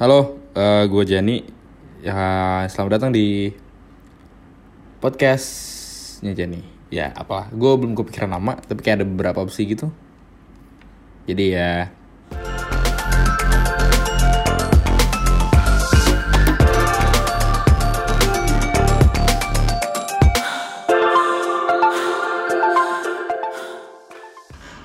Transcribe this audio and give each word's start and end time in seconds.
Halo, 0.00 0.40
uh, 0.56 0.88
gue 0.88 1.04
Jani. 1.04 1.44
Ya, 2.00 2.64
selamat 2.72 2.96
datang 2.96 3.12
di 3.12 3.52
podcastnya 4.96 6.32
Jani. 6.32 6.64
Ya, 6.88 7.12
apalah, 7.12 7.52
gue 7.52 7.68
belum 7.76 7.92
kepikiran 7.92 8.32
nama, 8.32 8.56
tapi 8.64 8.80
kayak 8.80 9.04
ada 9.04 9.04
beberapa 9.04 9.44
opsi 9.44 9.68
gitu. 9.68 9.92
Jadi 11.28 11.52
ya, 11.52 11.92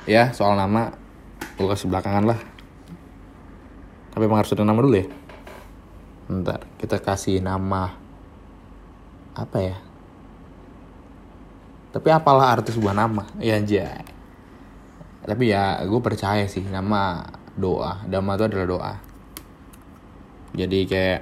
ya 0.03 0.35
soal 0.35 0.59
nama 0.59 0.91
gue 1.55 1.67
kasih 1.71 1.87
belakangan 1.87 2.35
lah 2.35 2.54
tapi 4.15 4.23
emang 4.23 4.39
harus 4.39 4.55
ada 4.55 4.63
nama 4.63 4.79
dulu 4.79 4.95
ya? 4.95 5.07
Ntar 6.31 6.63
kita 6.79 7.03
kasih 7.03 7.43
nama 7.43 7.91
apa 9.35 9.57
ya? 9.59 9.77
Tapi 11.91 12.07
apalah 12.09 12.55
arti 12.55 12.71
sebuah 12.71 12.95
nama? 12.95 13.27
Ya 13.43 13.59
aja 13.59 14.15
tapi 15.25 15.49
ya 15.49 15.81
gue 15.81 16.01
percaya 16.05 16.45
sih 16.45 16.61
nama 16.61 17.25
doa. 17.57 18.05
Nama 18.05 18.29
itu 18.37 18.43
adalah 18.45 18.67
doa. 18.69 18.93
Jadi 20.53 20.79
kayak 20.85 21.19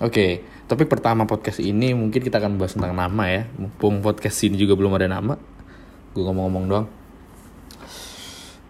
oke 0.00 0.10
okay, 0.10 0.30
topik 0.64 0.88
pertama 0.88 1.28
podcast 1.28 1.60
ini 1.60 1.92
mungkin 1.92 2.24
kita 2.24 2.40
akan 2.40 2.56
bahas 2.56 2.72
tentang 2.72 2.96
nama 2.96 3.24
ya. 3.28 3.44
Mumpung 3.60 4.00
podcast 4.00 4.40
ini 4.48 4.56
juga 4.56 4.74
belum 4.74 4.96
ada 4.96 5.12
nama 5.12 5.36
gue 6.14 6.22
ngomong-ngomong 6.22 6.64
doang 6.70 6.86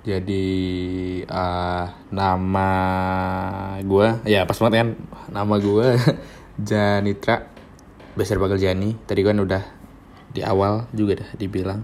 jadi 0.05 0.47
uh, 1.25 1.89
nama 2.13 2.71
gue 3.81 4.21
ya 4.29 4.45
pas 4.45 4.61
banget 4.61 4.85
kan 4.85 4.89
nama 5.33 5.55
gue 5.57 5.97
Janitra 6.69 7.49
besar 8.15 8.37
bakal 8.37 8.61
Jani. 8.61 8.95
Tadi 9.09 9.21
kan 9.25 9.41
udah 9.41 9.65
di 10.31 10.45
awal 10.45 10.87
juga 10.93 11.25
dah 11.25 11.31
dibilang. 11.41 11.81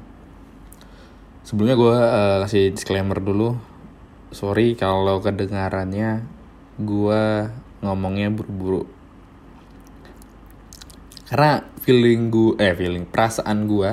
Sebelumnya 1.43 1.81
gue 1.81 1.97
uh, 1.97 2.37
kasih 2.45 2.77
disclaimer 2.77 3.19
dulu. 3.19 3.57
Sorry 4.31 4.77
kalau 4.77 5.19
kedengarannya 5.25 6.23
gue 6.77 7.23
ngomongnya 7.81 8.29
buru-buru. 8.31 8.85
Karena 11.25 11.65
feeling 11.81 12.29
gue 12.29 12.61
eh 12.61 12.77
feeling 12.77 13.09
perasaan 13.09 13.65
gue 13.65 13.91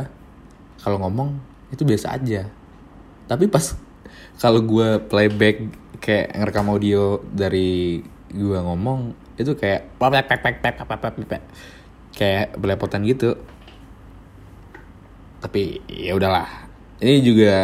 kalau 0.84 1.00
ngomong 1.00 1.40
itu 1.72 1.88
biasa 1.88 2.20
aja. 2.20 2.46
Tapi 3.26 3.50
pas 3.50 3.87
kalau 4.38 4.62
gue 4.64 5.02
playback 5.08 5.68
kayak 5.98 6.38
ngerekam 6.38 6.68
audio 6.70 7.22
dari 7.32 8.02
gue 8.28 8.60
ngomong 8.60 9.16
itu 9.40 9.54
kayak 9.54 9.98
kayak 12.18 12.58
belepotan 12.58 13.06
gitu. 13.06 13.38
Tapi 15.38 15.86
ya 15.86 16.18
udahlah. 16.18 16.70
Ini 16.98 17.22
juga 17.22 17.56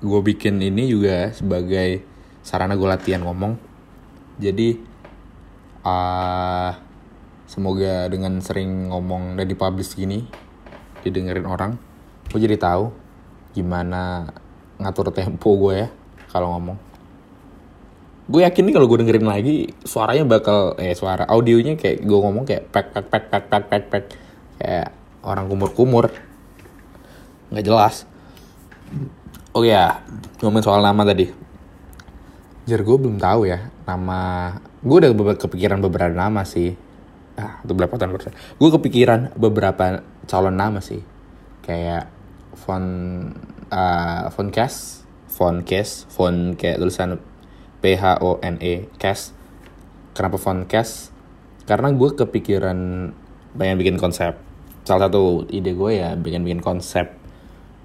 gue 0.00 0.20
bikin 0.24 0.60
ini 0.60 0.88
juga 0.88 1.30
sebagai 1.36 2.00
sarana 2.40 2.74
gue 2.74 2.88
latihan 2.88 3.20
ngomong. 3.20 3.60
Jadi 4.40 4.80
uh, 5.84 6.70
semoga 7.46 8.10
dengan 8.10 8.42
sering 8.42 8.90
ngomong 8.90 9.38
dan 9.38 9.46
dipublish 9.46 9.94
gini 9.94 10.26
didengerin 11.06 11.46
orang 11.46 11.78
gue 12.26 12.42
jadi 12.42 12.58
tahu 12.58 12.90
gimana 13.54 14.34
ngatur 14.76 15.12
tempo 15.12 15.56
gue 15.56 15.86
ya 15.86 15.88
kalau 16.30 16.52
ngomong. 16.56 16.78
Gue 18.26 18.42
yakin 18.42 18.66
nih 18.66 18.74
kalau 18.74 18.90
gue 18.90 18.98
dengerin 19.06 19.26
lagi 19.26 19.70
suaranya 19.86 20.26
bakal 20.26 20.74
eh 20.82 20.92
suara 20.98 21.24
audionya 21.30 21.78
kayak 21.78 22.02
gue 22.02 22.18
ngomong 22.18 22.42
kayak 22.42 22.68
pek 22.74 22.90
pek 22.90 23.06
pek 23.06 23.24
pek 23.30 23.44
pek 23.46 23.64
pek 23.70 23.84
pek. 23.86 24.04
Kayak 24.58 24.88
orang 25.22 25.46
kumur 25.46 25.70
kumur 25.72 26.06
nggak 27.54 27.64
jelas. 27.64 28.04
Oh 29.54 29.62
ya 29.62 30.02
ngomongin 30.42 30.66
soal 30.66 30.82
nama 30.82 31.06
tadi. 31.06 31.30
Jar 32.66 32.82
gue 32.82 32.96
belum 32.98 33.22
tahu 33.22 33.46
ya 33.46 33.70
nama 33.86 34.50
gue 34.82 34.96
udah 35.06 35.38
kepikiran 35.38 35.78
beberapa 35.78 36.10
nama 36.10 36.42
sih. 36.42 36.74
Ah 37.38 37.62
itu 37.62 37.72
berapa 37.78 37.94
tahun 37.94 38.18
gue 38.58 38.70
kepikiran 38.82 39.38
beberapa 39.38 40.02
calon 40.26 40.58
nama 40.58 40.82
sih. 40.82 40.98
Kayak 41.62 42.10
font 42.58 43.30
uh, 43.70 44.28
font 44.30 44.50
cast 44.50 45.06
font 45.26 45.60
cast 45.62 46.08
font 46.08 46.56
kayak 46.56 46.80
tulisan 46.80 47.20
P 47.84 47.94
H 47.94 48.18
O 48.24 48.40
N 48.40 48.56
E 48.62 48.88
cast. 48.96 49.36
Kenapa 50.16 50.40
font 50.40 50.64
cast? 50.64 51.12
Karena 51.68 51.92
gue 51.92 52.10
kepikiran 52.16 52.78
pengen 53.58 53.76
bikin 53.76 53.96
konsep. 54.00 54.38
Salah 54.86 55.10
satu 55.10 55.44
ide 55.50 55.74
gue 55.74 55.90
ya 55.98 56.14
bikin 56.14 56.46
bikin 56.46 56.62
konsep 56.62 57.10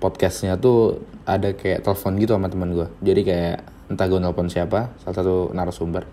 podcastnya 0.02 0.58
tuh 0.58 1.06
ada 1.30 1.54
kayak 1.54 1.86
telepon 1.86 2.18
gitu 2.18 2.34
sama 2.34 2.50
teman 2.50 2.74
gue 2.74 2.90
jadi 3.06 3.22
kayak 3.22 3.58
entah 3.94 4.10
gue 4.10 4.18
nelpon 4.18 4.50
siapa 4.50 4.90
salah 5.06 5.16
satu 5.22 5.54
narasumber. 5.54 6.10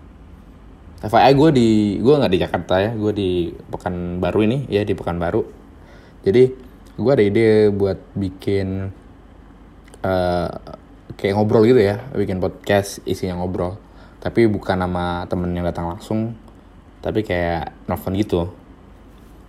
FYI 0.99 1.31
gue 1.31 1.49
di 1.55 1.69
gue 2.03 2.11
nggak 2.11 2.33
di 2.35 2.39
Jakarta 2.43 2.75
ya 2.83 2.91
gue 2.91 3.11
di 3.15 3.29
Pekanbaru 3.49 4.39
ini 4.45 4.57
ya 4.67 4.85
di 4.85 4.93
Pekanbaru. 4.93 5.41
Jadi 6.27 6.43
gue 6.99 7.11
ada 7.11 7.23
ide 7.23 7.71
buat 7.71 7.97
bikin 8.13 8.91
uh, 10.03 10.49
kayak 11.19 11.35
ngobrol 11.35 11.67
gitu 11.67 11.81
ya 11.81 11.99
bikin 12.15 12.39
podcast 12.39 13.03
isinya 13.03 13.39
ngobrol. 13.39 13.75
Tapi 14.19 14.47
bukan 14.51 14.79
nama 14.79 15.23
temen 15.31 15.51
yang 15.55 15.63
datang 15.67 15.91
langsung 15.91 16.35
tapi 16.99 17.23
kayak 17.23 17.71
nelfon 17.87 18.15
gitu. 18.19 18.51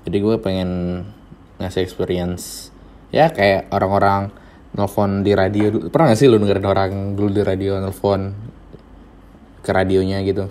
Jadi 0.07 0.17
gue 0.23 0.37
pengen 0.39 0.71
ngasih 1.59 1.83
experience 1.83 2.71
ya 3.11 3.29
kayak 3.35 3.69
orang-orang 3.75 4.31
nelfon 4.71 5.27
di 5.27 5.35
radio 5.35 5.91
pernah 5.91 6.15
gak 6.15 6.21
sih 6.23 6.31
lu 6.31 6.39
dengerin 6.39 6.67
orang 6.67 6.93
dulu 7.19 7.31
di 7.35 7.43
radio 7.43 7.83
nelfon 7.83 8.35
ke 9.61 9.71
radionya 9.71 10.23
gitu? 10.23 10.47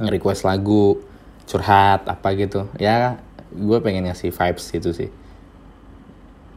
Nge-request 0.00 0.48
lagu 0.48 1.00
curhat 1.46 2.08
apa 2.08 2.28
gitu. 2.36 2.68
Ya 2.80 3.20
gue 3.52 3.78
pengen 3.80 4.08
ngasih 4.08 4.32
vibes 4.32 4.68
gitu 4.72 4.90
sih 4.92 5.08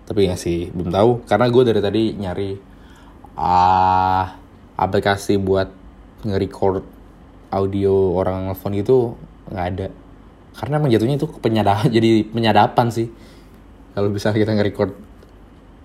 tapi 0.09 0.25
ya 0.25 0.34
sih 0.34 0.74
belum 0.74 0.90
tahu. 0.90 1.12
Karena 1.30 1.46
gue 1.53 1.64
dari 1.70 1.81
tadi 1.86 2.03
nyari 2.18 2.58
uh, 3.38 4.25
aplikasi 4.74 5.38
buat 5.38 5.70
nge-record 6.25 6.81
audio 7.53 8.18
orang 8.18 8.50
nelfon 8.50 8.74
gitu 8.74 9.14
nggak 9.53 9.66
ada. 9.78 9.88
Karena 10.58 10.81
menjatuhnya 10.81 11.22
itu 11.22 11.30
penyadapan 11.30 11.88
jadi 11.96 12.25
penyadapan 12.25 12.90
sih. 12.90 13.14
Kalau 13.94 14.09
bisa 14.09 14.34
kita 14.34 14.50
nge-record. 14.58 14.98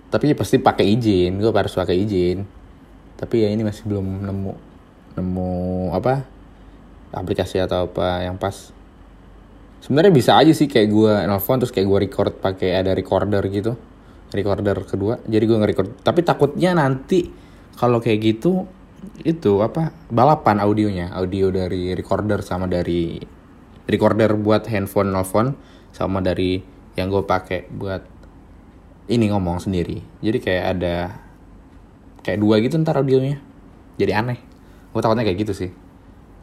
Tapi 0.09 0.33
pasti 0.33 0.57
pakai 0.57 0.89
izin 0.97 1.37
gue 1.37 1.53
harus 1.53 1.77
pakai 1.77 1.93
izin. 1.93 2.41
Tapi 3.21 3.45
ya 3.45 3.53
ini 3.53 3.61
masih 3.61 3.85
belum 3.85 4.25
nemu 4.25 4.51
nemu 5.21 5.53
apa 5.93 6.25
aplikasi 7.13 7.61
atau 7.61 7.93
apa 7.93 8.25
yang 8.25 8.41
pas. 8.41 8.73
Sebenarnya 9.85 10.09
bisa 10.09 10.33
aja 10.33 10.49
sih 10.49 10.65
kayak 10.65 10.89
gue 10.89 11.13
nelfon 11.29 11.61
terus 11.61 11.69
kayak 11.69 11.85
gue 11.85 11.99
record 12.09 12.33
pakai 12.41 12.81
ada 12.81 12.97
recorder 12.97 13.45
gitu 13.53 13.77
recorder 14.35 14.77
kedua. 14.83 15.17
Jadi 15.23 15.43
gue 15.47 15.57
nge-record. 15.57 16.03
Tapi 16.03 16.19
takutnya 16.21 16.75
nanti 16.75 17.31
kalau 17.79 18.03
kayak 18.03 18.19
gitu 18.21 18.67
itu 19.23 19.63
apa 19.63 19.95
balapan 20.11 20.59
audionya. 20.59 21.15
Audio 21.15 21.49
dari 21.49 21.95
recorder 21.95 22.43
sama 22.43 22.67
dari 22.67 23.17
recorder 23.85 24.35
buat 24.35 24.67
handphone 24.67 25.13
nelfon 25.13 25.55
sama 25.95 26.19
dari 26.19 26.59
yang 26.99 27.11
gue 27.11 27.23
pakai 27.23 27.71
buat 27.71 28.03
ini 29.07 29.31
ngomong 29.31 29.61
sendiri. 29.61 30.01
Jadi 30.19 30.37
kayak 30.41 30.65
ada 30.77 30.95
kayak 32.25 32.41
dua 32.41 32.57
gitu 32.59 32.75
ntar 32.81 32.97
audionya. 32.97 33.39
Jadi 33.95 34.11
aneh. 34.11 34.39
Gue 34.91 35.01
takutnya 35.03 35.23
kayak 35.23 35.39
gitu 35.45 35.53
sih. 35.53 35.71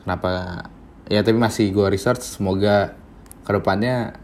Kenapa? 0.07 0.65
Ya 1.11 1.21
tapi 1.27 1.37
masih 1.37 1.75
gue 1.75 1.87
research. 1.91 2.23
Semoga 2.23 2.95
ke 3.43 3.51
depannya 3.51 4.15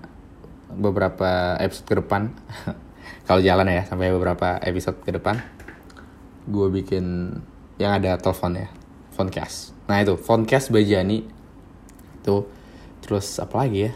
beberapa 0.71 1.57
episode 1.59 1.87
ke 1.89 1.95
depan 1.99 2.31
kalau 3.25 3.41
jalan 3.45 3.69
ya 3.69 3.83
sampai 3.87 4.13
beberapa 4.13 4.59
episode 4.63 5.01
ke 5.05 5.11
depan. 5.15 5.41
Gue 6.49 6.73
bikin 6.73 7.37
yang 7.79 8.01
ada 8.01 8.19
telepon 8.19 8.59
ya 8.59 8.69
phonecast 9.15 9.79
nah 9.89 10.05
itu 10.05 10.15
phonecast 10.21 10.69
by 10.69 10.85
Jani. 10.85 11.25
Tuh 12.21 12.45
terus 13.01 13.41
apa 13.41 13.65
lagi 13.65 13.89
ya? 13.89 13.93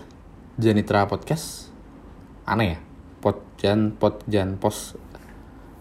Janitra 0.57 1.05
podcast. 1.05 1.69
Aneh 2.49 2.75
ya? 2.75 2.79
Pot 3.21 3.45
jan 3.61 3.93
pot 3.93 4.25
jan 4.25 4.57
pos 4.57 4.97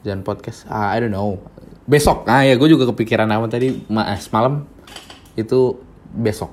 jan 0.04 0.22
podcast. 0.28 0.68
Ah 0.68 0.92
I 0.92 1.00
don't 1.00 1.16
know. 1.16 1.39
Besok. 1.88 2.28
Nah 2.28 2.44
ya 2.44 2.60
gue 2.60 2.68
juga 2.68 2.92
kepikiran 2.92 3.24
nama 3.25 3.48
tadi 3.48 3.72
ma 3.88 4.12
eh, 4.12 4.19
semalam. 4.19 4.68
Itu 5.39 5.80
besok. 6.12 6.51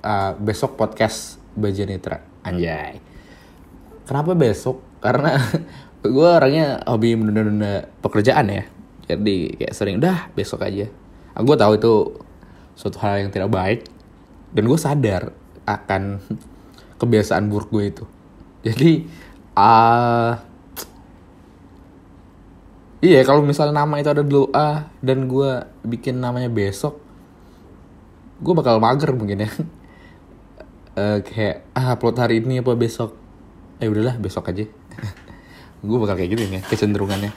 Uh, 0.00 0.32
besok 0.40 0.80
podcast 0.80 1.36
by 1.52 1.68
Janitra. 1.76 2.24
Anjay. 2.40 2.96
Kenapa 4.08 4.32
besok 4.32 4.80
karena 5.00 5.40
gue 6.04 6.28
orangnya 6.28 6.80
hobi 6.88 7.16
menunda-nunda 7.16 7.88
pekerjaan 8.00 8.48
ya. 8.48 8.64
Jadi 9.10 9.58
kayak 9.58 9.74
sering 9.74 9.98
udah 9.98 10.30
besok 10.32 10.62
aja. 10.64 10.86
Ah, 11.34 11.42
gue 11.42 11.56
tahu 11.56 11.72
itu 11.76 11.94
suatu 12.78 12.96
hal 13.02 13.26
yang 13.26 13.30
tidak 13.34 13.50
baik 13.50 13.84
dan 14.54 14.64
gue 14.64 14.78
sadar 14.78 15.34
akan 15.66 16.22
kebiasaan 17.00 17.50
buruk 17.50 17.68
gue 17.74 17.84
itu. 17.90 18.04
Jadi 18.60 19.08
uh, 19.56 20.32
iya 23.00 23.20
kalau 23.24 23.44
misalnya 23.44 23.82
nama 23.84 24.00
itu 24.00 24.08
ada 24.12 24.24
dulu 24.24 24.52
A 24.52 24.88
dan 25.00 25.26
gue 25.26 25.64
bikin 25.84 26.20
namanya 26.20 26.52
besok 26.52 27.00
gue 28.40 28.54
bakal 28.56 28.80
mager 28.80 29.12
mungkin 29.12 29.44
ya. 29.44 29.50
Uh, 30.96 31.18
kayak 31.26 31.68
ah 31.76 31.92
upload 31.92 32.16
hari 32.16 32.40
ini 32.40 32.64
apa 32.64 32.72
besok? 32.72 33.12
Eh 33.80 33.88
udahlah 33.88 34.16
besok 34.16 34.48
aja 34.48 34.79
gue 35.86 35.98
bakal 35.98 36.16
kayak 36.16 36.30
gitu 36.36 36.42
ya 36.46 36.60
kecenderungannya. 36.64 37.32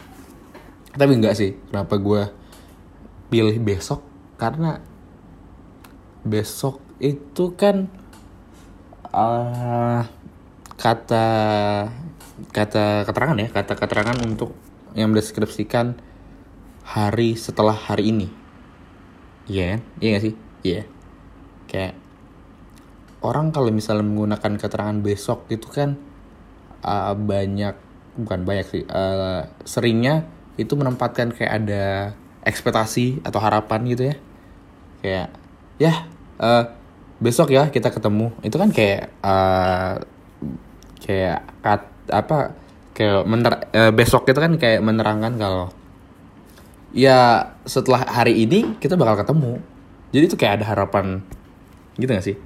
Tapi 0.94 1.12
enggak 1.16 1.36
sih 1.38 1.58
kenapa 1.72 1.98
gue 1.98 2.22
pilih 3.32 3.56
besok? 3.64 4.04
Karena 4.38 4.78
besok 6.24 6.80
itu 7.04 7.56
kan 7.60 7.92
uh, 9.12 10.02
kata 10.80 11.28
kata 12.50 12.86
keterangan 13.08 13.38
ya 13.40 13.48
kata 13.52 13.74
keterangan 13.76 14.18
untuk 14.24 14.56
yang 14.94 15.12
mendeskripsikan 15.12 15.98
hari 16.84 17.40
setelah 17.40 17.76
hari 17.76 18.12
ini. 18.12 18.28
Iya 19.48 19.80
yeah, 19.80 20.00
iya 20.00 20.10
gak 20.16 20.24
sih? 20.24 20.34
Iya. 20.64 20.74
Yeah. 20.74 20.86
kayak 21.74 21.94
orang 23.26 23.50
kalau 23.50 23.74
misalnya 23.74 24.06
menggunakan 24.06 24.60
keterangan 24.62 25.00
besok 25.02 25.50
itu 25.50 25.66
kan 25.72 25.98
uh, 26.84 27.16
banyak 27.18 27.76
bukan 28.14 28.46
banyak 28.46 28.66
sih 28.70 28.84
uh, 28.86 29.50
seringnya 29.66 30.30
itu 30.54 30.78
menempatkan 30.78 31.34
kayak 31.34 31.54
ada 31.66 32.14
ekspektasi 32.46 33.24
atau 33.26 33.40
harapan 33.42 33.80
gitu 33.90 34.04
ya. 34.12 34.16
Kayak 35.02 35.28
ya 35.82 35.94
uh, 36.38 36.64
besok 37.18 37.50
ya 37.50 37.72
kita 37.74 37.90
ketemu. 37.90 38.36
Itu 38.46 38.60
kan 38.62 38.70
kayak 38.70 39.10
uh, 39.24 40.04
kayak 41.02 41.40
kat, 41.64 41.82
apa 42.12 42.38
kayak 42.94 43.26
mener 43.26 43.54
uh, 43.74 43.92
besok 43.92 44.30
itu 44.30 44.40
kan 44.40 44.54
kayak 44.62 44.86
menerangkan 44.86 45.34
kalau 45.40 45.74
ya 46.94 47.50
setelah 47.66 48.06
hari 48.06 48.46
ini 48.46 48.78
kita 48.78 48.94
bakal 49.00 49.26
ketemu. 49.26 49.58
Jadi 50.14 50.24
itu 50.30 50.38
kayak 50.38 50.62
ada 50.62 50.66
harapan 50.78 51.26
gitu 51.98 52.14
gak 52.14 52.26
sih? 52.26 52.38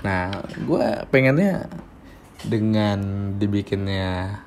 Nah 0.00 0.32
gue 0.56 0.84
pengennya 1.12 1.68
dengan 2.46 3.32
dibikinnya 3.38 4.42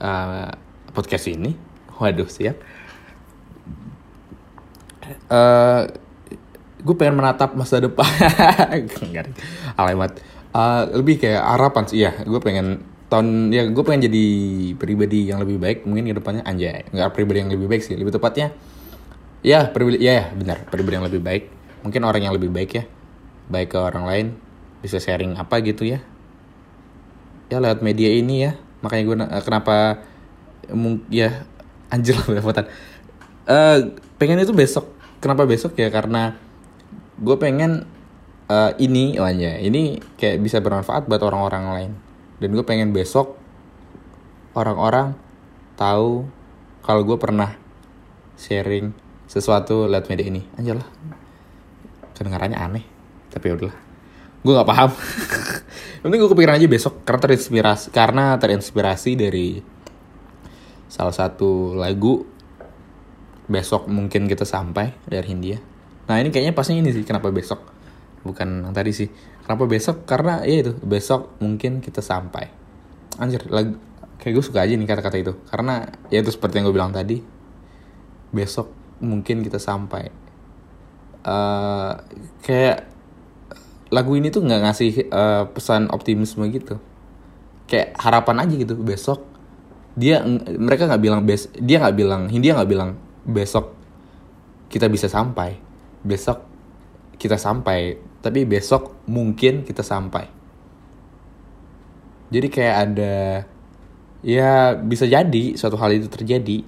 uh, 0.00 0.48
podcast 0.92 1.28
ini. 1.28 1.52
Waduh 2.00 2.26
siap. 2.26 2.58
Uh, 5.28 5.84
gue 6.80 6.94
pengen 6.96 7.20
menatap 7.20 7.52
masa 7.54 7.80
depan. 7.80 8.04
Alamat. 9.80 10.20
Uh, 10.54 10.82
lebih 10.96 11.20
kayak 11.20 11.42
harapan 11.44 11.84
sih. 11.86 12.00
Ya 12.02 12.16
gue 12.24 12.40
pengen 12.40 12.82
tahun 13.12 13.52
ya 13.52 13.68
gue 13.68 13.84
pengen 13.84 14.08
jadi 14.08 14.24
pribadi 14.80 15.28
yang 15.28 15.38
lebih 15.38 15.60
baik 15.60 15.84
mungkin 15.84 16.08
ke 16.08 16.16
depannya. 16.16 16.42
Anjay 16.48 16.88
nggak 16.88 17.10
pribadi 17.12 17.44
yang 17.44 17.52
lebih 17.52 17.68
baik 17.68 17.82
sih. 17.84 17.94
Lebih 17.94 18.16
tepatnya 18.16 18.54
ya 19.44 19.68
pribadi 19.68 20.00
ya, 20.00 20.24
ya 20.24 20.24
benar. 20.32 20.64
Pribadi 20.72 20.94
yang 20.96 21.06
lebih 21.06 21.20
baik. 21.20 21.44
Mungkin 21.84 22.00
orang 22.00 22.22
yang 22.24 22.34
lebih 22.34 22.48
baik 22.48 22.70
ya. 22.72 22.84
Baik 23.52 23.76
ke 23.76 23.78
orang 23.78 24.04
lain. 24.08 24.26
Bisa 24.80 25.00
sharing 25.00 25.36
apa 25.40 25.64
gitu 25.64 25.84
ya 25.84 26.13
ya 27.54 27.62
lewat 27.62 27.80
media 27.86 28.10
ini 28.10 28.50
ya. 28.50 28.52
Makanya 28.82 29.02
gue 29.06 29.16
uh, 29.22 29.42
kenapa 29.46 30.02
ya 31.08 31.46
anjir 31.88 32.18
lah 32.18 32.42
uh, 32.42 33.78
pengen 34.18 34.42
itu 34.42 34.50
besok. 34.50 34.90
Kenapa 35.22 35.46
besok? 35.46 35.78
Ya 35.78 35.88
karena 35.88 36.34
gue 37.16 37.36
pengen 37.38 37.86
uh, 38.50 38.74
ini 38.76 39.16
oh 39.22 39.30
ya 39.30 39.62
ini 39.62 40.02
kayak 40.18 40.42
bisa 40.42 40.58
bermanfaat 40.58 41.06
buat 41.06 41.22
orang-orang 41.22 41.64
lain. 41.70 41.92
Dan 42.42 42.58
gue 42.58 42.64
pengen 42.66 42.90
besok 42.90 43.38
orang-orang 44.58 45.14
tahu 45.78 46.26
kalau 46.82 47.02
gue 47.06 47.16
pernah 47.16 47.54
sharing 48.34 48.90
sesuatu 49.30 49.86
lewat 49.86 50.10
media 50.10 50.26
ini. 50.28 50.42
Anjir 50.58 50.76
lah. 50.76 50.88
Kedengarannya 52.18 52.58
aneh 52.58 52.84
tapi 53.34 53.50
ya 53.50 53.58
udahlah 53.58 53.83
gue 54.44 54.52
nggak 54.52 54.68
paham 54.68 54.90
Nanti 56.04 56.20
gue 56.20 56.28
kepikiran 56.28 56.60
aja 56.60 56.68
besok 56.68 57.00
karena 57.00 57.20
terinspirasi 57.24 57.86
karena 57.88 58.24
terinspirasi 58.36 59.10
dari 59.16 59.56
salah 60.84 61.16
satu 61.16 61.72
lagu 61.72 62.28
besok 63.48 63.88
mungkin 63.88 64.28
kita 64.28 64.44
sampai 64.44 64.92
dari 65.08 65.24
Hindia. 65.32 65.64
Nah 66.04 66.20
ini 66.20 66.28
kayaknya 66.28 66.52
pasnya 66.52 66.76
ini 66.76 66.92
sih 66.92 67.08
kenapa 67.08 67.32
besok 67.32 67.64
bukan 68.20 68.68
yang 68.68 68.76
tadi 68.76 68.92
sih. 68.92 69.08
Kenapa 69.48 69.64
besok? 69.64 70.04
Karena 70.04 70.44
ya 70.44 70.60
itu 70.60 70.72
besok 70.84 71.40
mungkin 71.40 71.80
kita 71.80 72.04
sampai. 72.04 72.52
Anjir 73.16 73.48
lagu 73.48 73.80
kayak 74.20 74.32
gue 74.36 74.44
suka 74.44 74.60
aja 74.60 74.76
nih 74.76 74.84
kata-kata 74.84 75.16
itu 75.16 75.32
karena 75.48 75.88
ya 76.12 76.20
itu 76.20 76.32
seperti 76.32 76.60
yang 76.60 76.68
gue 76.68 76.76
bilang 76.76 76.92
tadi 76.92 77.24
besok 78.28 78.68
mungkin 79.00 79.40
kita 79.40 79.56
sampai. 79.56 80.12
Uh, 81.24 81.96
kayak 82.44 82.93
lagu 83.94 84.18
ini 84.18 84.34
tuh 84.34 84.42
nggak 84.42 84.60
ngasih 84.66 84.90
uh, 85.14 85.44
pesan 85.54 85.86
optimisme 85.94 86.42
gitu. 86.50 86.82
Kayak 87.70 87.94
harapan 88.02 88.42
aja 88.42 88.54
gitu 88.58 88.74
besok 88.74 89.22
dia 89.94 90.18
mereka 90.58 90.90
nggak 90.90 91.02
bilang 91.06 91.22
bes 91.22 91.46
dia 91.54 91.78
nggak 91.78 91.94
bilang 91.94 92.26
Hindia 92.26 92.58
nggak 92.58 92.66
bilang 92.66 92.98
besok 93.22 93.78
kita 94.66 94.90
bisa 94.90 95.06
sampai 95.06 95.54
besok 96.02 96.42
kita 97.14 97.38
sampai 97.38 97.94
tapi 98.24 98.48
besok 98.48 99.04
mungkin 99.04 99.68
kita 99.68 99.84
sampai. 99.84 100.24
Jadi 102.32 102.48
kayak 102.48 102.76
ada 102.88 103.44
ya 104.24 104.72
bisa 104.80 105.04
jadi 105.04 105.60
suatu 105.60 105.76
hal 105.76 105.92
itu 105.92 106.08
terjadi. 106.08 106.64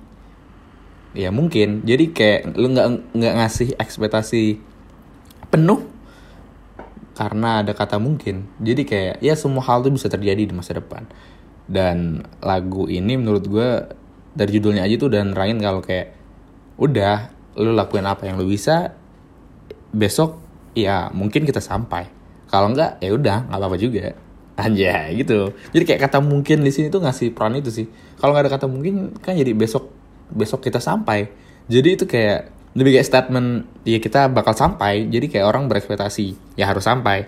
Ya 1.17 1.33
mungkin. 1.33 1.81
Jadi 1.89 2.13
kayak 2.13 2.61
lu 2.61 2.77
nggak 2.77 3.17
nggak 3.17 3.35
ngasih 3.41 3.69
ekspektasi 3.81 4.61
penuh 5.49 5.89
karena 7.17 7.65
ada 7.65 7.73
kata 7.73 7.97
mungkin. 7.97 8.45
Jadi 8.61 8.85
kayak 8.85 9.25
ya 9.25 9.33
semua 9.33 9.65
hal 9.65 9.81
itu 9.81 9.97
bisa 9.97 10.13
terjadi 10.13 10.45
di 10.45 10.53
masa 10.53 10.77
depan. 10.77 11.09
Dan 11.65 12.23
lagu 12.45 12.87
ini 12.87 13.17
menurut 13.17 13.49
gue 13.49 13.69
dari 14.37 14.51
judulnya 14.61 14.85
aja 14.85 14.95
tuh 15.01 15.11
dan 15.11 15.33
nerangin 15.33 15.59
kalau 15.59 15.81
kayak 15.81 16.13
udah 16.77 17.33
lu 17.57 17.73
lakuin 17.73 18.05
apa 18.05 18.29
yang 18.29 18.37
lu 18.37 18.45
bisa 18.45 18.93
besok 19.97 20.37
ya 20.77 21.09
mungkin 21.17 21.49
kita 21.49 21.65
sampai. 21.65 22.13
Kalau 22.53 22.69
enggak 22.71 23.01
ya 23.01 23.17
udah 23.17 23.49
nggak 23.49 23.59
apa-apa 23.59 23.81
juga. 23.81 24.13
Aja 24.57 25.13
gitu. 25.13 25.53
Jadi 25.73 25.85
kayak 25.85 26.09
kata 26.09 26.21
mungkin 26.21 26.65
di 26.65 26.73
sini 26.73 26.93
tuh 26.93 27.01
ngasih 27.01 27.33
peran 27.33 27.57
itu 27.57 27.73
sih. 27.73 27.89
Kalau 28.21 28.37
nggak 28.37 28.45
ada 28.49 28.53
kata 28.61 28.67
mungkin 28.69 29.17
kan 29.21 29.37
jadi 29.37 29.57
besok 29.57 29.89
besok 30.33 30.65
kita 30.65 30.81
sampai. 30.85 31.33
Jadi 31.67 31.89
itu 31.97 32.05
kayak 32.05 32.56
lebih 32.77 33.01
kayak 33.01 33.09
statement 33.09 33.65
ya 33.89 33.97
kita 33.97 34.29
bakal 34.29 34.53
sampai. 34.53 35.09
Jadi 35.09 35.33
kayak 35.33 35.49
orang 35.49 35.65
berekspektasi 35.67 36.57
ya 36.61 36.69
harus 36.69 36.85
sampai. 36.85 37.25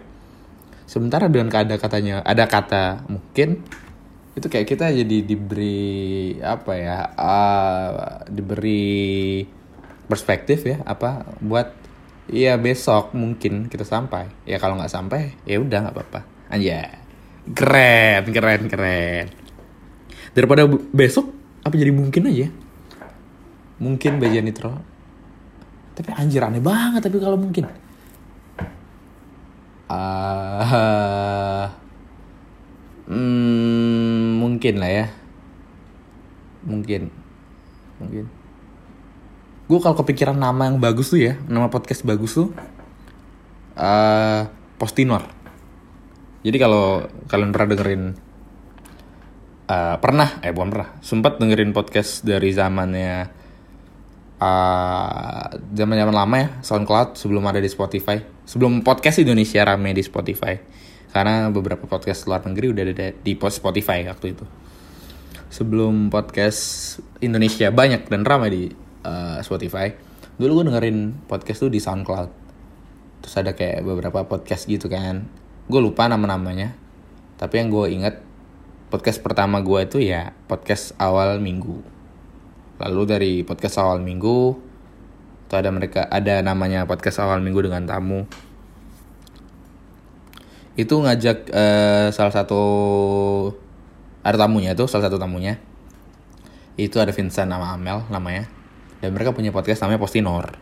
Sementara 0.85 1.33
dengan 1.33 1.49
ada 1.49 1.81
katanya 1.81 2.21
ada 2.21 2.45
kata 2.45 3.09
mungkin 3.09 3.65
itu 4.37 4.47
kayak 4.47 4.69
kita 4.69 4.93
jadi 4.93 5.19
diberi 5.25 6.39
apa 6.39 6.73
ya 6.79 6.97
uh, 7.17 8.23
diberi 8.31 9.43
perspektif 10.07 10.63
ya 10.63 10.79
apa 10.87 11.27
buat 11.43 11.75
ya 12.29 12.61
besok 12.61 13.17
mungkin 13.17 13.73
kita 13.73 13.89
sampai. 13.89 14.29
Ya 14.45 14.61
kalau 14.61 14.77
nggak 14.77 14.93
sampai 14.93 15.33
ya 15.49 15.57
udah 15.65 15.89
nggak 15.89 15.97
apa-apa. 15.97 16.21
Aja 16.53 16.93
keren 17.57 18.29
keren 18.37 18.63
keren. 18.69 19.27
Daripada 20.37 20.69
besok 20.93 21.33
apa 21.65 21.73
jadi 21.73 21.89
mungkin 21.89 22.29
aja? 22.29 22.53
Mungkin 23.79 24.19
Baja 24.21 24.43
Nitro 24.45 24.98
tapi 25.99 26.15
anjir 26.15 26.39
aneh 26.47 26.63
banget 26.63 27.03
tapi 27.03 27.19
kalau 27.19 27.35
mungkin. 27.35 27.67
Uh, 29.91 31.67
hmm, 33.11 34.39
mungkin 34.39 34.75
lah 34.79 34.91
ya. 34.95 35.07
Mungkin. 36.63 37.11
Mungkin. 37.99 38.25
Gue 39.67 39.79
kalau 39.83 39.99
kepikiran 39.99 40.39
nama 40.39 40.71
yang 40.71 40.79
bagus 40.79 41.11
tuh 41.11 41.19
ya 41.19 41.35
nama 41.51 41.67
podcast 41.67 42.07
bagus 42.07 42.39
tuh 42.39 42.55
uh, 43.75 44.47
postinor. 44.79 45.27
Jadi 46.47 46.57
kalau 46.63 47.11
kalian 47.27 47.51
pernah 47.51 47.69
dengerin 47.75 48.03
uh, 49.67 49.97
pernah 49.99 50.39
eh 50.47 50.55
bukan 50.55 50.71
pernah 50.71 50.89
sempat 51.03 51.43
dengerin 51.43 51.75
podcast 51.75 52.23
dari 52.23 52.55
zamannya 52.55 53.38
uh, 54.39 55.47
zaman-zaman 55.75 56.15
lama 56.15 56.37
ya 56.39 56.49
SoundCloud 56.63 57.19
sebelum 57.19 57.45
ada 57.47 57.59
di 57.59 57.71
Spotify. 57.71 58.19
Sebelum 58.47 58.81
podcast 58.87 59.21
Indonesia 59.23 59.63
rame 59.67 59.93
di 59.93 60.03
Spotify. 60.03 60.57
Karena 61.09 61.49
beberapa 61.51 61.85
podcast 61.87 62.27
luar 62.29 62.45
negeri 62.47 62.67
udah 62.73 62.83
ada 62.85 63.09
di 63.13 63.33
Spotify 63.37 64.07
waktu 64.07 64.27
itu. 64.33 64.45
Sebelum 65.49 66.13
podcast 66.13 66.97
Indonesia 67.25 67.73
banyak 67.73 68.07
dan 68.07 68.23
ramai 68.23 68.49
di 68.53 68.63
uh, 69.05 69.41
Spotify, 69.41 69.89
dulu 70.39 70.63
gue 70.63 70.65
dengerin 70.71 71.27
podcast 71.27 71.67
tuh 71.67 71.73
di 71.73 71.83
SoundCloud. 71.83 72.31
terus 73.19 73.35
ada 73.35 73.51
kayak 73.51 73.83
beberapa 73.83 74.23
podcast 74.31 74.71
gitu 74.71 74.87
kan 74.87 75.27
gue 75.69 75.81
lupa 75.85 76.09
nama-namanya 76.09 76.73
tapi 77.37 77.61
yang 77.61 77.69
gue 77.69 77.87
inget 77.93 78.17
podcast 78.89 79.21
pertama 79.21 79.61
gue 79.61 79.85
itu 79.85 79.99
ya 80.01 80.33
podcast 80.49 80.97
awal 80.97 81.43
minggu 81.45 81.98
lalu 82.79 83.03
dari 83.05 83.33
podcast 83.43 83.83
awal 83.83 83.99
minggu 83.99 84.69
itu 85.49 85.55
ada 85.57 85.73
mereka 85.73 86.05
ada 86.13 86.45
namanya 86.45 86.85
podcast 86.85 87.25
awal 87.25 87.41
minggu 87.41 87.65
dengan 87.65 87.89
tamu. 87.89 88.29
Itu 90.77 91.01
ngajak 91.01 91.49
uh, 91.49 92.13
salah 92.13 92.35
satu 92.37 92.63
ada 94.21 94.37
tamunya 94.37 94.77
tuh 94.77 94.85
salah 94.85 95.09
satu 95.09 95.17
tamunya. 95.17 95.57
Itu 96.77 97.01
ada 97.01 97.17
Vincent 97.17 97.49
nama 97.49 97.73
Amel 97.73 98.05
namanya. 98.13 98.45
Dan 99.01 99.17
mereka 99.17 99.33
punya 99.33 99.49
podcast 99.57 99.81
namanya 99.81 100.05
Postinor. 100.05 100.53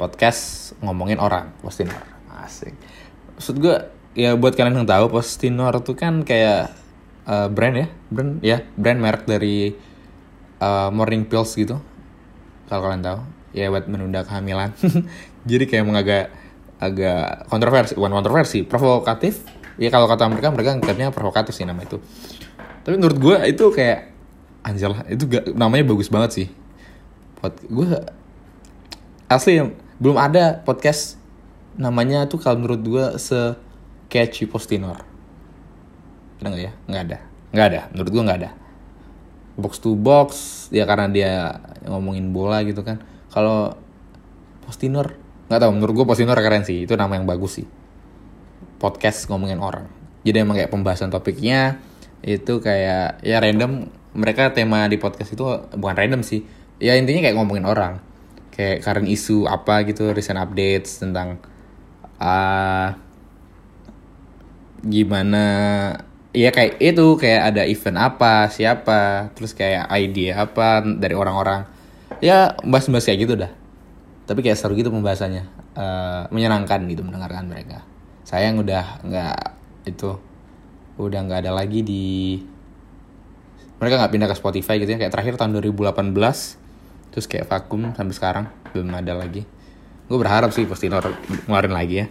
Podcast 0.00 0.72
ngomongin 0.80 1.20
orang 1.20 1.52
Postinor. 1.60 2.00
Asik. 2.32 2.72
Maksud 3.36 3.60
gue 3.60 3.76
ya 4.16 4.34
buat 4.40 4.56
kalian 4.56 4.82
yang 4.82 4.88
tahu 4.88 5.12
Postinor 5.12 5.84
tuh 5.84 6.00
kan 6.00 6.24
kayak 6.24 6.72
uh, 7.28 7.52
brand 7.52 7.76
ya? 7.76 7.86
Brand? 8.08 8.32
Ya 8.40 8.64
brand 8.72 9.04
merek 9.04 9.28
dari 9.28 9.76
uh, 10.62 10.90
morning 10.92 11.26
pills 11.26 11.54
gitu. 11.54 11.78
Kalau 12.68 12.80
kalian 12.84 13.02
tahu. 13.02 13.20
Ya 13.56 13.72
buat 13.72 13.88
menunda 13.88 14.22
kehamilan. 14.22 14.76
Jadi 15.50 15.64
kayak 15.64 15.82
emang 15.82 15.96
agak 15.96 16.30
agak 16.78 17.48
kontroversi 17.50 17.96
bukan 17.96 18.12
kontroversi 18.12 18.58
provokatif. 18.62 19.42
Ya 19.80 19.88
kalau 19.88 20.06
kata 20.10 20.28
mereka 20.28 20.52
mereka 20.52 20.70
ngeliatnya 20.76 21.10
provokatif 21.14 21.56
sih 21.56 21.64
nama 21.64 21.80
itu. 21.82 21.98
Tapi 22.84 22.94
menurut 22.98 23.18
gue 23.18 23.36
itu 23.48 23.64
kayak 23.72 24.14
anjir 24.66 24.90
lah 24.90 25.06
itu 25.08 25.24
gak, 25.30 25.54
namanya 25.56 25.84
bagus 25.88 26.12
banget 26.12 26.30
sih. 26.34 26.48
Pod, 27.38 27.54
gue 27.62 27.88
asli 29.30 29.62
belum 29.98 30.18
ada 30.18 30.60
podcast 30.62 31.16
namanya 31.78 32.26
tuh 32.26 32.42
kalau 32.42 32.58
menurut 32.62 32.82
gue 32.84 33.04
se 33.16 33.56
catchy 34.12 34.44
postinor. 34.44 35.02
Ada 36.38 36.46
nggak 36.52 36.62
ya? 36.62 36.72
Nggak 36.86 37.02
ada. 37.08 37.18
Nggak 37.54 37.66
ada. 37.66 37.80
Menurut 37.94 38.10
gue 38.12 38.22
nggak 38.22 38.38
ada 38.44 38.50
box 39.58 39.82
to 39.82 39.98
box 39.98 40.28
ya 40.70 40.86
karena 40.86 41.10
dia 41.10 41.32
ngomongin 41.84 42.30
bola 42.30 42.62
gitu 42.62 42.86
kan. 42.86 43.02
Kalau 43.28 43.74
postinor 44.64 45.18
nggak 45.48 45.60
tahu 45.64 45.70
menurut 45.74 45.94
gue 45.96 46.06
Postinor 46.06 46.38
keren 46.38 46.62
sih 46.62 46.86
itu 46.86 46.94
nama 46.94 47.18
yang 47.18 47.26
bagus 47.26 47.60
sih. 47.60 47.66
Podcast 48.78 49.26
ngomongin 49.26 49.58
orang. 49.58 49.90
Jadi 50.22 50.36
emang 50.38 50.54
kayak 50.54 50.70
pembahasan 50.70 51.10
topiknya 51.10 51.82
itu 52.22 52.62
kayak 52.62 53.22
ya 53.26 53.42
random 53.42 53.90
mereka 54.14 54.50
tema 54.54 54.86
di 54.86 54.98
podcast 54.98 55.34
itu 55.34 55.42
bukan 55.74 55.96
random 55.98 56.22
sih. 56.22 56.46
Ya 56.78 56.94
intinya 56.94 57.26
kayak 57.26 57.36
ngomongin 57.36 57.66
orang. 57.66 57.98
Kayak 58.54 58.86
current 58.86 59.10
isu 59.10 59.50
apa 59.50 59.82
gitu 59.86 60.14
recent 60.14 60.38
updates 60.38 61.02
tentang 61.02 61.42
uh, 62.22 62.94
gimana 64.84 65.44
ya 66.36 66.52
kayak 66.52 66.76
itu 66.80 67.06
kayak 67.16 67.54
ada 67.54 67.62
event 67.64 67.98
apa 67.98 68.52
siapa 68.52 69.32
terus 69.32 69.56
kayak 69.56 69.88
idea 69.96 70.44
apa 70.44 70.84
dari 70.84 71.16
orang-orang. 71.16 71.64
Ya 72.20 72.56
bahas-bahas 72.64 73.06
kayak 73.08 73.20
gitu 73.24 73.34
dah. 73.38 73.52
Tapi 74.28 74.44
kayak 74.44 74.58
seru 74.60 74.76
gitu 74.76 74.92
pembahasannya. 74.92 75.44
Uh, 75.78 76.26
menyenangkan 76.34 76.82
gitu 76.90 77.06
mendengarkan 77.06 77.46
mereka. 77.46 77.86
Saya 78.26 78.50
yang 78.50 78.58
udah 78.60 79.00
nggak 79.06 79.38
itu 79.86 80.18
udah 80.98 81.20
nggak 81.22 81.46
ada 81.46 81.52
lagi 81.54 81.86
di 81.86 82.42
mereka 83.78 84.02
nggak 84.02 84.12
pindah 84.12 84.28
ke 84.28 84.36
Spotify 84.36 84.76
gitu 84.82 84.90
ya. 84.94 84.98
Kayak 84.98 85.14
terakhir 85.14 85.34
tahun 85.38 85.54
2018 85.62 86.12
terus 87.08 87.24
kayak 87.24 87.48
vakum 87.48 87.94
sampai 87.94 88.14
sekarang 88.14 88.44
belum 88.74 88.92
ada 88.92 89.16
lagi. 89.16 89.46
Gue 90.08 90.18
berharap 90.18 90.50
sih 90.52 90.64
Postinor 90.64 91.14
ngeluarin 91.46 91.72
lagi 91.72 91.94
ya. 92.04 92.06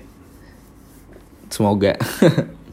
Semoga 1.49 1.97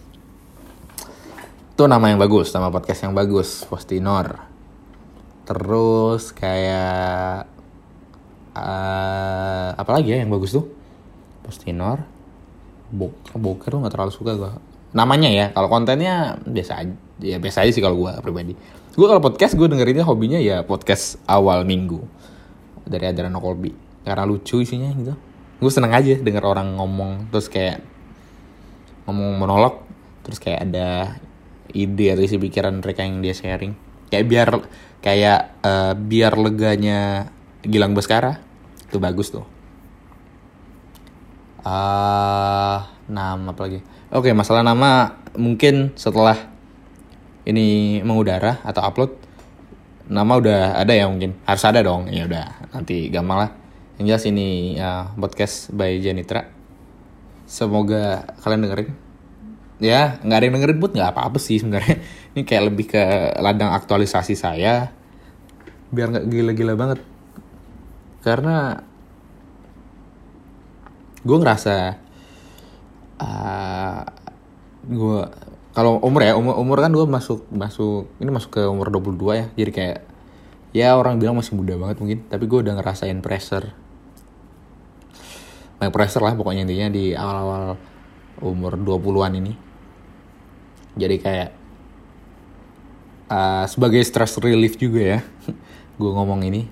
itu 1.75 1.91
nama 1.91 2.07
yang 2.07 2.23
bagus 2.23 2.55
nama 2.55 2.71
podcast 2.71 3.03
yang 3.03 3.19
bagus 3.19 3.67
Postinor. 3.67 4.47
Terus 5.43 6.31
kayak 6.31 7.51
uh, 8.55 9.75
apalagi 9.75 10.15
ya 10.15 10.23
yang 10.23 10.31
bagus 10.31 10.55
tuh? 10.55 10.71
Postinor. 11.43 12.07
Boker 12.95 13.43
Boker 13.43 13.75
tuh 13.75 13.79
nggak 13.83 13.91
terlalu 13.91 14.15
suka 14.15 14.39
gue 14.39 14.51
namanya 14.95 15.27
ya 15.27 15.51
kalau 15.51 15.67
kontennya 15.67 16.39
biasa 16.47 16.73
aja 16.79 16.95
ya 17.19 17.43
biasa 17.43 17.67
aja 17.67 17.75
sih 17.75 17.83
kalau 17.83 17.99
gue 18.07 18.23
pribadi. 18.23 18.55
Gue 18.95 19.07
kalau 19.11 19.19
podcast 19.19 19.59
gue 19.59 19.67
dengerinnya 19.67 20.07
hobinya 20.07 20.39
ya 20.39 20.63
podcast 20.63 21.19
awal 21.27 21.67
minggu. 21.67 21.99
Dari 22.87 23.11
Adrano 23.11 23.43
Kolbi 23.43 23.75
karena 24.07 24.23
lucu 24.23 24.63
isinya 24.63 24.95
gitu. 24.95 25.19
Gue 25.59 25.71
seneng 25.75 25.91
aja 25.91 26.23
denger 26.23 26.47
orang 26.47 26.79
ngomong 26.79 27.35
terus 27.35 27.51
kayak 27.51 27.83
ngomong 29.11 29.43
monolog 29.43 29.83
terus 30.23 30.39
kayak 30.39 30.71
ada 30.71 31.19
ide 31.73 32.13
atau 32.13 32.23
isi 32.27 32.37
pikiran 32.37 32.83
mereka 32.83 33.07
yang 33.07 33.25
dia 33.25 33.33
sharing. 33.33 33.73
Kayak 34.13 34.27
biar 34.29 34.49
kayak 35.01 35.41
uh, 35.65 35.93
biar 35.97 36.33
leganya 36.37 37.31
Gilang 37.65 37.97
Baskara 37.97 38.43
itu 38.89 39.01
bagus 39.01 39.33
tuh. 39.33 39.47
Uh, 41.65 42.85
nama 43.09 43.57
apa 43.57 43.61
lagi? 43.65 43.81
Oke 44.13 44.37
masalah 44.37 44.61
nama 44.61 45.17
mungkin 45.35 45.97
setelah 45.97 46.37
ini 47.49 48.01
mengudara 48.05 48.61
atau 48.65 48.85
upload 48.85 49.17
nama 50.13 50.37
udah 50.37 50.77
ada 50.77 50.93
ya 50.93 51.09
mungkin. 51.09 51.41
Harus 51.49 51.65
ada 51.65 51.81
dong. 51.81 52.13
Ya 52.13 52.29
udah 52.29 52.69
nanti 52.77 53.09
gampang 53.09 53.49
lah. 53.49 53.51
Yang 53.97 54.07
jelas 54.11 54.25
ini 54.29 54.49
uh, 54.77 55.15
podcast 55.17 55.73
by 55.73 56.03
Janitra 56.03 56.55
semoga 57.45 58.25
kalian 58.41 58.65
dengerin 58.67 58.91
ya 59.83 60.23
nggak 60.23 60.39
ada 60.39 60.45
yang 60.47 60.55
dengerin 60.61 60.79
buat 60.79 60.93
nggak 60.95 61.11
apa-apa 61.15 61.39
sih 61.43 61.59
sebenarnya. 61.59 61.99
Ini 62.35 62.43
kayak 62.47 62.65
lebih 62.71 62.87
ke 62.91 63.03
ladang 63.43 63.75
aktualisasi 63.75 64.35
saya. 64.39 64.91
Biar 65.91 66.11
nggak 66.11 66.27
gila-gila 66.31 66.75
banget. 66.79 67.01
Karena 68.23 68.79
gue 71.25 71.37
ngerasa 71.41 71.97
uh, 73.19 73.25
ah, 73.25 74.03
gue 74.85 75.21
kalau 75.75 75.99
umur 76.05 76.23
ya 76.23 76.39
umur 76.39 76.55
umur 76.61 76.79
kan 76.85 76.93
gue 76.93 77.07
masuk 77.09 77.49
masuk 77.51 78.07
ini 78.21 78.31
masuk 78.31 78.61
ke 78.61 78.63
umur 78.63 78.95
22 78.95 79.41
ya. 79.41 79.47
Jadi 79.59 79.71
kayak 79.75 79.99
ya 80.75 80.89
orang 80.99 81.19
bilang 81.19 81.39
masih 81.39 81.55
muda 81.55 81.75
banget 81.79 81.99
mungkin 82.03 82.19
tapi 82.31 82.47
gue 82.47 82.59
udah 82.63 82.79
ngerasain 82.79 83.19
pressure. 83.23 83.75
Banyak 85.83 85.91
pressure 85.91 86.23
lah 86.23 86.39
pokoknya 86.39 86.63
intinya 86.63 86.89
di 86.95 87.15
awal-awal 87.19 87.75
umur 88.43 88.75
20-an 88.79 89.35
ini 89.39 89.64
jadi 90.95 91.17
kayak 91.19 91.51
uh, 93.31 93.65
sebagai 93.67 94.03
stress 94.03 94.39
relief 94.39 94.79
juga 94.79 95.19
ya 95.19 95.21
gue 96.01 96.11
ngomong 96.11 96.43
ini 96.47 96.67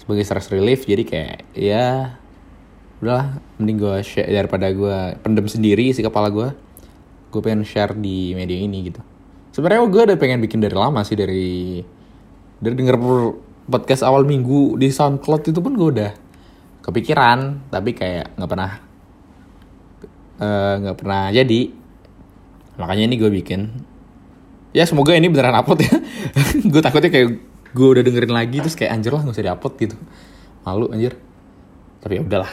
sebagai 0.00 0.24
stress 0.24 0.52
relief 0.52 0.84
jadi 0.84 1.02
kayak 1.04 1.36
ya 1.56 2.16
udahlah 3.04 3.40
mending 3.60 3.78
gue 3.80 3.96
share 4.00 4.30
daripada 4.32 4.72
gue 4.72 5.18
pendem 5.20 5.44
sendiri 5.44 5.92
si 5.92 6.00
kepala 6.00 6.32
gue 6.32 6.52
gue 7.34 7.40
pengen 7.42 7.66
share 7.66 7.98
di 7.98 8.30
media 8.38 8.54
ini 8.54 8.86
gitu. 8.86 9.02
Sebenarnya 9.50 9.90
gue 9.90 10.02
udah 10.14 10.18
pengen 10.18 10.38
bikin 10.38 10.62
dari 10.62 10.78
lama 10.78 11.02
sih 11.02 11.18
dari 11.18 11.82
dari 12.62 12.74
denger 12.78 12.96
podcast 13.66 14.06
awal 14.06 14.22
minggu 14.22 14.78
di 14.78 14.86
SoundCloud 14.94 15.42
itu 15.50 15.58
pun 15.58 15.74
gue 15.74 15.88
udah 15.98 16.12
kepikiran 16.86 17.68
tapi 17.74 17.96
kayak 17.96 18.38
nggak 18.38 18.50
pernah 18.50 18.72
eh, 20.38 20.74
nggak 20.84 20.94
uh, 20.94 20.98
pernah 21.00 21.22
jadi 21.32 21.60
makanya 22.80 23.04
ini 23.06 23.16
gue 23.18 23.30
bikin. 23.30 23.60
Ya 24.74 24.82
semoga 24.90 25.14
ini 25.14 25.30
beneran 25.30 25.54
upload 25.54 25.86
ya. 25.86 25.94
Gue 26.72 26.82
takutnya 26.82 27.06
kayak 27.06 27.38
gue 27.74 27.88
udah 27.94 28.02
dengerin 28.02 28.34
lagi 28.34 28.58
terus 28.58 28.74
kayak 28.74 28.90
anjir 28.98 29.14
lah 29.14 29.22
gak 29.22 29.38
usah 29.38 29.46
diupload 29.46 29.74
gitu. 29.78 29.96
Malu 30.66 30.90
anjir. 30.90 31.14
Tapi 32.02 32.18
ya 32.18 32.22
udahlah. 32.26 32.50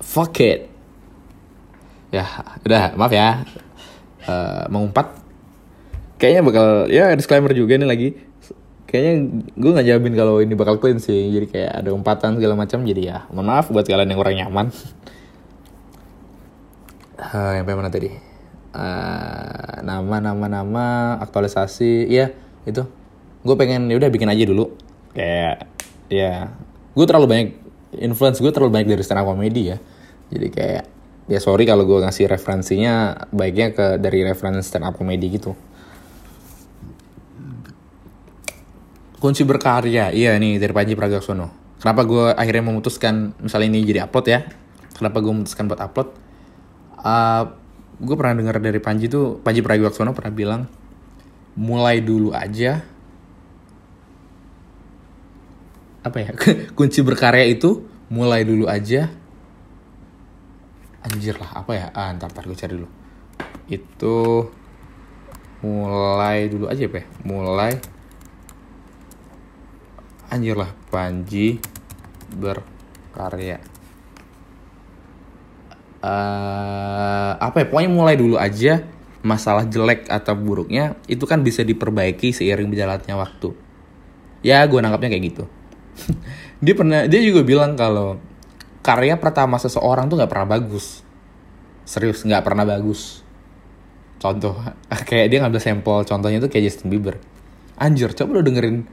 Fuck 0.00 0.40
it. 0.40 0.72
Ya 2.08 2.24
udah 2.64 2.96
maaf 2.96 3.12
ya. 3.12 3.44
Uh, 4.24 4.64
mengumpat. 4.72 5.20
Kayaknya 6.16 6.42
bakal 6.48 6.66
ya 6.88 7.12
disclaimer 7.12 7.52
juga 7.52 7.76
nih 7.76 7.88
lagi. 7.88 8.08
Kayaknya 8.88 9.12
gue 9.52 9.70
nggak 9.76 9.88
jamin 9.92 10.12
kalau 10.16 10.40
ini 10.40 10.56
bakal 10.56 10.80
clean 10.80 10.96
sih. 10.96 11.28
Jadi 11.28 11.44
kayak 11.52 11.84
ada 11.84 11.92
umpatan 11.92 12.40
segala 12.40 12.56
macam 12.56 12.88
jadi 12.88 13.02
ya 13.04 13.18
mohon 13.28 13.52
maaf 13.52 13.68
buat 13.68 13.84
kalian 13.84 14.08
yang 14.08 14.20
kurang 14.20 14.36
nyaman. 14.40 14.66
Uh, 17.14 17.54
yang 17.56 17.64
mana 17.64 17.88
tadi 17.88 18.33
uh, 18.74 19.80
nama 19.80 20.16
nama 20.18 20.46
nama 20.50 20.86
aktualisasi 21.22 22.10
iya 22.10 22.34
itu. 22.66 22.82
Gue 23.46 23.54
pengen 23.54 23.86
ya 23.88 23.96
udah 23.96 24.10
bikin 24.10 24.28
aja 24.28 24.44
dulu. 24.44 24.74
Kayak 25.14 25.70
ya 26.10 26.50
gue 26.94 27.04
terlalu 27.06 27.26
banyak 27.30 27.48
influence 28.02 28.42
gue 28.42 28.50
terlalu 28.50 28.74
banyak 28.74 28.88
dari 28.98 29.02
stand 29.06 29.22
up 29.22 29.30
comedy 29.30 29.72
ya. 29.72 29.78
Jadi 30.34 30.48
kayak 30.50 30.84
ya 31.30 31.38
sorry 31.40 31.64
kalau 31.64 31.86
gue 31.88 32.02
ngasih 32.04 32.28
referensinya 32.28 33.14
baiknya 33.32 33.72
ke 33.72 33.86
dari 34.02 34.26
referensi 34.26 34.66
stand 34.66 34.84
up 34.84 34.98
comedy 34.98 35.30
gitu. 35.30 35.54
Kunci 39.22 39.40
berkarya 39.46 40.12
iya 40.12 40.36
nih 40.36 40.60
dari 40.60 40.72
Panji 40.76 40.92
Pragiwaksono. 40.92 41.48
Kenapa 41.80 42.04
gue 42.04 42.32
akhirnya 42.32 42.64
memutuskan 42.64 43.36
misalnya 43.40 43.68
ini 43.72 43.84
jadi 43.88 44.04
upload 44.08 44.26
ya. 44.28 44.40
Kenapa 44.96 45.20
gue 45.20 45.32
memutuskan 45.32 45.64
buat 45.68 45.80
upload? 45.80 46.08
Uh, 47.04 47.44
gue 48.00 48.16
pernah 48.18 48.34
dengar 48.34 48.58
dari 48.58 48.80
Panji 48.82 49.06
tuh 49.06 49.38
Panji 49.38 49.62
Pragiwaksono 49.62 50.10
pernah 50.16 50.34
bilang 50.34 50.62
mulai 51.54 52.02
dulu 52.02 52.34
aja. 52.34 52.82
Apa 56.04 56.18
ya? 56.20 56.30
Kunci 56.78 57.00
berkarya 57.00 57.46
itu 57.46 57.86
mulai 58.10 58.42
dulu 58.42 58.66
aja. 58.66 59.08
Anjir 61.04 61.36
lah 61.36 61.52
apa 61.52 61.72
ya? 61.76 61.86
Ah 61.92 62.10
ntar 62.16 62.32
ntar 62.32 62.44
gue 62.48 62.56
cari 62.56 62.74
dulu. 62.74 62.88
Itu 63.70 64.48
mulai 65.64 66.48
dulu 66.50 66.66
aja 66.68 66.84
ya? 66.84 67.04
Mulai. 67.24 67.78
Anjir 70.32 70.58
lah 70.58 70.72
Panji 70.90 71.62
berkarya 72.34 73.73
uh, 76.04 77.32
apa 77.40 77.64
ya 77.64 77.66
pokoknya 77.72 77.90
mulai 77.90 78.14
dulu 78.20 78.36
aja 78.36 78.84
masalah 79.24 79.64
jelek 79.64 80.04
atau 80.12 80.36
buruknya 80.36 81.00
itu 81.08 81.24
kan 81.24 81.40
bisa 81.40 81.64
diperbaiki 81.64 82.36
seiring 82.36 82.68
berjalannya 82.68 83.14
waktu. 83.16 83.56
Ya 84.44 84.60
gue 84.68 84.76
nangkapnya 84.76 85.16
kayak 85.16 85.24
gitu. 85.32 85.44
Dia 86.64 86.72
pernah 86.72 87.04
dia 87.04 87.20
juga 87.20 87.44
bilang 87.44 87.76
kalau 87.76 88.16
karya 88.80 89.20
pertama 89.20 89.60
seseorang 89.60 90.08
tuh 90.08 90.16
nggak 90.16 90.32
pernah 90.32 90.48
bagus. 90.48 91.04
Serius 91.84 92.24
nggak 92.24 92.40
pernah 92.40 92.64
bagus. 92.64 93.20
Contoh 94.16 94.56
kayak 95.08 95.28
dia 95.28 95.44
ngambil 95.44 95.60
sampel 95.60 96.08
contohnya 96.08 96.40
tuh 96.40 96.48
kayak 96.48 96.72
Justin 96.72 96.88
Bieber. 96.88 97.20
Anjir 97.76 98.16
coba 98.16 98.40
lo 98.40 98.42
dengerin 98.44 98.88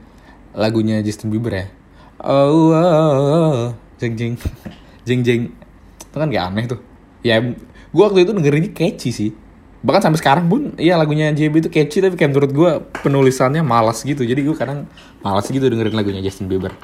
lagunya 0.52 1.00
Justin 1.00 1.32
Bieber 1.32 1.64
ya. 1.64 1.66
Oh, 2.20 2.76
oh, 2.76 2.76
oh, 2.76 3.12
oh. 3.16 3.68
jeng 3.96 4.20
jeng. 4.20 4.36
Jeng 5.08 5.24
jeng. 5.24 5.48
Itu 5.96 6.16
kan 6.20 6.28
kayak 6.28 6.52
aneh 6.52 6.64
tuh 6.68 6.91
ya 7.22 7.38
gue 7.92 8.02
waktu 8.02 8.26
itu 8.26 8.34
dengerinnya 8.34 8.70
catchy 8.74 9.10
sih. 9.14 9.30
Bahkan 9.82 10.10
sampai 10.10 10.18
sekarang 10.22 10.46
pun 10.46 10.78
iya 10.78 10.94
lagunya 10.94 11.34
JB 11.34 11.66
itu 11.66 11.70
catchy 11.70 11.98
tapi 11.98 12.14
kayak 12.14 12.30
menurut 12.34 12.52
gue 12.54 12.70
penulisannya 13.02 13.62
malas 13.66 14.02
gitu. 14.02 14.22
Jadi 14.22 14.46
gue 14.46 14.54
kadang 14.54 14.86
malas 15.22 15.46
gitu 15.50 15.62
dengerin 15.66 15.94
lagunya 15.94 16.22
Justin 16.22 16.46
Bieber. 16.46 16.74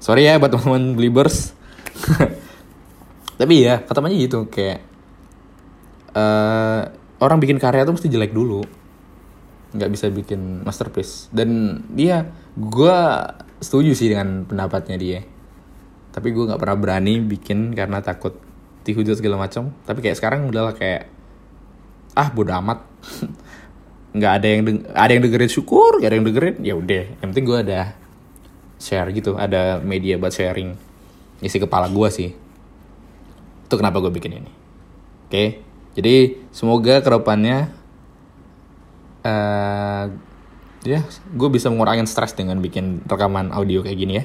Sorry 0.00 0.26
ya 0.26 0.40
buat 0.40 0.48
teman-teman 0.50 0.96
Beliebers 0.96 1.52
tapi 3.40 3.64
ya 3.64 3.84
kata 3.84 4.00
gitu 4.12 4.48
kayak 4.48 4.80
uh, 6.16 6.88
orang 7.20 7.38
bikin 7.40 7.60
karya 7.60 7.84
tuh 7.84 7.94
mesti 7.94 8.08
jelek 8.08 8.32
dulu. 8.32 8.64
Nggak 9.70 9.90
bisa 9.94 10.06
bikin 10.10 10.66
masterpiece. 10.66 11.30
Dan 11.30 11.82
dia 11.94 12.26
gue 12.58 12.98
setuju 13.62 13.94
sih 13.94 14.10
dengan 14.10 14.42
pendapatnya 14.48 14.96
dia. 14.98 15.20
Tapi 16.10 16.34
gue 16.34 16.44
nggak 16.50 16.58
pernah 16.58 16.78
berani 16.80 17.22
bikin 17.22 17.70
karena 17.76 18.02
takut 18.02 18.49
dihujat 18.92 19.22
segala 19.22 19.38
macam. 19.38 19.70
Tapi 19.86 19.98
kayak 20.02 20.16
sekarang 20.18 20.50
udahlah 20.50 20.74
kayak 20.74 21.06
ah 22.18 22.28
bodo 22.30 22.50
amat. 22.58 22.82
Nggak 24.16 24.32
ada 24.42 24.46
yang 24.50 24.60
ada 24.90 25.10
yang 25.14 25.22
dengerin 25.22 25.52
syukur 25.54 26.02
gak 26.02 26.10
ada 26.10 26.16
yang 26.18 26.26
dengerin 26.26 26.56
ya 26.66 26.74
udah. 26.74 27.04
Yang 27.22 27.28
penting 27.30 27.46
gue 27.46 27.58
ada 27.62 27.80
share 28.82 29.06
gitu 29.14 29.38
ada 29.38 29.78
media 29.78 30.18
buat 30.18 30.34
sharing 30.34 30.74
isi 31.38 31.62
kepala 31.62 31.86
gue 31.86 32.08
sih. 32.10 32.34
Itu 33.70 33.74
kenapa 33.78 34.02
gue 34.02 34.10
bikin 34.10 34.42
ini. 34.42 34.50
Oke? 34.50 35.30
Okay? 35.30 35.48
jadi 35.94 36.38
semoga 36.54 37.02
ke 37.02 37.08
depannya 37.10 37.70
uh, 39.26 40.06
ya 40.86 41.00
gue 41.34 41.48
bisa 41.50 41.68
mengurangi 41.68 42.06
stres 42.06 42.32
dengan 42.32 42.62
bikin 42.62 43.04
rekaman 43.04 43.52
audio 43.52 43.84
kayak 43.84 43.98
gini 43.98 44.14
ya 44.22 44.24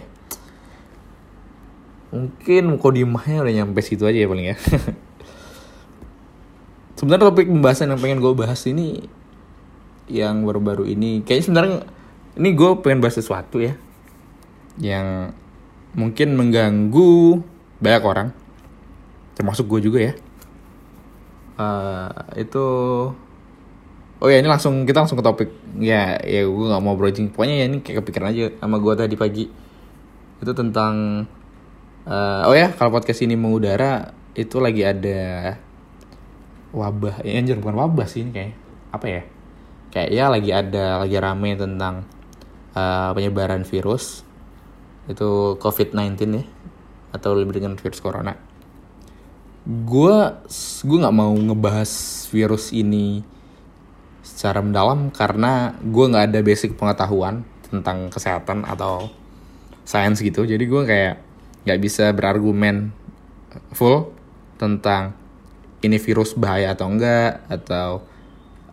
mungkin 2.16 2.80
kodimahnya 2.80 3.44
udah 3.44 3.54
nyampe 3.60 3.84
situ 3.84 4.08
aja 4.08 4.16
ya 4.16 4.32
paling 4.32 4.56
ya. 4.56 4.58
Sebenarnya 6.98 7.28
topik 7.28 7.52
pembahasan 7.52 7.92
yang 7.92 8.00
pengen 8.00 8.24
gue 8.24 8.32
bahas 8.32 8.64
ini 8.72 9.04
yang 10.08 10.48
baru-baru 10.48 10.88
ini 10.88 11.28
kayaknya 11.28 11.44
sebenarnya 11.44 11.78
ini 12.40 12.50
gue 12.56 12.72
pengen 12.80 13.04
bahas 13.04 13.20
sesuatu 13.20 13.60
ya 13.60 13.76
yang 14.80 15.36
mungkin 15.92 16.40
mengganggu 16.40 17.44
banyak 17.84 18.04
orang 18.04 18.30
termasuk 19.36 19.68
gue 19.68 19.92
juga 19.92 20.00
ya. 20.00 20.14
Uh, 21.56 22.12
itu 22.36 22.66
oh 24.20 24.28
ya 24.28 24.40
ini 24.40 24.48
langsung 24.48 24.88
kita 24.88 25.04
langsung 25.04 25.20
ke 25.20 25.26
topik. 25.26 25.50
Ya 25.80 26.16
ya 26.24 26.48
gue 26.48 26.66
nggak 26.72 26.84
mau 26.84 26.96
bridging 26.96 27.36
pokoknya 27.36 27.56
ya 27.60 27.66
ini 27.68 27.84
kayak 27.84 28.04
kepikiran 28.04 28.32
aja 28.32 28.44
sama 28.64 28.80
gue 28.80 28.94
tadi 28.96 29.16
pagi. 29.20 29.46
Itu 30.40 30.52
tentang 30.56 31.28
Uh, 32.06 32.46
oh 32.46 32.54
ya, 32.54 32.70
kalau 32.70 32.94
podcast 32.94 33.26
ini 33.26 33.34
mengudara 33.34 34.14
itu 34.38 34.62
lagi 34.62 34.86
ada 34.86 35.58
wabah. 36.70 37.26
Ya 37.26 37.42
anjir 37.42 37.58
bukan 37.58 37.82
wabah 37.82 38.06
sih 38.06 38.22
ini 38.22 38.30
kayak 38.30 38.54
apa 38.94 39.06
ya? 39.10 39.22
Kayak 39.90 40.10
ya 40.14 40.26
lagi 40.30 40.52
ada 40.54 40.86
lagi 41.02 41.18
rame 41.18 41.58
tentang 41.58 42.06
uh, 42.78 43.10
penyebaran 43.18 43.66
virus 43.66 44.22
itu 45.10 45.58
COVID-19 45.58 46.14
ya 46.38 46.46
atau 47.10 47.34
lebih 47.34 47.58
dengan 47.58 47.74
virus 47.74 47.98
corona. 47.98 48.38
Gue 49.66 50.14
gue 50.86 50.98
nggak 51.02 51.16
mau 51.16 51.34
ngebahas 51.34 51.90
virus 52.30 52.70
ini 52.70 53.26
secara 54.22 54.62
mendalam 54.62 55.10
karena 55.10 55.74
gue 55.82 56.06
nggak 56.06 56.30
ada 56.30 56.40
basic 56.46 56.78
pengetahuan 56.78 57.42
tentang 57.66 58.14
kesehatan 58.14 58.62
atau 58.62 59.10
sains 59.90 60.22
gitu. 60.22 60.46
Jadi 60.46 60.70
gue 60.70 60.84
kayak 60.86 61.25
nggak 61.66 61.80
bisa 61.82 62.14
berargumen 62.14 62.94
full 63.74 64.14
tentang 64.56 65.18
ini 65.82 65.98
virus 65.98 66.38
bahaya 66.38 66.74
atau 66.74 66.88
enggak 66.90 67.46
atau 67.50 68.06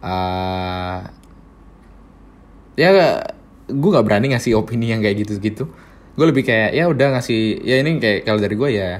uh, 0.00 1.00
ya 2.76 2.88
gue 3.68 3.90
nggak 3.92 4.06
berani 4.06 4.36
ngasih 4.36 4.56
opini 4.56 4.92
yang 4.92 5.00
kayak 5.00 5.24
gitu-gitu. 5.24 5.68
Gue 6.12 6.26
lebih 6.28 6.44
kayak 6.44 6.76
ya 6.76 6.88
udah 6.88 7.16
ngasih 7.16 7.64
ya 7.64 7.80
ini 7.80 7.96
kayak 7.96 8.28
kalau 8.28 8.40
dari 8.40 8.54
gue 8.56 8.70
ya 8.72 8.90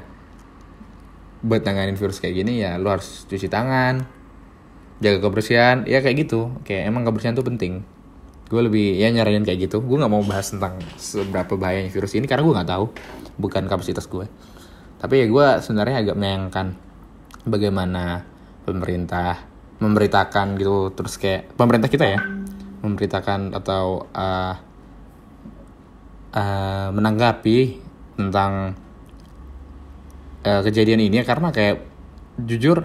buat 1.42 1.60
nanganin 1.66 1.98
virus 1.98 2.22
kayak 2.22 2.38
gini 2.38 2.62
ya 2.62 2.78
lu 2.78 2.86
harus 2.86 3.26
cuci 3.26 3.50
tangan 3.50 4.06
jaga 5.02 5.18
kebersihan 5.20 5.84
ya 5.84 6.00
kayak 6.00 6.28
gitu. 6.28 6.52
Kayak 6.64 6.88
emang 6.88 7.04
kebersihan 7.04 7.36
tuh 7.36 7.44
penting. 7.44 7.84
Gue 8.48 8.60
lebih 8.64 8.96
ya 8.96 9.08
nyaranin 9.08 9.44
kayak 9.44 9.68
gitu. 9.68 9.84
Gue 9.84 10.00
nggak 10.00 10.12
mau 10.12 10.24
bahas 10.24 10.52
tentang 10.52 10.80
seberapa 10.96 11.56
bahayanya 11.56 11.92
virus 11.92 12.16
ini 12.16 12.28
karena 12.28 12.44
gue 12.44 12.54
nggak 12.56 12.70
tahu 12.72 12.86
bukan 13.36 13.68
kapasitas 13.68 14.08
gue. 14.08 14.26
Tapi 15.02 15.14
ya 15.22 15.26
gue 15.26 15.46
sebenarnya 15.60 15.96
agak 16.06 16.16
menyayangkan 16.18 16.66
bagaimana 17.46 18.22
pemerintah 18.62 19.42
memberitakan 19.82 20.54
gitu 20.62 20.94
terus 20.94 21.18
kayak 21.18 21.50
pemerintah 21.58 21.90
kita 21.90 22.06
ya 22.06 22.20
memberitakan 22.86 23.50
atau 23.50 24.06
uh, 24.14 24.54
uh, 26.34 26.88
menanggapi 26.94 27.82
tentang 28.14 28.78
uh, 30.46 30.60
kejadian 30.62 31.02
ini 31.02 31.22
ya 31.22 31.24
karena 31.26 31.50
kayak 31.50 31.82
jujur 32.38 32.78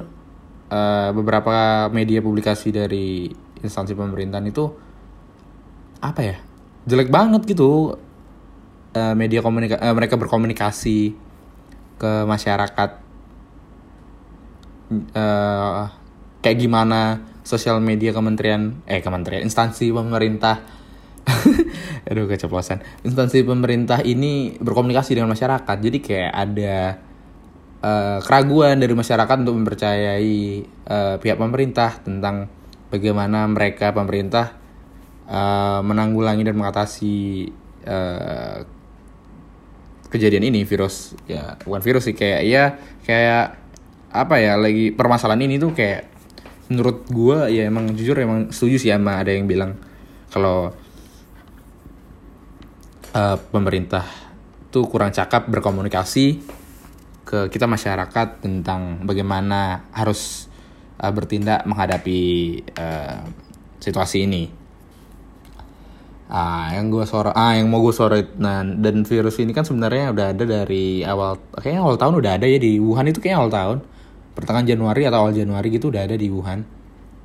uh, 0.73 1.09
beberapa 1.13 1.87
media 1.93 2.21
publikasi 2.25 2.73
dari 2.73 3.29
instansi 3.61 3.93
pemerintahan 3.93 4.49
itu 4.49 4.65
apa 6.01 6.21
ya 6.21 6.37
jelek 6.85 7.09
banget 7.09 7.45
gitu 7.45 7.97
uh, 8.95 9.15
media 9.17 9.43
komunika 9.43 9.79
uh, 9.81 9.95
mereka 9.95 10.15
berkomunikasi 10.15 11.17
ke 11.97 12.11
masyarakat 12.29 12.89
uh, 15.17 15.89
kayak 16.39 16.57
gimana 16.61 17.25
sosial 17.47 17.79
media 17.79 18.11
kementerian 18.11 18.83
eh 18.87 18.99
kementerian 18.99 19.43
instansi 19.43 19.91
pemerintah. 19.91 20.63
Aduh 22.07 22.27
keceplosan. 22.27 22.83
Instansi 23.03 23.43
pemerintah 23.43 23.99
ini 24.03 24.55
berkomunikasi 24.59 25.15
dengan 25.15 25.31
masyarakat. 25.31 25.77
Jadi 25.79 25.97
kayak 25.99 26.31
ada 26.31 26.75
uh, 27.83 28.19
keraguan 28.23 28.79
dari 28.79 28.95
masyarakat 28.95 29.35
untuk 29.43 29.55
mempercayai 29.59 30.35
uh, 30.87 31.15
pihak 31.19 31.35
pemerintah 31.35 31.99
tentang 31.99 32.47
bagaimana 32.87 33.43
mereka 33.51 33.91
pemerintah 33.91 34.55
uh, 35.27 35.83
menanggulangi 35.83 36.47
dan 36.47 36.55
mengatasi 36.55 37.47
uh, 37.83 38.63
kejadian 40.07 40.47
ini 40.47 40.63
virus 40.63 41.15
ya 41.27 41.59
bukan 41.67 41.81
virus 41.83 42.07
sih 42.07 42.15
kayak 42.15 42.41
ya 42.47 42.63
kayak 43.03 43.45
apa 44.11 44.35
ya 44.39 44.55
lagi 44.55 44.95
permasalahan 44.95 45.43
ini 45.43 45.59
tuh 45.59 45.75
kayak 45.75 46.07
menurut 46.71 47.07
gue 47.07 47.37
ya 47.51 47.67
emang 47.67 47.95
jujur 47.95 48.15
emang 48.19 48.51
setuju 48.51 48.75
sih 48.79 48.91
sama 48.91 49.19
ada 49.23 49.31
yang 49.31 49.47
bilang 49.47 49.75
kalau 50.31 50.71
uh, 53.15 53.37
pemerintah 53.51 54.03
tuh 54.71 54.87
kurang 54.87 55.15
cakap 55.15 55.47
berkomunikasi 55.47 56.43
ke 57.27 57.51
kita 57.51 57.67
masyarakat 57.67 58.43
tentang 58.43 59.03
bagaimana 59.03 59.91
harus 59.91 60.47
uh, 60.99 61.11
bertindak 61.11 61.63
menghadapi 61.67 62.19
uh, 62.75 63.23
situasi 63.79 64.27
ini 64.27 64.66
Ah, 66.27 66.75
yang 66.75 66.91
gue 66.91 67.07
sorot, 67.07 67.31
ah 67.31 67.55
yang 67.55 67.71
mau 67.71 67.79
gue 67.79 67.95
sorot, 67.95 68.35
nah 68.35 68.59
dan 68.59 69.07
virus 69.07 69.39
ini 69.39 69.55
kan 69.55 69.63
sebenarnya 69.63 70.11
udah 70.11 70.25
ada 70.35 70.43
dari 70.43 70.99
awal, 71.07 71.39
kayaknya 71.55 71.87
awal 71.87 71.95
tahun 71.95 72.19
udah 72.19 72.31
ada 72.35 72.43
ya 72.51 72.59
di 72.59 72.83
Wuhan 72.83 73.07
itu 73.07 73.23
kayaknya 73.23 73.39
awal 73.39 73.51
tahun. 73.51 73.77
Pertengahan 74.35 74.67
Januari 74.67 75.07
atau 75.07 75.23
awal 75.23 75.31
Januari 75.31 75.71
gitu 75.71 75.87
udah 75.87 76.03
ada 76.03 76.19
di 76.19 76.27
Wuhan 76.27 76.67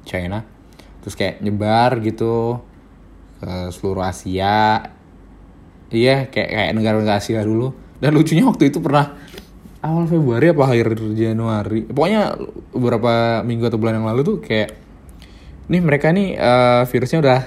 China. 0.07 0.47
Terus 1.03 1.19
kayak 1.19 1.43
nyebar 1.43 1.99
gitu 1.99 2.63
ke 3.43 3.75
seluruh 3.75 4.07
Asia. 4.07 4.87
Iya 5.91 6.31
kayak 6.31 6.49
kayak 6.55 6.71
negara-negara 6.79 7.19
Asia 7.19 7.43
dulu. 7.43 7.75
Dan 7.99 8.15
lucunya 8.15 8.47
waktu 8.47 8.71
itu 8.71 8.79
pernah 8.79 9.19
awal 9.83 10.07
Februari 10.07 10.55
apa 10.55 10.63
akhir 10.63 10.95
Januari. 11.19 11.91
Pokoknya 11.91 12.39
beberapa 12.71 13.43
minggu 13.43 13.67
atau 13.67 13.83
bulan 13.83 13.99
yang 13.99 14.07
lalu 14.07 14.23
tuh 14.23 14.37
kayak 14.39 14.79
nih 15.69 15.83
mereka 15.83 16.15
nih 16.15 16.39
uh, 16.39 16.83
virusnya 16.87 17.19
udah 17.19 17.41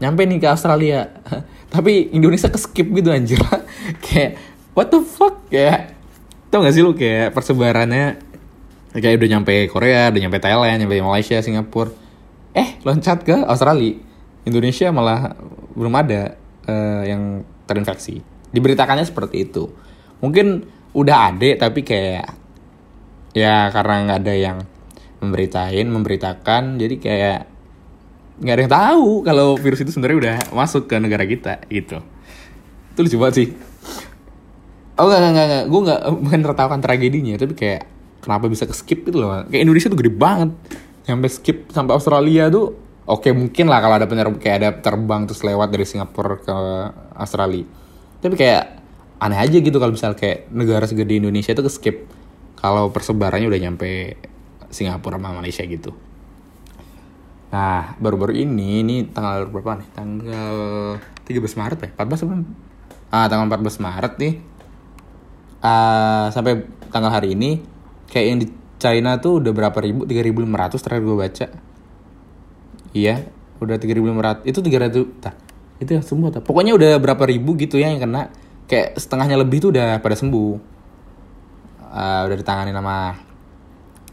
nyampe 0.00 0.24
nih 0.24 0.40
ke 0.40 0.48
Australia. 0.48 1.12
Tapi 1.74 2.10
Indonesia 2.16 2.50
ke 2.50 2.58
skip 2.58 2.88
gitu 2.90 3.12
anjir. 3.12 3.38
Kayak 4.04 4.40
what 4.74 4.90
the 4.90 5.04
fuck? 5.04 5.46
Kayak 5.52 5.94
tau 6.50 6.66
gak 6.66 6.74
sih 6.74 6.82
lu 6.82 6.98
kayak 6.98 7.30
persebarannya? 7.30 8.18
Kayak 8.90 9.22
udah 9.22 9.28
nyampe 9.38 9.54
Korea 9.70 10.10
udah 10.10 10.20
nyampe 10.26 10.42
Thailand 10.42 10.82
nyampe 10.82 10.98
Malaysia 10.98 11.38
Singapura. 11.38 11.94
Eh 12.56 12.82
loncat 12.82 13.22
ke 13.22 13.36
Australia. 13.46 13.94
Indonesia 14.42 14.90
malah 14.90 15.36
belum 15.78 15.94
ada 15.94 16.34
uh, 16.66 17.02
yang 17.06 17.46
terinfeksi. 17.70 18.18
Diberitakannya 18.50 19.06
seperti 19.06 19.46
itu. 19.46 19.70
Mungkin 20.18 20.66
udah 20.90 21.30
ada 21.30 21.50
tapi 21.54 21.86
kayak 21.86 22.34
ya 23.30 23.70
karena 23.70 24.10
nggak 24.10 24.20
ada 24.26 24.34
yang 24.34 24.58
memberitain 25.22 25.86
memberitakan. 25.86 26.82
Jadi 26.82 26.94
kayak 26.98 27.40
nggak 28.40 28.54
ada 28.56 28.62
yang 28.64 28.72
tahu 28.72 29.08
kalau 29.20 29.48
virus 29.60 29.84
itu 29.84 29.92
sebenarnya 29.92 30.18
udah 30.18 30.36
masuk 30.56 30.88
ke 30.88 30.96
negara 30.96 31.28
kita 31.28 31.60
gitu. 31.68 32.00
Itu 32.96 32.98
lucu 33.04 33.16
banget 33.20 33.34
sih. 33.36 33.48
Oh 34.96 35.08
nggak 35.08 35.20
nggak 35.20 35.46
nggak 35.46 35.64
gue 35.68 35.80
nggak 35.84 36.00
bukan 36.24 36.40
tertawakan 36.44 36.80
tragedinya 36.80 37.36
tapi 37.36 37.52
kayak 37.56 37.82
kenapa 38.24 38.48
bisa 38.48 38.64
ke 38.64 38.72
skip 38.72 39.04
gitu 39.04 39.20
loh. 39.20 39.44
Kayak 39.48 39.62
Indonesia 39.68 39.88
tuh 39.92 39.98
gede 40.00 40.12
banget. 40.12 40.50
Sampai 41.04 41.28
skip 41.28 41.68
sampai 41.68 41.92
Australia 41.96 42.48
tuh 42.48 42.76
oke 43.04 43.28
mungkin 43.36 43.68
lah 43.68 43.84
kalau 43.84 43.94
ada 44.00 44.06
penerbangan 44.08 44.40
kayak 44.40 44.56
ada 44.56 44.70
terbang 44.80 45.28
terus 45.28 45.44
lewat 45.44 45.68
dari 45.68 45.84
Singapura 45.84 46.40
ke 46.40 46.56
Australia. 47.20 47.64
Tapi 48.24 48.34
kayak 48.36 48.64
aneh 49.20 49.36
aja 49.36 49.56
gitu 49.60 49.76
kalau 49.76 49.92
misal 49.92 50.16
kayak 50.16 50.48
negara 50.48 50.88
segede 50.88 51.20
Indonesia 51.20 51.52
itu 51.52 51.60
ke 51.60 51.72
skip 51.72 51.96
kalau 52.56 52.88
persebarannya 52.88 53.52
udah 53.52 53.60
nyampe 53.60 54.16
Singapura 54.72 55.20
sama 55.20 55.36
Malaysia 55.36 55.64
gitu. 55.68 55.92
Nah, 57.50 57.98
baru-baru 57.98 58.46
ini, 58.46 58.86
ini 58.86 58.96
tanggal 59.10 59.50
berapa 59.50 59.82
nih? 59.82 59.88
Tanggal 59.90 60.54
13 61.26 61.58
Maret 61.58 61.78
ya? 61.82 61.90
14 61.98 62.22
apa? 62.22 62.34
Ah, 63.10 63.26
tanggal 63.26 63.46
14 63.50 63.82
Maret 63.82 64.12
nih. 64.22 64.34
Uh, 65.60 66.30
sampai 66.30 66.64
tanggal 66.94 67.10
hari 67.10 67.34
ini, 67.34 67.60
kayak 68.06 68.26
yang 68.26 68.38
di 68.38 68.48
China 68.78 69.18
tuh 69.18 69.42
udah 69.42 69.52
berapa 69.52 69.78
ribu? 69.82 70.06
3.500 70.06 70.78
terakhir 70.78 71.02
gue 71.02 71.16
baca. 71.18 71.46
Iya, 72.94 73.14
udah 73.58 73.76
3.500. 73.76 74.46
Itu 74.46 74.58
300, 74.62 75.20
tah, 75.20 75.34
itu 75.82 75.90
ya 75.98 76.02
semua. 76.06 76.30
Tah. 76.30 76.40
Pokoknya 76.40 76.72
udah 76.78 77.02
berapa 77.02 77.26
ribu 77.26 77.58
gitu 77.58 77.82
ya 77.82 77.90
yang 77.90 77.98
kena 77.98 78.30
kayak 78.70 78.94
setengahnya 78.94 79.34
lebih 79.34 79.58
tuh 79.58 79.74
udah 79.74 79.98
pada 79.98 80.14
sembuh 80.14 80.50
uh, 81.90 82.22
udah 82.30 82.36
ditangani 82.38 82.70
sama 82.70 83.18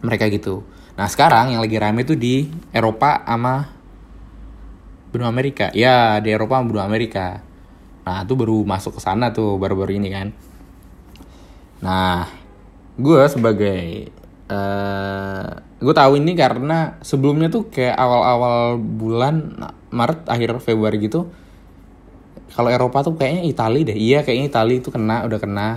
mereka 0.01 0.25
gitu 0.33 0.65
nah 0.97 1.05
sekarang 1.05 1.53
yang 1.53 1.61
lagi 1.61 1.77
rame 1.77 2.01
tuh 2.01 2.17
di 2.17 2.49
Eropa 2.73 3.21
sama 3.21 3.77
benua 5.11 5.31
Amerika. 5.31 5.71
Ya 5.71 6.19
di 6.19 6.29
Eropa 6.33 6.59
sama 6.59 6.69
benua 6.73 6.85
Amerika. 6.85 7.41
Nah 8.03 8.23
tuh 8.27 8.35
baru 8.39 8.63
masuk 8.63 8.99
ke 8.99 9.01
sana 9.01 9.31
tuh 9.31 9.55
baru-baru 9.57 9.97
ini 9.97 10.09
kan. 10.11 10.27
Nah 11.81 12.27
gue 12.97 13.21
sebagai 13.29 14.09
uh, 14.49 14.55
eh, 14.55 15.49
gue 15.77 15.93
tahu 15.93 16.17
ini 16.17 16.33
karena 16.33 16.97
sebelumnya 17.05 17.53
tuh 17.53 17.69
kayak 17.69 17.93
awal-awal 17.93 18.81
bulan 18.81 19.53
Maret 19.93 20.25
akhir 20.25 20.57
Februari 20.65 20.97
gitu 20.97 21.29
kalau 22.57 22.73
Eropa 22.73 23.05
tuh 23.05 23.13
kayaknya 23.13 23.43
Italia 23.45 23.85
deh. 23.85 23.97
Iya 23.97 24.19
kayaknya 24.25 24.47
Italia 24.49 24.75
itu 24.81 24.89
kena 24.89 25.25
udah 25.29 25.39
kena 25.39 25.67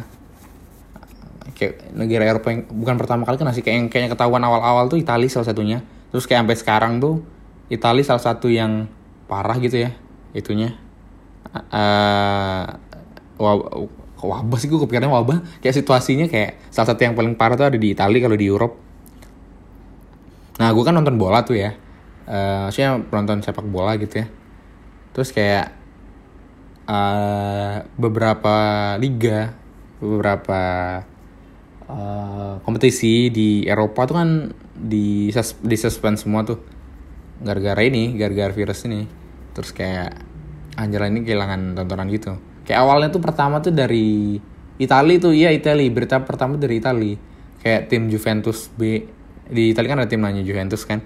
kayak 1.60 1.92
negara 1.92 2.24
Eropa 2.24 2.48
yang 2.48 2.64
bukan 2.72 2.96
pertama 2.96 3.28
kali 3.28 3.36
kena 3.36 3.52
sih. 3.52 3.60
Kayak 3.60 3.76
yang 3.76 3.86
kayaknya 3.92 4.10
ketahuan 4.16 4.40
awal-awal 4.40 4.88
tuh 4.88 4.96
Italia 4.96 5.28
salah 5.28 5.52
satunya. 5.52 5.84
Terus 6.08 6.24
kayak 6.24 6.48
sampai 6.48 6.56
sekarang 6.56 6.92
tuh 6.96 7.20
Italia 7.68 8.00
salah 8.00 8.24
satu 8.24 8.48
yang 8.48 8.88
parah 9.28 9.60
gitu 9.60 9.84
ya 9.84 9.92
itunya. 10.32 10.80
Uh, 11.52 12.64
wabah, 13.36 13.84
wabah 14.24 14.58
sih 14.58 14.72
gue 14.72 14.80
kepikirannya 14.80 15.12
wabah. 15.12 15.60
Kayak 15.60 15.84
situasinya 15.84 16.26
kayak 16.32 16.72
salah 16.72 16.96
satu 16.96 17.04
yang 17.04 17.12
paling 17.12 17.36
parah 17.36 17.60
tuh 17.60 17.68
ada 17.68 17.76
di 17.76 17.92
Italia 17.92 18.24
kalau 18.24 18.40
di 18.40 18.48
Eropa 18.48 18.88
nah 20.60 20.68
gue 20.76 20.84
kan 20.84 20.92
nonton 20.92 21.16
bola 21.16 21.40
tuh 21.40 21.56
ya. 21.56 21.72
Uh, 22.28 22.68
maksudnya 22.68 23.00
nonton 23.00 23.40
sepak 23.40 23.64
bola 23.64 23.96
gitu 23.96 24.20
ya. 24.20 24.26
Terus 25.16 25.32
kayak 25.32 25.72
uh, 26.84 27.80
beberapa 27.96 28.56
liga, 29.00 29.56
beberapa 30.04 30.60
uh, 31.90 32.54
kompetisi 32.62 33.28
di 33.34 33.66
Eropa 33.66 34.06
tuh 34.06 34.16
kan 34.16 34.30
di 34.74 35.28
di 35.66 35.76
suspend 35.76 36.16
semua 36.16 36.46
tuh 36.46 36.58
gara-gara 37.42 37.82
ini, 37.82 38.14
gara-gara 38.14 38.54
virus 38.54 38.86
ini. 38.86 39.04
Terus 39.50 39.74
kayak 39.74 40.10
Angela 40.78 41.10
ini 41.10 41.26
kehilangan 41.26 41.74
tontonan 41.74 42.08
gitu. 42.14 42.38
Kayak 42.62 42.80
awalnya 42.86 43.10
tuh 43.10 43.22
pertama 43.22 43.58
tuh 43.58 43.74
dari 43.74 44.38
Italia 44.78 45.16
tuh, 45.18 45.34
iya 45.34 45.50
Italia. 45.50 45.90
Berita 45.90 46.22
pertama 46.22 46.54
dari 46.56 46.78
Italia. 46.78 47.18
Kayak 47.60 47.90
tim 47.90 48.08
Juventus 48.08 48.70
B. 48.72 49.04
Di 49.50 49.74
Italia 49.74 49.92
kan 49.92 49.98
ada 50.06 50.08
tim 50.08 50.22
namanya 50.22 50.46
Juventus 50.46 50.86
kan. 50.86 51.02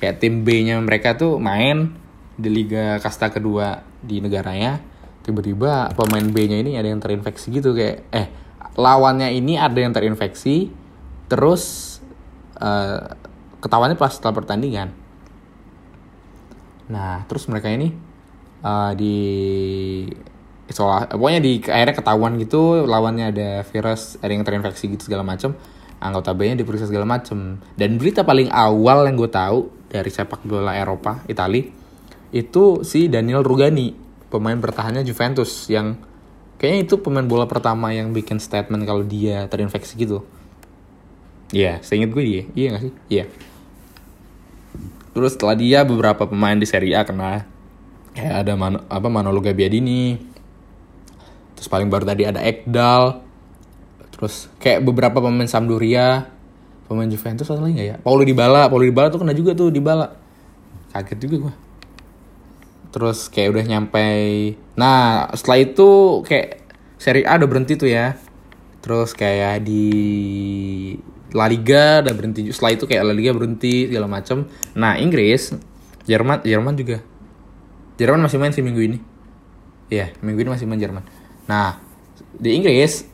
Kayak 0.00 0.18
tim 0.18 0.42
B-nya 0.42 0.82
mereka 0.82 1.14
tuh 1.14 1.38
main 1.38 1.94
di 2.34 2.48
Liga 2.50 2.98
Kasta 2.98 3.30
kedua 3.30 3.84
di 4.02 4.18
negaranya 4.18 4.82
tiba-tiba 5.22 5.94
pemain 5.94 6.26
B-nya 6.26 6.58
ini 6.58 6.74
ada 6.74 6.90
yang 6.90 6.98
terinfeksi 6.98 7.54
gitu 7.54 7.72
kayak 7.72 8.10
eh 8.10 8.26
lawannya 8.76 9.32
ini 9.32 9.60
ada 9.60 9.78
yang 9.78 9.92
terinfeksi 9.92 10.72
terus 11.28 11.98
uh, 12.60 13.12
ketahuannya 13.60 13.96
pas 13.96 14.12
setelah 14.12 14.36
pertandingan. 14.36 14.92
Nah 16.88 17.24
terus 17.28 17.48
mereka 17.48 17.72
ini 17.72 17.92
uh, 18.64 18.92
di 18.96 19.16
isolasi 20.72 21.12
pokoknya 21.12 21.40
di 21.42 21.52
akhirnya 21.68 21.96
ketahuan 21.96 22.32
gitu 22.40 22.88
lawannya 22.88 23.34
ada 23.34 23.50
virus 23.68 24.16
ada 24.24 24.32
yang 24.32 24.46
terinfeksi 24.46 24.88
gitu 24.96 25.12
segala 25.12 25.26
macam 25.26 25.52
anggota 26.02 26.34
B-nya 26.34 26.58
diperiksa 26.58 26.88
segala 26.88 27.06
macam 27.06 27.60
dan 27.76 27.90
berita 28.00 28.26
paling 28.26 28.48
awal 28.50 29.06
yang 29.06 29.14
gue 29.20 29.30
tahu 29.30 29.70
dari 29.92 30.10
sepak 30.10 30.42
bola 30.42 30.74
Eropa 30.74 31.22
Italia 31.28 31.68
itu 32.32 32.80
si 32.82 33.12
Daniel 33.12 33.44
Rugani 33.44 33.92
pemain 34.32 34.56
bertahannya 34.56 35.04
Juventus 35.04 35.68
yang 35.68 35.94
kayaknya 36.62 36.86
itu 36.86 36.94
pemain 37.02 37.26
bola 37.26 37.50
pertama 37.50 37.90
yang 37.90 38.14
bikin 38.14 38.38
statement 38.38 38.86
kalau 38.86 39.02
dia 39.02 39.50
terinfeksi 39.50 39.98
gitu. 39.98 40.22
Iya, 41.50 41.82
yeah, 41.82 41.84
seingat 41.84 42.14
gue 42.14 42.22
dia. 42.22 42.42
Iya 42.54 42.66
gak 42.78 42.82
sih? 42.86 42.92
Iya. 43.10 43.26
Yeah. 43.26 43.28
Terus 45.12 45.34
setelah 45.34 45.58
dia 45.58 45.82
beberapa 45.82 46.22
pemain 46.30 46.54
di 46.54 46.64
Serie 46.64 46.94
A 46.94 47.02
kena 47.02 47.50
kayak 48.14 48.46
ada 48.46 48.54
Man 48.54 48.78
apa 48.86 49.08
Manolo 49.10 49.42
Gabbiadini. 49.42 50.22
Terus 51.58 51.66
paling 51.66 51.90
baru 51.90 52.06
tadi 52.06 52.22
ada 52.30 52.38
Ekdal. 52.38 53.26
Terus 54.14 54.46
kayak 54.62 54.86
beberapa 54.86 55.18
pemain 55.18 55.50
Sampdoria, 55.50 56.30
pemain 56.86 57.10
Juventus 57.10 57.50
atau 57.50 57.58
lagi 57.58 57.74
gak 57.74 57.88
ya? 57.90 57.96
Paulo 57.98 58.22
Dybala, 58.22 58.70
Paulo 58.70 58.86
Dybala 58.86 59.10
tuh 59.10 59.26
kena 59.26 59.34
juga 59.34 59.50
tuh 59.58 59.74
Dybala. 59.74 60.14
Kaget 60.94 61.18
juga 61.26 61.36
gue 61.50 61.71
terus 62.92 63.32
kayak 63.32 63.56
udah 63.56 63.64
nyampe 63.64 64.06
nah 64.76 65.26
setelah 65.32 65.58
itu 65.64 66.20
kayak 66.28 66.62
seri 67.02 67.26
A 67.26 67.34
udah 67.34 67.48
berhenti 67.50 67.74
tuh 67.74 67.90
ya. 67.90 68.14
Terus 68.78 69.10
kayak 69.14 69.66
di 69.66 69.90
La 71.34 71.50
Liga 71.50 71.98
udah 72.06 72.14
berhenti 72.14 72.46
setelah 72.54 72.78
itu 72.78 72.86
kayak 72.86 73.02
La 73.02 73.14
Liga 73.14 73.34
berhenti 73.34 73.90
segala 73.90 74.06
macem. 74.06 74.46
Nah 74.78 74.94
Inggris 75.02 75.50
Jerman 76.06 76.46
Jerman 76.46 76.78
juga. 76.78 77.02
Jerman 77.98 78.22
masih 78.22 78.38
main 78.38 78.54
sih 78.54 78.62
minggu 78.62 78.82
ini. 78.86 78.98
Iya 79.90 80.14
minggu 80.22 80.46
ini 80.46 80.50
masih 80.54 80.66
main 80.70 80.78
Jerman. 80.78 81.02
Nah 81.50 81.82
di 82.38 82.54
Inggris 82.54 83.06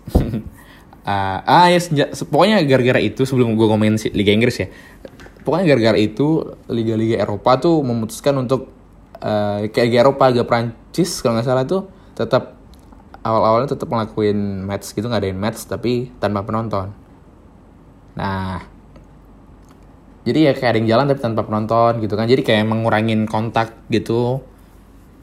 uh, 1.09 1.41
ah 1.57 1.73
ya 1.73 1.81
senja, 1.81 2.05
pokoknya 2.13 2.61
gara-gara 2.69 3.01
itu 3.01 3.25
sebelum 3.25 3.57
gue 3.57 3.67
ngomongin 3.67 3.97
Liga 4.13 4.33
Inggris 4.33 4.57
ya 4.63 4.69
pokoknya 5.49 5.65
gara-gara 5.75 5.99
itu 5.99 6.45
liga-liga 6.69 7.25
Eropa 7.25 7.57
tuh 7.57 7.81
memutuskan 7.81 8.37
untuk 8.37 8.69
uh, 9.23 9.67
kayak 9.71 10.07
Eropa 10.07 10.31
agak 10.31 10.47
Prancis 10.47 11.23
kalau 11.23 11.39
nggak 11.39 11.47
salah 11.47 11.65
tuh 11.65 11.87
tetap 12.15 12.59
awal-awalnya 13.23 13.75
tetap 13.75 13.91
ngelakuin 13.91 14.65
match 14.65 14.95
gitu 14.95 15.07
nggak 15.07 15.23
ngadain 15.23 15.39
match 15.39 15.67
tapi 15.67 16.11
tanpa 16.23 16.43
penonton. 16.47 16.95
Nah 18.19 18.63
jadi 20.29 20.51
ya 20.51 20.53
kayak 20.53 20.71
ada 20.75 20.79
yang 20.85 20.89
jalan 20.93 21.05
tapi 21.09 21.21
tanpa 21.25 21.43
penonton 21.47 21.93
gitu 22.05 22.15
kan. 22.19 22.29
Jadi 22.29 22.43
kayak 22.45 22.65
mengurangin 22.69 23.25
kontak 23.25 23.89
gitu. 23.89 24.45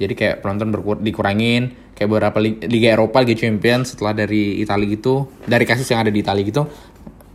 Jadi 0.01 0.13
kayak 0.17 0.35
penonton 0.41 0.73
berkur 0.73 0.97
dikurangin. 0.97 1.77
Kayak 1.95 2.09
beberapa 2.11 2.37
Liga 2.43 2.99
Eropa 2.99 3.23
Liga 3.23 3.39
Champions 3.39 3.95
setelah 3.95 4.11
dari 4.11 4.59
Italia 4.59 4.83
gitu 4.91 5.31
dari 5.47 5.63
kasus 5.63 5.87
yang 5.87 6.03
ada 6.03 6.11
di 6.11 6.19
Italia 6.19 6.43
gitu 6.43 6.67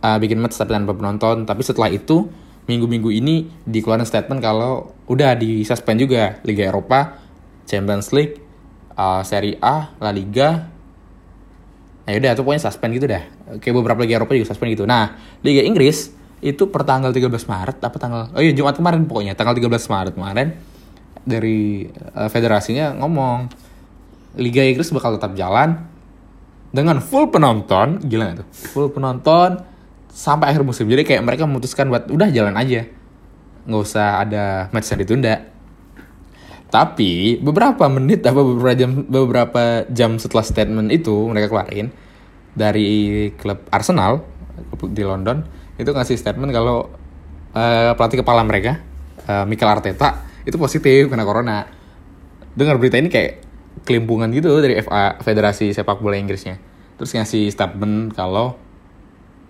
uh, 0.05 0.17
bikin 0.21 0.37
match 0.37 0.59
tapi 0.59 0.75
tanpa 0.75 0.93
penonton. 0.93 1.47
Tapi 1.47 1.61
setelah 1.63 1.89
itu 1.89 2.29
minggu-minggu 2.69 3.09
ini 3.09 3.49
dikeluarkan 3.65 4.05
statement 4.05 4.39
kalau 4.43 4.93
udah 5.11 5.35
di 5.35 5.67
suspend 5.67 5.99
juga 5.99 6.39
Liga 6.47 6.71
Eropa, 6.71 7.19
Champions 7.67 8.15
League, 8.15 8.39
uh, 8.95 9.19
Serie 9.27 9.59
A, 9.59 9.91
La 9.99 10.15
Liga. 10.15 10.71
Nah 12.07 12.11
udah 12.15 12.31
itu 12.31 12.41
pokoknya 12.41 12.63
suspend 12.63 12.95
gitu 12.95 13.11
dah. 13.11 13.23
Kayak 13.59 13.75
beberapa 13.83 13.99
Liga 14.07 14.23
Eropa 14.23 14.31
juga 14.31 14.47
suspend 14.47 14.71
gitu. 14.71 14.87
Nah, 14.87 15.19
Liga 15.43 15.67
Inggris 15.67 16.15
itu 16.41 16.71
per 16.71 16.87
tanggal 16.87 17.13
13 17.13 17.29
Maret 17.29 17.77
apa 17.85 17.97
tanggal 18.01 18.33
Oh 18.33 18.41
iya 18.41 18.49
Jumat 18.49 18.73
kemarin 18.73 19.05
pokoknya 19.05 19.37
tanggal 19.37 19.53
13 19.53 19.69
Maret 19.69 20.13
kemarin 20.17 20.57
dari 21.21 21.85
uh, 22.17 22.25
federasinya 22.33 22.97
ngomong 22.97 23.45
Liga 24.41 24.65
Inggris 24.65 24.89
bakal 24.89 25.21
tetap 25.21 25.37
jalan 25.37 25.85
dengan 26.71 27.03
full 27.03 27.27
penonton, 27.27 27.99
gila 27.99 28.41
tuh? 28.41 28.47
Full 28.71 28.95
penonton 28.95 29.59
sampai 30.07 30.55
akhir 30.55 30.63
musim. 30.63 30.87
Jadi 30.87 31.03
kayak 31.03 31.21
mereka 31.21 31.43
memutuskan 31.43 31.91
buat 31.91 32.07
udah 32.07 32.31
jalan 32.31 32.55
aja. 32.55 32.87
Nggak 33.67 33.81
usah 33.81 34.23
ada 34.23 34.45
match 34.73 34.91
yang 34.93 35.01
ditunda. 35.01 35.35
Tapi 36.71 37.41
beberapa 37.43 37.91
menit 37.91 38.23
apa 38.23 38.39
beberapa 38.39 38.75
jam 38.77 38.91
beberapa 39.03 39.63
jam 39.91 40.15
setelah 40.15 40.45
statement 40.45 40.87
itu 40.87 41.27
mereka 41.27 41.51
keluarin 41.51 41.91
dari 42.55 43.29
klub 43.35 43.67
Arsenal 43.71 44.23
di 44.91 45.03
London 45.03 45.43
itu 45.75 45.91
ngasih 45.91 46.15
statement 46.15 46.51
kalau 46.55 46.87
uh, 47.51 47.91
pelatih 47.95 48.23
kepala 48.23 48.47
mereka 48.47 48.79
uh, 49.27 49.43
Mikel 49.43 49.67
Arteta 49.67 50.23
itu 50.47 50.55
positif 50.55 51.11
kena 51.11 51.27
corona. 51.27 51.67
Dengar 52.55 52.79
berita 52.79 52.99
ini 52.99 53.11
kayak 53.11 53.51
kelimpungan 53.83 54.31
gitu 54.31 54.59
dari 54.59 54.79
FA 54.79 55.19
Federasi 55.19 55.75
Sepak 55.75 55.99
Bola 55.99 56.19
Inggrisnya 56.19 56.59
terus 57.01 57.17
ngasih 57.17 57.49
statement 57.49 58.13
kalau 58.13 58.53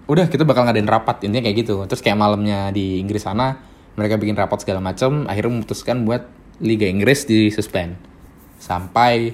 udah 0.07 0.31
kita 0.31 0.47
bakal 0.47 0.63
ngadain 0.63 0.87
rapat 0.87 1.27
intinya 1.27 1.43
kayak 1.43 1.67
gitu 1.67 1.83
terus 1.83 1.99
kayak 1.99 2.15
malamnya 2.15 2.71
di 2.71 3.03
Inggris 3.03 3.27
sana 3.27 3.59
mereka 3.95 4.15
bikin 4.15 4.35
rapat 4.37 4.63
segala 4.63 4.79
macam 4.79 5.27
akhirnya 5.27 5.51
memutuskan 5.59 6.07
buat 6.07 6.27
Liga 6.61 6.85
Inggris 6.85 7.25
di 7.25 7.49
suspend. 7.49 7.97
Sampai 8.61 9.33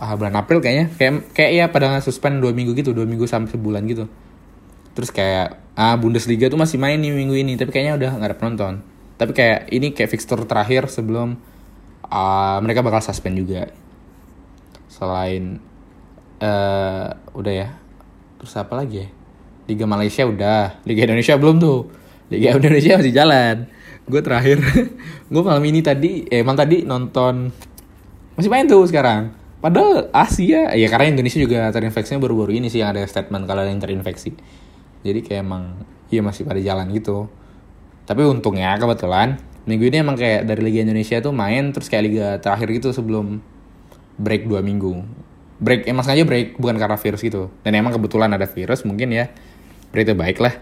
uh, 0.00 0.14
bulan 0.16 0.34
April 0.40 0.64
kayaknya. 0.64 0.88
Kayak 0.96 1.14
kayak 1.36 1.50
ya 1.52 1.64
pada 1.68 2.00
suspend 2.00 2.40
dua 2.40 2.56
minggu 2.56 2.72
gitu 2.72 2.96
dua 2.96 3.04
minggu 3.04 3.28
sampai 3.28 3.52
sebulan 3.52 3.84
gitu. 3.86 4.08
Terus 4.96 5.10
kayak 5.12 5.60
ah 5.78 5.94
Bundesliga 5.94 6.50
tuh 6.50 6.58
masih 6.58 6.80
main 6.80 6.98
nih 6.98 7.14
minggu 7.14 7.36
ini 7.38 7.54
tapi 7.54 7.70
kayaknya 7.70 7.94
udah 8.00 8.10
nggak 8.18 8.30
ada 8.34 8.38
penonton. 8.38 8.74
Tapi 9.18 9.32
kayak 9.34 9.70
ini 9.70 9.92
kayak 9.92 10.10
fixture 10.10 10.40
terakhir 10.48 10.88
sebelum 10.88 11.36
uh, 12.08 12.58
mereka 12.64 12.80
bakal 12.80 13.04
suspend 13.04 13.38
juga. 13.38 13.70
Selain 14.88 15.60
uh, 16.40 17.14
udah 17.36 17.54
ya. 17.54 17.68
Terus 18.40 18.54
apa 18.56 18.74
lagi 18.78 19.06
ya? 19.06 19.08
Liga 19.68 19.84
Malaysia 19.84 20.24
udah 20.24 20.80
Liga 20.88 21.04
Indonesia 21.04 21.36
belum 21.36 21.60
tuh 21.60 21.78
Liga 22.28 22.56
Indonesia 22.60 23.00
masih 23.00 23.14
jalan. 23.14 23.56
Gue 24.08 24.20
terakhir 24.20 24.60
gue 25.32 25.42
malam 25.44 25.64
ini 25.64 25.80
tadi 25.80 26.24
eh, 26.28 26.44
emang 26.44 26.56
tadi 26.56 26.84
nonton 26.84 27.52
masih 28.36 28.50
main 28.52 28.68
tuh 28.68 28.84
sekarang. 28.84 29.32
Padahal 29.58 30.06
Asia 30.14 30.70
ya 30.70 30.86
karena 30.86 31.18
Indonesia 31.18 31.42
juga 31.42 31.66
terinfeksinya 31.74 32.22
baru-baru 32.22 32.54
ini 32.62 32.70
sih 32.70 32.78
yang 32.78 32.94
ada 32.94 33.02
statement 33.02 33.48
kalau 33.48 33.66
ada 33.66 33.72
yang 33.72 33.82
terinfeksi. 33.82 34.36
Jadi 35.02 35.20
kayak 35.24 35.42
emang 35.42 35.82
iya 36.12 36.22
masih 36.22 36.46
pada 36.46 36.62
jalan 36.62 36.86
gitu. 36.94 37.26
Tapi 38.06 38.22
untungnya 38.24 38.78
kebetulan 38.78 39.40
minggu 39.68 39.84
ini 39.90 39.96
emang 40.00 40.16
kayak 40.16 40.48
dari 40.48 40.64
Liga 40.64 40.80
Indonesia 40.86 41.20
tuh 41.20 41.34
main 41.34 41.74
terus 41.76 41.92
kayak 41.92 42.04
liga 42.08 42.28
terakhir 42.40 42.68
gitu 42.72 42.88
sebelum 42.94 43.42
break 44.20 44.46
dua 44.46 44.62
minggu. 44.62 45.02
Break 45.58 45.90
emang 45.90 46.06
sengaja 46.06 46.22
break 46.22 46.56
bukan 46.60 46.78
karena 46.78 46.94
virus 46.94 47.20
gitu. 47.24 47.50
Dan 47.66 47.74
emang 47.74 47.90
kebetulan 47.90 48.30
ada 48.30 48.46
virus 48.46 48.86
mungkin 48.86 49.10
ya 49.10 49.26
berita 49.90 50.14
baik 50.14 50.38
lah. 50.38 50.54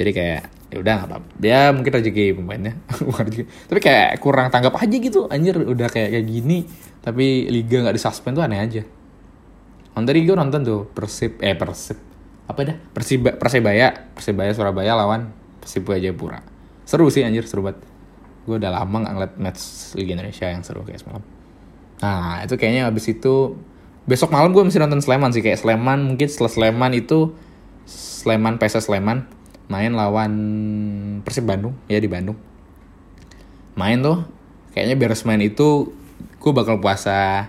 Jadi 0.00 0.10
kayak 0.14 0.57
ya 0.68 0.76
udah 0.84 0.92
nggak 1.00 1.08
apa-apa. 1.08 1.28
Dia 1.40 1.72
mungkin 1.72 1.92
rezeki 1.96 2.36
pemainnya. 2.36 2.74
Tapi 3.68 3.80
kayak 3.80 4.20
kurang 4.20 4.52
tanggap 4.52 4.76
aja 4.76 4.96
gitu. 4.96 5.28
Anjir 5.32 5.56
udah 5.56 5.88
kayak 5.88 6.12
kayak 6.12 6.26
gini 6.28 6.68
tapi 6.98 7.48
liga 7.48 7.80
nggak 7.80 7.96
disuspend 7.96 8.36
tuh 8.36 8.44
aneh 8.44 8.60
aja. 8.60 8.82
Nonton 9.96 10.14
gue 10.14 10.36
nonton 10.36 10.60
tuh 10.60 10.80
persib 10.92 11.40
eh 11.40 11.56
persib. 11.56 11.96
Apa 12.44 12.68
dah? 12.68 12.76
Persiba 12.92 13.32
persebaya. 13.40 14.12
Persebaya 14.12 14.52
surabaya 14.52 14.92
lawan 14.92 15.32
persibu 15.62 15.96
jayapura. 15.96 16.44
Seru 16.84 17.08
sih 17.08 17.24
anjir 17.24 17.48
seru 17.48 17.64
banget. 17.64 17.80
Gue 18.44 18.60
udah 18.60 18.76
lama 18.76 18.96
nggak 19.04 19.14
ngeliat 19.16 19.34
match 19.40 19.94
liga 19.96 20.20
indonesia 20.20 20.52
yang 20.52 20.60
seru 20.60 20.84
kayak 20.84 21.00
semalam. 21.00 21.24
Nah 22.04 22.44
itu 22.44 22.60
kayaknya 22.60 22.92
abis 22.92 23.08
itu 23.08 23.56
besok 24.04 24.28
malam 24.32 24.52
gue 24.52 24.60
mesti 24.60 24.76
nonton 24.76 25.00
Sleman 25.00 25.32
sih. 25.32 25.40
Kayak 25.40 25.64
Sleman 25.64 26.12
mungkin 26.12 26.28
setelah 26.28 26.52
Sleman 26.52 26.92
itu 26.92 27.32
Sleman 27.88 28.60
PSS 28.60 28.92
Sleman 28.92 29.37
main 29.68 29.92
lawan 29.92 30.32
Persib 31.22 31.44
Bandung 31.44 31.76
ya 31.86 32.00
di 32.00 32.08
Bandung. 32.08 32.36
Main 33.76 34.00
tuh 34.00 34.24
kayaknya 34.72 34.96
beres 34.96 35.22
main 35.28 35.40
itu 35.44 35.92
gue 36.40 36.52
bakal 36.56 36.80
puasa 36.80 37.46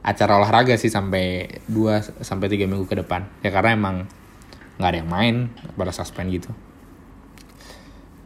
acara 0.00 0.40
olahraga 0.40 0.74
sih 0.80 0.88
sampai 0.88 1.60
2 1.70 2.24
sampai 2.26 2.46
3 2.50 2.66
minggu 2.66 2.84
ke 2.90 2.98
depan. 2.98 3.30
Ya 3.46 3.54
karena 3.54 3.78
emang 3.78 3.96
nggak 4.76 4.90
ada 4.90 4.98
yang 5.00 5.10
main 5.10 5.34
pada 5.78 5.94
suspend 5.94 6.34
gitu. 6.34 6.50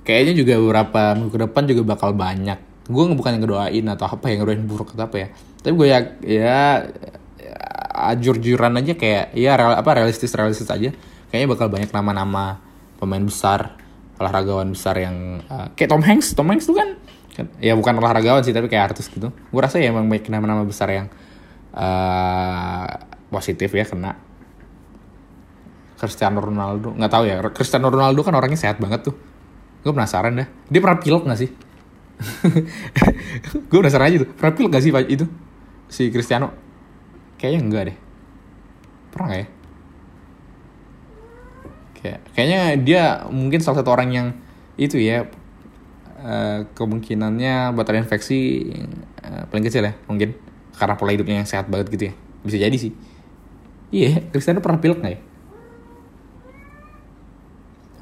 Kayaknya 0.05 0.33
juga 0.37 0.55
beberapa 0.61 1.03
minggu 1.17 1.33
ke 1.33 1.41
depan 1.45 1.63
juga 1.69 1.83
bakal 1.97 2.17
banyak. 2.17 2.59
Gue 2.89 3.05
bukan 3.13 3.37
yang 3.37 3.43
ngedoain 3.45 3.87
atau 3.89 4.07
apa 4.09 4.25
yang 4.33 4.45
ngedoain 4.45 4.65
buruk 4.65 4.97
atau 4.97 5.05
apa 5.09 5.17
ya. 5.17 5.29
Tapi 5.65 5.73
gue 5.77 5.87
ya 5.89 5.99
ya, 6.25 6.61
ya 7.41 8.13
jur-juran 8.21 8.77
aja 8.81 8.93
kayak 8.97 9.33
ya 9.33 9.57
real, 9.57 9.77
apa 9.77 9.91
realistis 9.97 10.33
realistis 10.37 10.69
aja. 10.69 10.93
Kayaknya 11.33 11.49
bakal 11.53 11.67
banyak 11.73 11.91
nama-nama 11.91 12.61
pemain 13.05 13.21
besar 13.21 13.77
olahragawan 14.17 14.73
besar 14.73 14.97
yang 14.97 15.43
uh, 15.51 15.69
kayak 15.77 15.91
Tom 15.93 16.03
Hanks. 16.03 16.33
Tom 16.33 16.49
Hanks 16.49 16.65
tuh 16.65 16.77
kan, 16.79 16.97
kan 17.37 17.47
ya 17.61 17.77
bukan 17.77 18.01
olahragawan 18.01 18.41
sih 18.41 18.57
tapi 18.57 18.73
kayak 18.73 18.95
artis 18.95 19.13
gitu. 19.13 19.29
Gue 19.31 19.61
rasa 19.61 19.77
ya 19.77 19.93
emang 19.93 20.09
banyak 20.09 20.33
nama-nama 20.33 20.65
besar 20.65 20.89
yang 20.91 21.07
uh, 21.77 22.89
positif 23.29 23.69
ya 23.69 23.85
kena. 23.85 24.17
Cristiano 25.95 26.43
Ronaldo 26.43 26.93
nggak 26.93 27.13
tahu 27.13 27.25
ya 27.25 27.41
Cristiano 27.55 27.89
Ronaldo 27.89 28.21
kan 28.25 28.35
orangnya 28.35 28.59
sehat 28.59 28.81
banget 28.81 29.13
tuh. 29.13 29.15
Gue 29.85 29.93
penasaran 29.93 30.33
dah. 30.33 30.49
Dia 30.73 30.81
pernah 30.81 30.99
pilek 30.99 31.23
nggak 31.29 31.41
sih? 31.41 31.51
Gue 33.71 33.79
penasaran 33.85 34.09
aja 34.09 34.17
tuh. 34.25 34.31
Pernah 34.33 34.53
pilek 34.55 34.71
gak 34.73 34.85
sih 34.87 34.93
itu? 35.13 35.27
Si 35.91 36.09
Cristiano? 36.09 36.55
Kayaknya 37.37 37.61
enggak 37.61 37.83
deh. 37.91 37.97
Pernah 39.13 39.27
gak 39.29 39.41
ya 39.45 39.54
kayak 42.05 42.21
kayaknya 42.37 42.61
dia 42.85 43.03
mungkin 43.33 43.65
salah 43.65 43.81
satu 43.81 43.97
orang 43.97 44.13
yang 44.13 44.29
itu 44.77 45.01
ya 45.01 45.25
uh, 46.21 46.69
kemungkinannya 46.77 47.73
buat 47.73 47.89
terinfeksi 47.89 48.69
uh, 49.25 49.49
paling 49.49 49.65
kecil 49.65 49.89
ya 49.89 49.97
mungkin. 50.05 50.37
Karena 50.77 50.99
pola 51.01 51.17
hidupnya 51.17 51.41
yang 51.41 51.49
sehat 51.49 51.73
banget 51.73 51.89
gitu 51.89 52.13
ya. 52.13 52.15
Bisa 52.45 52.61
jadi 52.61 52.77
sih. 52.77 52.93
Iya 53.89 54.21
Cristiano 54.29 54.61
pernah 54.61 54.83
pilek 54.83 55.01
gak 55.01 55.13
ya? 55.17 55.21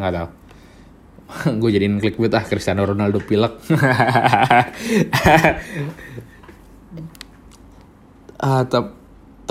Nggak 0.02 0.12
tahu. 0.18 0.28
Gue 1.62 1.70
jadiin 1.70 2.02
klik 2.02 2.18
buat 2.18 2.34
ah 2.34 2.42
Cristiano 2.42 2.82
Ronaldo 2.82 3.22
pilek. 3.22 3.54
Ah 8.42 8.66
tap, 8.66 8.98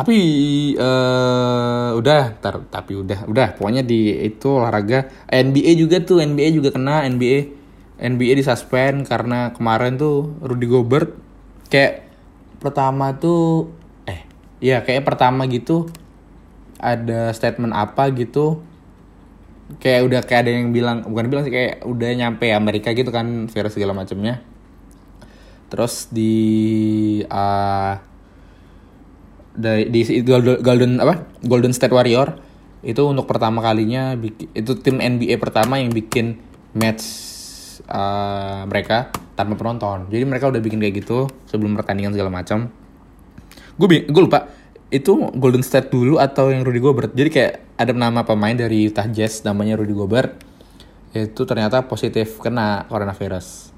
tapi 0.02 0.18
uh, 0.82 1.94
udah 1.94 2.42
tar, 2.42 2.66
tapi 2.74 2.98
udah 2.98 3.30
udah. 3.30 3.48
Pokoknya 3.54 3.86
di 3.86 4.18
itu 4.26 4.58
olahraga 4.58 5.06
NBA 5.30 5.78
juga 5.78 6.02
tuh 6.02 6.26
NBA 6.26 6.58
juga 6.58 6.74
kena 6.74 7.06
NBA 7.06 7.62
NBA 8.02 8.42
disuspend 8.42 9.06
karena 9.06 9.54
kemarin 9.54 10.02
tuh 10.02 10.34
Rudy 10.42 10.66
Gobert 10.66 11.14
kayak 11.70 12.10
pertama 12.58 13.14
tuh 13.22 13.70
eh 14.10 14.26
ya 14.58 14.82
kayak 14.82 15.06
pertama 15.06 15.46
gitu 15.46 15.86
ada 16.82 17.30
statement 17.30 17.78
apa 17.78 18.10
gitu. 18.18 18.66
Kayak 19.78 20.02
udah 20.10 20.22
kayak 20.26 20.42
ada 20.44 20.52
yang 20.52 20.74
bilang 20.74 21.06
bukan 21.06 21.30
bilang 21.30 21.46
sih 21.46 21.54
kayak 21.54 21.86
udah 21.86 22.10
nyampe 22.18 22.50
Amerika 22.50 22.92
gitu 22.92 23.14
kan 23.14 23.48
virus 23.48 23.78
segala 23.78 23.96
macamnya 23.96 24.44
terus 25.72 26.12
di 26.12 26.36
uh, 27.32 27.96
dari 29.52 29.92
di 29.92 30.24
golden, 30.26 31.00
apa 31.04 31.28
Golden 31.44 31.76
State 31.76 31.92
Warrior 31.92 32.40
itu 32.82 33.02
untuk 33.06 33.30
pertama 33.30 33.62
kalinya 33.62 34.18
itu 34.58 34.72
tim 34.82 34.98
NBA 34.98 35.38
pertama 35.38 35.78
yang 35.78 35.94
bikin 35.94 36.40
match 36.74 37.04
uh, 37.86 38.66
mereka 38.66 39.14
tanpa 39.38 39.54
penonton 39.60 40.10
jadi 40.10 40.26
mereka 40.26 40.50
udah 40.50 40.62
bikin 40.64 40.82
kayak 40.82 41.06
gitu 41.06 41.30
sebelum 41.46 41.78
pertandingan 41.78 42.16
segala 42.18 42.34
macam 42.34 42.74
gue 43.78 43.88
gue 44.10 44.22
lupa 44.24 44.50
itu 44.92 45.32
Golden 45.40 45.64
State 45.64 45.88
dulu 45.88 46.20
atau 46.20 46.52
yang 46.52 46.68
Rudy 46.68 46.84
Gobert. 46.84 47.16
Jadi 47.16 47.30
kayak 47.32 47.80
ada 47.80 47.96
nama 47.96 48.28
pemain 48.28 48.54
dari 48.54 48.92
Utah 48.92 49.08
Jazz 49.08 49.42
namanya 49.48 49.80
Rudy 49.80 49.96
Gobert. 49.96 50.36
Itu 51.16 51.48
ternyata 51.48 51.88
positif 51.88 52.44
kena 52.44 52.86
coronavirus. 52.92 53.71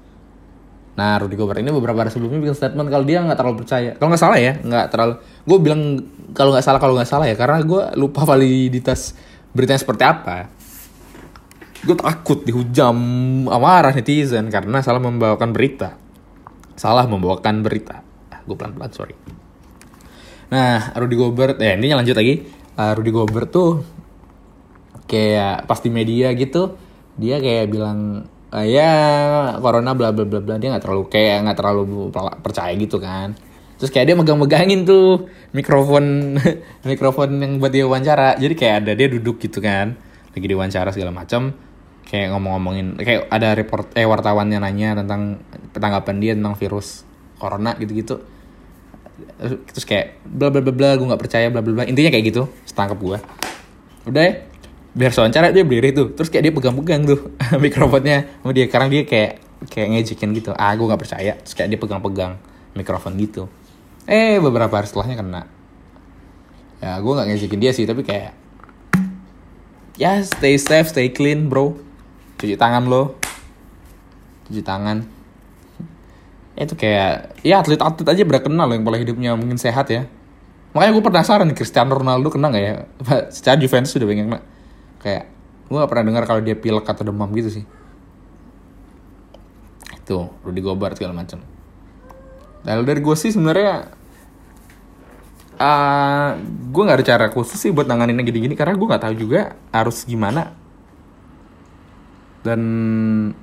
Nah 0.94 1.18
Rudy 1.18 1.34
Gobert 1.34 1.58
ini 1.58 1.74
beberapa 1.74 2.06
hari 2.06 2.10
sebelumnya 2.14 2.38
bikin 2.38 2.56
statement 2.56 2.86
kalau 2.86 3.04
dia 3.06 3.18
nggak 3.22 3.38
terlalu 3.38 3.56
percaya. 3.66 3.90
Kalau 3.98 4.08
nggak 4.14 4.22
salah 4.22 4.38
ya, 4.38 4.52
nggak 4.62 4.86
terlalu. 4.94 5.14
Gue 5.42 5.58
bilang 5.58 5.82
kalau 6.34 6.50
nggak 6.54 6.64
salah 6.64 6.80
kalau 6.82 6.94
nggak 6.94 7.10
salah 7.10 7.26
ya, 7.26 7.34
karena 7.34 7.58
gue 7.62 7.82
lupa 7.98 8.22
validitas 8.22 9.14
beritanya 9.54 9.80
seperti 9.82 10.04
apa. 10.04 10.36
gue 11.84 11.92
takut 12.00 12.40
dihujam 12.40 12.96
amarah 13.44 13.92
netizen 13.92 14.48
karena 14.48 14.80
salah 14.80 15.04
membawakan 15.04 15.52
berita 15.52 16.00
salah 16.74 17.06
membawakan 17.06 17.62
berita 17.62 18.02
ah, 18.32 18.40
gue 18.40 18.56
pelan 18.56 18.74
pelan 18.74 18.88
sorry 18.88 19.12
nah 20.48 20.96
Rudy 20.96 21.12
Gobert 21.12 21.60
eh 21.60 21.76
ini 21.76 21.92
lanjut 21.92 22.16
lagi 22.16 22.40
uh, 22.80 22.92
Rudy 22.96 23.12
Gobert 23.12 23.48
tuh 23.52 23.84
kayak 25.04 25.68
pas 25.68 25.78
di 25.84 25.90
media 25.92 26.32
gitu 26.32 26.74
dia 27.14 27.38
kayak 27.38 27.70
bilang 27.70 28.26
uh, 28.54 28.66
ya 28.66 28.90
corona 29.58 29.98
bla 29.98 30.14
bla 30.14 30.22
bla 30.22 30.38
bla. 30.38 30.54
Dia 30.56 30.70
nggak 30.70 30.84
terlalu 30.86 31.02
kayak 31.10 31.36
nggak 31.44 31.58
terlalu 31.58 31.82
percaya 32.40 32.72
gitu 32.78 33.02
kan. 33.02 33.34
Terus 33.74 33.90
kayak 33.90 34.06
dia 34.06 34.16
megang-megangin 34.16 34.86
tuh 34.86 35.26
mikrofon 35.50 36.38
mikrofon 36.90 37.30
yang 37.42 37.52
buat 37.58 37.74
dia 37.74 37.84
wawancara. 37.84 38.38
Jadi 38.38 38.54
kayak 38.54 38.74
ada 38.86 38.92
dia 38.94 39.10
duduk 39.10 39.42
gitu 39.42 39.58
kan. 39.58 39.98
Lagi 40.30 40.46
diwawancara 40.46 40.94
segala 40.94 41.10
macam 41.10 41.50
kayak 42.04 42.36
ngomong-ngomongin 42.36 43.00
kayak 43.00 43.26
ada 43.32 43.56
report 43.56 43.90
eh 43.96 44.06
wartawannya 44.06 44.60
nanya 44.60 45.02
tentang 45.02 45.40
tanggapan 45.74 46.16
dia 46.22 46.32
tentang 46.38 46.54
virus 46.54 47.02
corona 47.42 47.74
gitu-gitu. 47.74 48.22
Terus 49.42 49.84
kayak 49.86 50.22
bla 50.22 50.54
bla 50.54 50.62
bla 50.62 50.70
bla 50.70 50.88
gue 50.94 51.06
nggak 51.06 51.22
percaya 51.22 51.50
bla 51.50 51.58
bla 51.58 51.82
bla. 51.82 51.84
Intinya 51.90 52.14
kayak 52.14 52.24
gitu 52.30 52.46
setangkap 52.62 52.98
gue 53.02 53.18
udah 54.04 54.20
ya 54.20 54.53
biar 54.94 55.10
wawancara 55.10 55.50
dia 55.50 55.66
berdiri 55.66 55.90
tuh. 55.90 56.06
Terus 56.14 56.30
kayak 56.30 56.44
dia 56.48 56.54
pegang-pegang 56.54 57.02
tuh 57.04 57.20
mikrofonnya 57.64 58.30
sama 58.40 58.54
dia. 58.54 58.66
Karena 58.70 58.86
dia 58.88 59.02
kayak 59.02 59.32
kayak 59.68 59.88
ngejekin 59.90 60.30
gitu. 60.38 60.54
Ah 60.54 60.72
gue 60.78 60.86
nggak 60.86 61.02
percaya. 61.02 61.34
Terus 61.42 61.54
kayak 61.58 61.68
dia 61.74 61.78
pegang-pegang 61.82 62.38
mikrofon 62.78 63.18
gitu. 63.18 63.50
Eh 64.06 64.38
beberapa 64.38 64.70
hari 64.70 64.86
setelahnya 64.86 65.18
kena. 65.18 65.42
Ya 66.78 67.02
gue 67.02 67.12
nggak 67.12 67.26
ngejekin 67.34 67.60
dia 67.60 67.72
sih 67.74 67.84
tapi 67.84 68.06
kayak 68.06 68.32
ya 69.98 70.22
stay 70.22 70.54
safe 70.56 70.88
stay 70.94 71.10
clean 71.10 71.50
bro. 71.50 71.74
Cuci 72.38 72.54
tangan 72.54 72.86
lo. 72.86 73.18
Cuci 74.46 74.62
tangan. 74.62 75.02
Itu 76.54 76.78
kayak 76.78 77.42
ya 77.42 77.66
atlet-atlet 77.66 78.06
aja 78.06 78.22
berkenal 78.22 78.70
kenal 78.70 78.78
yang 78.78 78.86
pola 78.86 78.98
hidupnya 79.02 79.34
mungkin 79.34 79.58
sehat 79.58 79.90
ya. 79.90 80.06
Makanya 80.74 80.90
gue 80.90 81.04
penasaran 81.06 81.48
Cristiano 81.54 81.94
Ronaldo 81.94 82.34
kena 82.34 82.50
gak 82.50 82.62
ya? 82.62 82.74
Secara 83.34 83.58
Juventus 83.62 83.94
sudah 83.94 84.10
banyak 84.10 84.26
kena 84.26 84.53
kayak 85.04 85.28
gue 85.68 85.76
gak 85.76 85.90
pernah 85.92 86.06
dengar 86.08 86.24
kalau 86.24 86.40
dia 86.40 86.56
pilek 86.56 86.88
atau 86.88 87.04
demam 87.04 87.28
gitu 87.36 87.52
sih. 87.60 87.64
Itu 90.00 90.32
Rudy 90.44 90.60
Gobert 90.64 90.96
segala 90.96 91.16
macam 91.16 91.44
Lalu 92.64 92.82
dari 92.88 93.00
gue 93.04 93.16
sih 93.16 93.28
sebenarnya 93.28 93.92
uh, 95.60 95.64
ah, 95.64 96.28
gue 96.40 96.82
nggak 96.82 96.98
ada 97.00 97.06
cara 97.06 97.26
khusus 97.28 97.60
sih 97.60 97.70
buat 97.70 97.84
nanganinnya 97.84 98.24
gini-gini 98.24 98.56
karena 98.56 98.72
gue 98.72 98.88
nggak 98.88 99.04
tahu 99.04 99.14
juga 99.20 99.52
harus 99.68 100.08
gimana. 100.08 100.56
Dan 102.44 102.60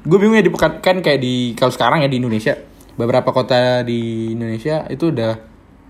gue 0.06 0.18
bingung 0.18 0.38
ya 0.38 0.46
di 0.46 0.54
kan 0.58 0.98
kayak 1.02 1.22
di 1.22 1.54
kalau 1.54 1.74
sekarang 1.74 2.06
ya 2.06 2.10
di 2.10 2.18
Indonesia 2.22 2.58
beberapa 2.98 3.30
kota 3.34 3.82
di 3.82 4.34
Indonesia 4.34 4.86
itu 4.90 5.10
udah 5.10 5.38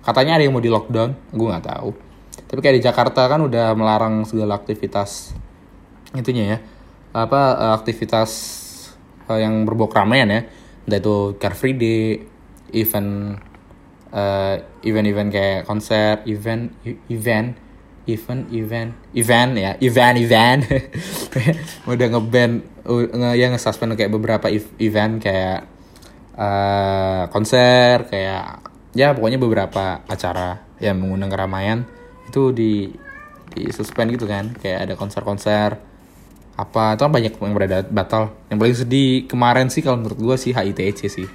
katanya 0.03 0.39
ada 0.39 0.43
yang 0.47 0.55
mau 0.55 0.63
di 0.63 0.71
lockdown 0.71 1.31
gue 1.31 1.47
nggak 1.47 1.65
tahu. 1.71 1.89
Tapi 2.51 2.59
kayak 2.59 2.75
di 2.79 2.83
Jakarta 2.83 3.31
kan 3.31 3.39
udah 3.47 3.71
melarang 3.79 4.27
segala 4.27 4.59
aktivitas 4.59 5.31
itunya 6.15 6.43
ya. 6.55 6.57
Apa 7.11 7.75
aktivitas 7.75 8.31
uh, 9.27 9.39
yang 9.39 9.63
berbau 9.63 9.87
keramaian 9.87 10.27
ya. 10.27 10.41
Entah 10.87 10.99
itu 10.99 11.15
Car 11.39 11.53
Free 11.55 11.75
Day 11.77 12.19
event 12.71 13.39
uh, 14.11 14.55
event-event 14.83 15.29
kayak 15.31 15.59
konser 15.67 16.23
event 16.27 16.71
event 17.11 17.55
event 18.07 18.49
event 18.51 18.91
event 19.13 19.51
ya. 19.55 19.71
Event 19.79 20.15
event 20.19 20.59
udah 21.91 22.07
ngeband 22.11 22.53
nge 22.87 23.29
yang 23.37 23.53
nge-suspend 23.53 23.93
kayak 23.93 24.11
beberapa 24.11 24.49
event 24.81 25.21
kayak 25.21 25.69
uh, 26.35 27.29
konser 27.29 28.09
kayak 28.09 28.65
ya 28.91 29.15
pokoknya 29.15 29.39
beberapa 29.39 30.03
acara 30.07 30.65
yang 30.81 30.99
mengundang 30.99 31.29
keramaian. 31.29 31.85
Itu 32.27 32.51
di 32.55 32.89
di 33.51 33.67
suspend 33.69 34.15
gitu 34.15 34.25
kan. 34.25 34.55
Kayak 34.57 34.89
ada 34.89 34.93
konser-konser 34.97 35.90
apa 36.61 36.93
itu 36.93 37.01
kan 37.01 37.11
banyak 37.11 37.33
yang 37.33 37.55
berada 37.57 37.77
batal. 37.89 38.23
Yang 38.53 38.57
paling 38.61 38.77
sedih 38.77 39.09
kemarin 39.25 39.67
sih 39.73 39.81
kalau 39.81 39.97
menurut 39.97 40.19
gue 40.21 40.35
sih 40.37 40.53
HITC 40.53 40.99
sih. 41.09 41.27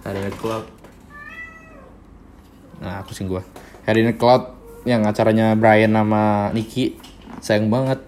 Hari 0.00 0.32
Club. 0.40 0.64
Nah 2.80 3.04
aku 3.04 3.12
sih 3.12 3.28
gue 3.28 3.44
hari 3.84 4.06
Cloud 4.16 4.56
yang 4.88 5.04
acaranya 5.04 5.52
Brian 5.58 5.92
sama 5.92 6.48
Nicky 6.56 6.96
sayang 7.44 7.68
banget. 7.68 8.00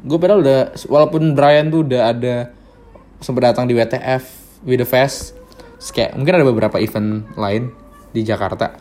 Gue 0.00 0.20
padahal 0.20 0.44
udah 0.44 0.60
walaupun 0.88 1.32
Brian 1.32 1.72
tuh 1.72 1.84
udah 1.84 2.12
ada 2.12 2.52
sempat 3.20 3.52
datang 3.52 3.68
di 3.68 3.76
WTF 3.76 4.24
with 4.64 4.80
the 4.80 4.88
Fest 4.88 5.36
kayak 5.92 6.12
mungkin 6.16 6.36
ada 6.36 6.44
beberapa 6.44 6.76
event 6.76 7.24
lain 7.36 7.72
di 8.12 8.20
Jakarta. 8.20 8.76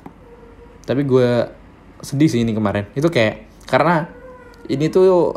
Tapi 0.83 1.01
gue 1.07 1.47
sedih 2.03 2.27
sih 2.27 2.43
ini 2.43 2.51
kemarin. 2.51 2.91
Itu 2.91 3.07
kayak 3.07 3.63
karena 3.67 4.09
ini 4.67 4.91
tuh 4.91 5.35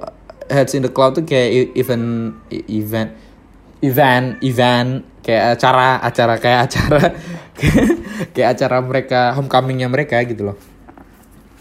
Heads 0.53 0.77
in 0.77 0.85
the 0.85 0.93
Cloud 0.93 1.17
tuh 1.19 1.25
kayak 1.25 1.73
event 1.75 2.37
event 2.53 3.11
event 3.83 4.39
event 4.45 4.91
kayak 5.25 5.59
acara 5.59 5.99
acara 6.05 6.35
kayak 6.39 6.61
acara 6.71 7.03
kayak 8.35 8.49
acara 8.59 8.77
mereka 8.85 9.21
homecomingnya 9.35 9.89
mereka 9.89 10.21
gitu 10.29 10.53
loh. 10.53 10.57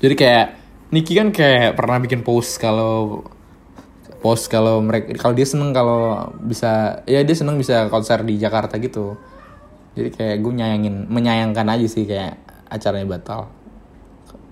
Jadi 0.02 0.16
kayak 0.18 0.48
Niki 0.92 1.16
kan 1.16 1.32
kayak 1.32 1.80
pernah 1.80 2.04
bikin 2.04 2.20
post 2.20 2.60
kalau 2.60 3.24
post 4.20 4.52
kalau 4.52 4.84
mereka 4.84 5.16
kalau 5.16 5.32
dia 5.32 5.48
seneng 5.48 5.72
kalau 5.72 6.36
bisa 6.44 7.00
ya 7.08 7.24
dia 7.24 7.32
seneng 7.32 7.56
bisa 7.56 7.88
konser 7.88 8.22
di 8.28 8.36
Jakarta 8.36 8.76
gitu. 8.76 9.16
Jadi 9.96 10.12
kayak 10.12 10.38
gue 10.44 10.54
nyayangin 10.56 11.08
menyayangkan 11.08 11.68
aja 11.68 11.88
sih 11.88 12.04
kayak 12.04 12.36
acaranya 12.68 13.08
batal. 13.08 13.48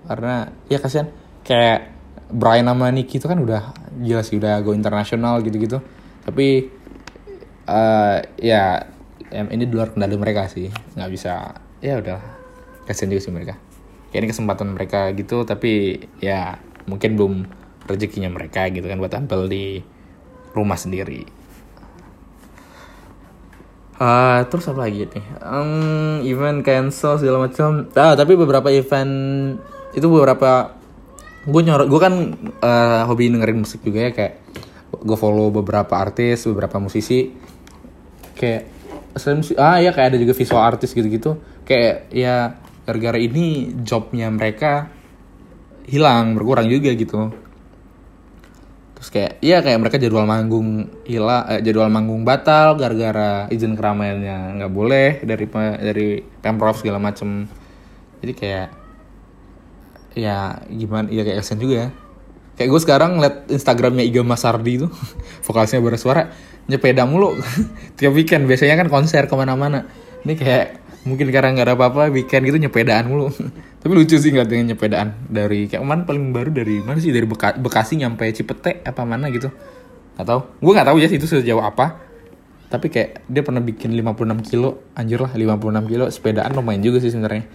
Karena 0.08 0.48
ya 0.72 0.80
kasihan 0.80 1.12
kayak 1.44 1.99
Brian 2.30 2.66
sama 2.66 2.90
Nicky 2.94 3.18
itu 3.18 3.26
kan 3.26 3.38
udah 3.38 3.74
gila 4.00 4.22
sih 4.22 4.38
udah 4.38 4.62
go 4.62 4.72
internasional 4.72 5.42
gitu-gitu. 5.42 5.82
Tapi 6.24 6.70
uh, 7.66 8.18
ya 8.38 8.86
ini 9.30 9.64
di 9.66 9.74
luar 9.74 9.94
kendali 9.94 10.16
mereka 10.16 10.46
sih. 10.50 10.70
Nggak 10.94 11.10
bisa 11.10 11.54
ya 11.82 11.98
udah 11.98 12.18
kasian 12.86 13.10
juga 13.10 13.22
sih 13.22 13.34
mereka. 13.34 13.54
Kayak 14.10 14.20
ini 14.26 14.28
kesempatan 14.34 14.68
mereka 14.74 15.10
gitu 15.14 15.46
tapi 15.46 16.02
ya 16.18 16.58
mungkin 16.90 17.14
belum 17.14 17.34
rezekinya 17.86 18.30
mereka 18.30 18.66
gitu 18.70 18.86
kan 18.86 18.98
buat 18.98 19.12
tampil 19.12 19.50
di 19.50 19.82
rumah 20.54 20.78
sendiri. 20.78 21.26
Uh, 24.00 24.48
terus 24.48 24.64
apa 24.64 24.88
lagi 24.88 25.04
nih? 25.04 25.24
Um, 25.44 26.24
event 26.24 26.64
cancel 26.64 27.20
segala 27.20 27.44
macam. 27.44 27.84
Ah 27.92 28.16
tapi 28.16 28.32
beberapa 28.32 28.72
event 28.72 29.12
itu 29.92 30.06
beberapa 30.08 30.79
gue 31.40 31.62
nyorot 31.64 31.88
gue 31.88 32.00
kan 32.00 32.14
uh, 32.60 33.02
hobi 33.08 33.32
dengerin 33.32 33.64
musik 33.64 33.80
juga 33.80 34.08
ya 34.08 34.12
kayak 34.12 34.34
gue 35.00 35.16
follow 35.16 35.48
beberapa 35.48 35.96
artis 35.96 36.44
beberapa 36.44 36.76
musisi. 36.76 37.32
Kayak 38.36 38.68
selain 39.16 39.42
ah 39.56 39.80
ya 39.80 39.90
kayak 39.92 40.16
ada 40.16 40.18
juga 40.20 40.36
visual 40.36 40.60
artis 40.60 40.92
gitu-gitu. 40.92 41.40
Kayak 41.64 42.10
ya 42.12 42.60
gara-gara 42.84 43.18
ini 43.20 43.70
jobnya 43.86 44.28
mereka 44.28 44.90
hilang 45.86 46.36
berkurang 46.36 46.68
juga 46.68 46.92
gitu. 46.92 47.32
Terus 49.00 49.08
kayak 49.08 49.32
ya 49.40 49.64
kayak 49.64 49.80
mereka 49.80 49.96
jadwal 49.96 50.28
manggung 50.28 50.92
hilang 51.08 51.48
eh, 51.48 51.64
jadwal 51.64 51.88
manggung 51.88 52.20
batal 52.20 52.76
gara-gara 52.76 53.48
izin 53.48 53.72
keramaiannya 53.72 54.60
nggak 54.60 54.72
boleh 54.72 55.24
dari 55.24 55.46
dari 55.80 56.08
pemprov 56.20 56.76
segala 56.76 57.00
macem. 57.00 57.48
Jadi 58.20 58.32
kayak 58.36 58.79
ya 60.14 60.62
gimana? 60.66 61.10
Ya 61.10 61.22
kayak 61.22 61.42
kesen 61.42 61.58
juga 61.62 61.74
ya. 61.76 61.88
Kayak 62.58 62.68
gue 62.76 62.80
sekarang 62.84 63.10
ngeliat 63.16 63.36
Instagramnya 63.48 64.04
Iga 64.04 64.20
Masardi 64.20 64.84
itu 64.84 64.86
vokalisnya 65.46 65.80
bersuara 65.80 66.28
nyepeda 66.68 67.08
mulu. 67.08 67.38
Tiap 67.96 68.12
weekend 68.12 68.46
biasanya 68.46 68.76
kan 68.78 68.88
konser 68.92 69.26
ke 69.26 69.34
mana-mana. 69.34 69.88
Ini 70.26 70.36
kayak 70.36 70.66
mungkin 71.08 71.32
karena 71.32 71.56
nggak 71.56 71.66
ada 71.72 71.74
apa-apa 71.74 72.12
weekend 72.12 72.44
gitu 72.46 72.58
nyepedaan 72.60 73.08
mulu. 73.08 73.32
Tapi 73.80 73.92
lucu 73.96 74.20
sih 74.20 74.28
nggak 74.28 74.46
dengan 74.46 74.76
nyepedaan 74.76 75.32
dari 75.32 75.64
kayak 75.72 75.80
mana 75.80 76.04
paling 76.04 76.36
baru 76.36 76.52
dari 76.52 76.84
mana 76.84 77.00
sih? 77.00 77.10
Dari 77.10 77.24
Beka 77.24 77.56
Bekasi 77.56 77.96
nyampe 77.96 78.28
Cipete 78.36 78.84
apa 78.84 79.02
mana 79.08 79.32
gitu. 79.32 79.48
Tahu. 80.20 80.60
Gue 80.60 80.72
nggak 80.76 80.92
tahu 80.92 81.00
ya 81.00 81.08
itu 81.08 81.24
sejauh 81.24 81.64
apa. 81.64 81.96
Tapi 82.70 82.86
kayak 82.86 83.24
dia 83.26 83.42
pernah 83.42 83.64
bikin 83.64 83.96
56 83.96 84.46
kilo 84.46 84.84
anjir 84.94 85.18
lah 85.18 85.32
56 85.34 85.90
kilo 85.90 86.04
sepedaan 86.06 86.54
lumayan 86.54 86.84
juga 86.84 87.02
sih 87.02 87.10
sebenarnya 87.10 87.50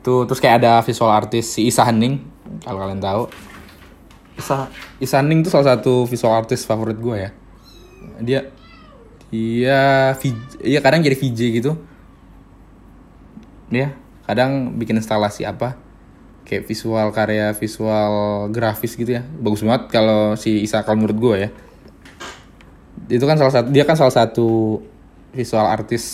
itu 0.00 0.24
terus 0.24 0.40
kayak 0.40 0.64
ada 0.64 0.80
visual 0.80 1.12
artis 1.12 1.60
si 1.60 1.68
Isa 1.68 1.84
Hening 1.84 2.24
kalau 2.64 2.80
kalian 2.80 3.04
tahu. 3.04 3.28
Isa 4.40 4.72
Isaning 4.96 5.44
tuh 5.44 5.52
salah 5.52 5.76
satu 5.76 6.08
visual 6.08 6.32
artist 6.32 6.64
favorit 6.64 6.96
gue 6.96 7.16
ya. 7.20 7.30
Dia 8.24 8.40
dia 9.28 9.80
iya 10.64 10.80
kadang 10.80 11.04
jadi 11.04 11.12
VJ 11.12 11.40
gitu. 11.60 11.76
Dia 13.68 13.92
kadang 14.24 14.80
bikin 14.80 14.96
instalasi 14.96 15.44
apa 15.44 15.76
kayak 16.48 16.64
visual 16.64 17.12
karya 17.12 17.52
visual 17.52 18.48
grafis 18.48 18.96
gitu 18.96 19.20
ya. 19.20 19.22
Bagus 19.36 19.60
banget 19.60 19.92
kalau 19.92 20.32
si 20.40 20.64
Isa 20.64 20.80
kalau 20.80 21.04
menurut 21.04 21.18
gue 21.20 21.36
ya. 21.44 21.50
Itu 23.12 23.28
kan 23.28 23.36
salah 23.36 23.52
satu 23.52 23.68
dia 23.68 23.84
kan 23.84 24.00
salah 24.00 24.16
satu 24.16 24.80
visual 25.36 25.68
artis 25.68 26.04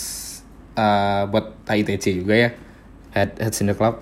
uh, 0.75 1.23
buat 1.31 1.63
TITC 1.63 2.27
juga 2.27 2.35
ya 2.35 2.66
head 3.13 3.35
head 3.37 3.53
in 3.61 3.71
the 3.71 3.75
club. 3.75 4.01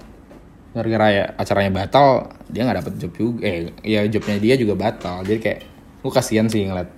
Gara-gara 0.76 1.08
ya 1.12 1.26
acaranya 1.40 1.72
batal 1.72 2.36
dia 2.52 2.68
nggak 2.68 2.78
dapet 2.84 2.94
job 3.00 3.12
juga 3.16 3.48
eh 3.48 3.72
ya 3.82 4.06
jobnya 4.08 4.38
dia 4.40 4.56
juga 4.56 4.74
batal. 4.78 5.24
Jadi 5.24 5.40
kayak 5.40 5.60
gue 6.02 6.12
kasihan 6.12 6.48
sih 6.48 6.66
ngeliat. 6.66 6.90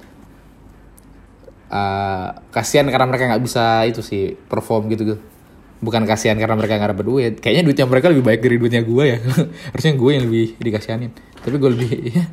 Uh, 1.67 2.31
kasihan 2.55 2.87
karena 2.87 3.11
mereka 3.11 3.27
nggak 3.27 3.43
bisa 3.43 3.83
itu 3.83 3.99
sih 3.99 4.39
perform 4.47 4.87
gitu 4.87 5.03
gitu 5.03 5.19
bukan 5.77 6.09
kasihan 6.09 6.37
karena 6.37 6.57
mereka 6.57 6.77
nggak 6.77 6.91
dapet 6.97 7.05
duit. 7.05 7.33
Kayaknya 7.37 7.63
duitnya 7.69 7.85
mereka 7.85 8.07
lebih 8.09 8.25
baik 8.25 8.41
dari 8.41 8.55
duitnya 8.57 8.81
gue 8.81 9.03
ya. 9.05 9.17
Harusnya 9.73 9.93
gue 9.93 10.11
yang 10.13 10.23
lebih 10.25 10.47
dikasihanin. 10.57 11.11
Tapi 11.37 11.55
gue 11.61 11.69
lebih 11.69 11.91
ya 12.11 12.25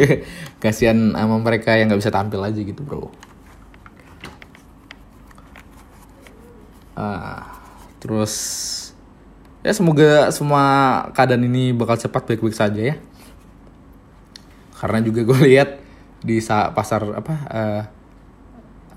kasihan 0.62 1.16
sama 1.16 1.36
mereka 1.40 1.74
yang 1.74 1.88
nggak 1.88 2.00
bisa 2.04 2.12
tampil 2.12 2.40
aja 2.44 2.60
gitu 2.60 2.80
bro. 2.84 3.08
Uh, 6.92 7.40
terus 7.96 8.32
ya 9.62 9.72
semoga 9.72 10.28
semua 10.34 10.64
keadaan 11.14 11.46
ini 11.46 11.70
bakal 11.70 11.94
cepat 11.94 12.26
baik-baik 12.26 12.54
saja 12.54 12.80
ya. 12.82 12.94
Karena 14.76 14.98
juga 14.98 15.22
gue 15.22 15.38
lihat 15.54 15.78
di 16.22 16.38
pasar 16.74 17.02
apa 17.18 17.34
uh, 17.50 17.82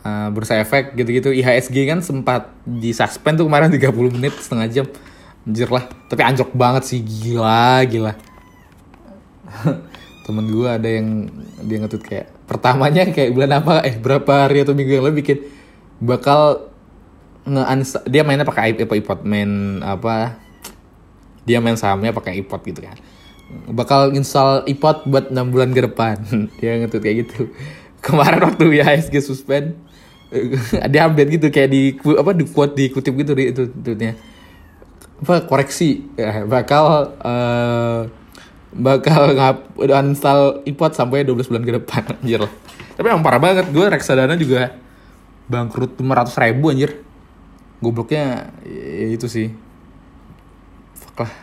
uh, 0.05 0.27
bursa 0.29 0.61
efek 0.61 0.93
gitu-gitu 0.93 1.33
IHSG 1.33 1.89
kan 1.89 1.99
sempat 2.05 2.53
di 2.65 2.93
suspend 2.93 3.41
tuh 3.41 3.49
kemarin 3.49 3.73
30 3.73 3.93
menit 4.17 4.33
setengah 4.41 4.67
jam. 4.69 4.85
Anjir 5.45 5.69
lah 5.69 5.85
tapi 6.09 6.25
anjok 6.25 6.57
banget 6.57 6.83
sih 6.89 6.99
gila 7.05 7.85
gila. 7.85 8.13
Temen 10.25 10.45
gue 10.49 10.65
ada 10.65 10.89
yang 10.89 11.29
dia 11.61 11.77
ngetut 11.77 12.01
kayak 12.01 12.33
pertamanya 12.49 13.05
kayak 13.13 13.29
bulan 13.33 13.61
apa 13.61 13.85
eh 13.85 13.93
berapa 13.97 14.49
hari 14.49 14.65
atau 14.65 14.73
minggu 14.73 14.97
yang 14.97 15.05
lalu 15.05 15.21
bikin 15.21 15.37
bakal 16.01 16.73
nge 17.45 18.01
dia 18.09 18.25
mainnya 18.25 18.41
pakai 18.41 18.73
iPod 18.73 19.21
main 19.21 19.81
apa 19.85 20.44
dia 21.45 21.61
main 21.61 21.77
sahamnya 21.77 22.11
pakai 22.11 22.41
iPod 22.41 22.61
gitu 22.65 22.81
kan. 22.81 22.97
Bakal 23.69 24.17
install 24.17 24.65
iPod 24.65 25.05
buat 25.05 25.29
enam 25.29 25.53
bulan 25.53 25.69
ke 25.71 25.85
depan. 25.85 26.17
Dia 26.57 26.81
ngetut 26.81 26.99
kayak 26.99 27.29
gitu. 27.29 27.53
Kemarin 28.05 28.41
waktu 28.41 28.81
IHSG 28.81 29.21
suspend 29.21 29.77
ada 30.85 30.97
update 31.09 31.37
gitu 31.37 31.47
kayak 31.53 31.69
di 31.69 31.81
apa 32.17 32.33
di 32.33 32.43
quote 32.49 32.73
dikutip 32.73 33.13
gitu 33.13 33.31
di 33.37 33.53
itu 33.53 33.69
tweetnya. 33.69 34.17
Apa 35.21 35.45
koreksi. 35.45 36.09
Ya, 36.17 36.41
bakal 36.49 37.13
uh, 37.21 38.09
bakal 38.73 39.37
ngap 39.37 39.57
uninstall 39.77 40.65
iPod 40.65 40.97
sampai 40.97 41.23
12 41.23 41.47
bulan 41.47 41.63
ke 41.63 41.73
depan 41.77 42.01
anjir. 42.17 42.41
Lah 42.41 42.53
tapi 42.95 43.11
emang 43.11 43.23
parah 43.23 43.39
banget. 43.39 43.69
Gue 43.75 43.85
reksadana 43.91 44.35
juga 44.39 44.73
bangkrut 45.51 45.99
500 45.99 46.43
ribu 46.49 46.71
anjir. 46.71 46.91
Gobloknya 47.83 48.55
ya 48.63 49.07
itu 49.13 49.27
sih 49.27 49.51
lah. 51.21 51.33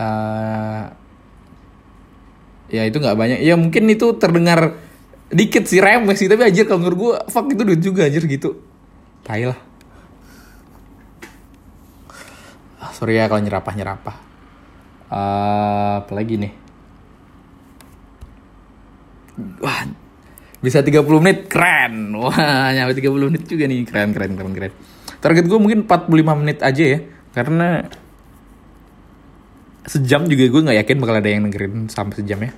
Uh, 0.00 0.82
ya 2.72 2.82
itu 2.88 2.96
nggak 3.00 3.16
banyak. 3.18 3.38
Ya 3.44 3.54
mungkin 3.56 3.88
itu 3.88 4.16
terdengar 4.16 4.76
dikit 5.30 5.64
sih 5.66 5.80
remeh 5.80 6.16
sih. 6.16 6.26
Tapi 6.26 6.48
anjir 6.48 6.66
kalau 6.66 6.84
menurut 6.84 6.98
gue 6.98 7.14
fuck 7.30 7.46
itu 7.48 7.62
duit 7.62 7.80
juga 7.80 8.06
anjir 8.06 8.24
gitu. 8.26 8.60
Tai 9.24 9.42
lah. 9.48 9.60
Ah, 12.80 12.90
sorry 12.96 13.20
ya 13.20 13.28
kalau 13.28 13.44
nyerapah 13.44 13.74
nyerapah 13.76 14.16
uh, 15.10 15.94
apa 16.06 16.12
lagi 16.14 16.38
nih? 16.38 16.52
Wah 19.60 19.84
bisa 20.60 20.84
30 20.84 21.04
menit? 21.20 21.38
Keren. 21.50 22.14
Wah 22.16 22.72
nyampe 22.72 22.96
30 22.96 23.28
menit 23.28 23.44
juga 23.44 23.64
nih. 23.66 23.84
Keren 23.84 24.16
keren 24.16 24.32
keren 24.38 24.52
keren. 24.54 24.72
Target 25.20 25.44
gue 25.44 25.58
mungkin 25.60 25.84
45 25.84 26.40
menit 26.40 26.58
aja 26.64 26.84
ya. 26.84 26.98
Karena 27.36 27.84
sejam 29.88 30.28
juga 30.28 30.44
gue 30.48 30.60
nggak 30.60 30.78
yakin 30.84 30.96
bakal 31.00 31.16
ada 31.16 31.28
yang 31.30 31.42
dengerin 31.48 31.88
sampai 31.88 32.20
sejam 32.20 32.40
ya. 32.40 32.52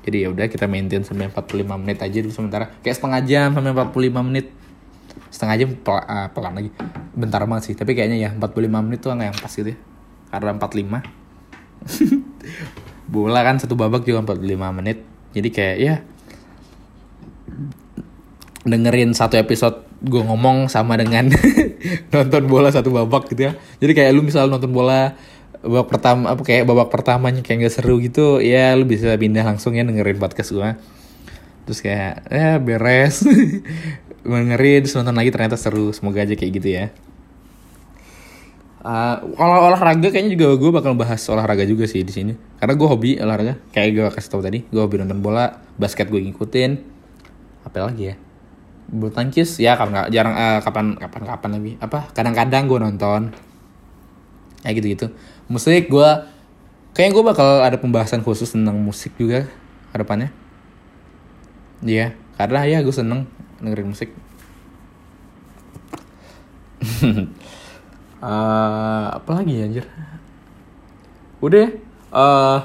Jadi 0.00 0.16
ya 0.24 0.28
udah 0.32 0.48
kita 0.48 0.64
maintain 0.64 1.04
sampai 1.04 1.28
45 1.28 1.76
menit 1.76 1.98
aja 2.00 2.18
dulu 2.24 2.32
sementara. 2.32 2.72
Kayak 2.80 2.96
setengah 3.00 3.20
jam 3.24 3.48
sampai 3.52 3.72
45 3.76 4.28
menit. 4.28 4.46
Setengah 5.30 5.54
jam 5.60 5.70
pel 5.76 5.96
uh, 6.00 6.28
pelan 6.32 6.52
lagi. 6.56 6.70
Bentar 7.12 7.44
banget 7.44 7.72
sih 7.72 7.74
tapi 7.76 7.92
kayaknya 7.92 8.18
ya 8.18 8.30
45 8.32 8.84
menit 8.84 8.98
tuh 9.04 9.12
nggak 9.12 9.28
yang 9.28 9.38
pas 9.38 9.52
gitu 9.52 9.70
ya. 9.72 9.78
Karena 10.30 10.56
45 10.56 11.04
bola 13.14 13.40
kan 13.42 13.56
satu 13.60 13.74
babak 13.76 14.04
juga 14.08 14.24
45 14.24 14.78
menit. 14.80 14.98
Jadi 15.36 15.48
kayak 15.52 15.76
ya 15.80 15.94
dengerin 18.60 19.16
satu 19.16 19.40
episode 19.40 19.88
gue 20.00 20.22
ngomong 20.24 20.68
sama 20.72 20.96
dengan 20.96 21.28
nonton 22.12 22.42
bola 22.48 22.72
satu 22.72 22.88
babak 22.88 23.28
gitu 23.32 23.52
ya. 23.52 23.52
Jadi 23.80 23.92
kayak 23.92 24.10
lu 24.16 24.24
misal 24.24 24.48
nonton 24.48 24.72
bola 24.72 25.12
babak 25.60 25.92
pertama 25.92 26.32
apa 26.32 26.42
kayak 26.44 26.64
babak 26.64 26.88
pertamanya 26.88 27.44
kayak 27.44 27.68
gak 27.68 27.74
seru 27.80 28.00
gitu 28.00 28.40
ya 28.40 28.72
lu 28.72 28.88
bisa 28.88 29.12
pindah 29.20 29.44
langsung 29.44 29.76
ya 29.76 29.84
dengerin 29.84 30.16
podcast 30.16 30.56
gue 30.56 30.70
terus 31.70 31.86
kayak 31.86 32.26
ya 32.26 32.58
beres. 32.58 33.22
Dengerin 34.26 34.84
nonton 34.90 35.14
lagi 35.14 35.30
ternyata 35.30 35.54
seru. 35.54 35.94
Semoga 35.94 36.26
aja 36.26 36.34
kayak 36.34 36.52
gitu 36.58 36.68
ya. 36.74 36.90
Uh, 38.80 39.36
kalau 39.36 39.70
olahraga 39.70 40.08
kayaknya 40.08 40.34
juga 40.34 40.56
gue 40.56 40.70
bakal 40.72 40.98
bahas 40.98 41.22
olahraga 41.30 41.62
juga 41.62 41.86
sih 41.86 42.02
di 42.02 42.10
sini. 42.10 42.32
Karena 42.58 42.74
gue 42.74 42.88
hobi 42.90 43.22
olahraga. 43.22 43.54
Kayak 43.70 43.88
gue 43.94 44.04
kasih 44.18 44.30
tau 44.34 44.42
tadi 44.42 44.66
gue 44.66 44.80
hobi 44.82 44.98
nonton 44.98 45.22
bola 45.22 45.62
basket 45.78 46.10
gue 46.10 46.18
ngikutin. 46.18 46.70
Apa 47.70 47.86
lagi 47.86 48.10
ya? 48.10 48.14
Bulu 48.90 49.14
tangkis 49.14 49.62
ya 49.62 49.78
kapan 49.78 50.10
jarang 50.10 50.34
uh, 50.34 50.58
kapan 50.58 50.98
kapan 50.98 51.22
kapan 51.22 51.50
lagi. 51.54 51.72
Apa 51.78 51.98
kadang-kadang 52.10 52.66
gue 52.66 52.78
nonton. 52.82 53.22
Kayak 54.66 54.74
gitu 54.82 54.86
gitu 54.90 55.06
musik 55.50 55.90
gue 55.90 56.10
kayaknya 56.94 57.12
gue 57.18 57.24
bakal 57.26 57.48
ada 57.66 57.76
pembahasan 57.76 58.22
khusus 58.22 58.54
tentang 58.54 58.78
musik 58.78 59.12
juga 59.18 59.50
ke 59.90 59.96
depannya 59.98 60.30
iya 61.82 62.14
yeah, 62.14 62.38
karena 62.40 62.64
ya 62.64 62.78
gue 62.80 62.94
seneng 62.94 63.28
dengerin 63.60 63.92
musik. 63.92 64.10
Uh, 68.20 69.06
apa 69.20 69.30
lagi 69.36 69.60
ya 69.60 69.68
anjir? 69.68 69.86
Udah 71.44 71.68
uh, 72.12 72.58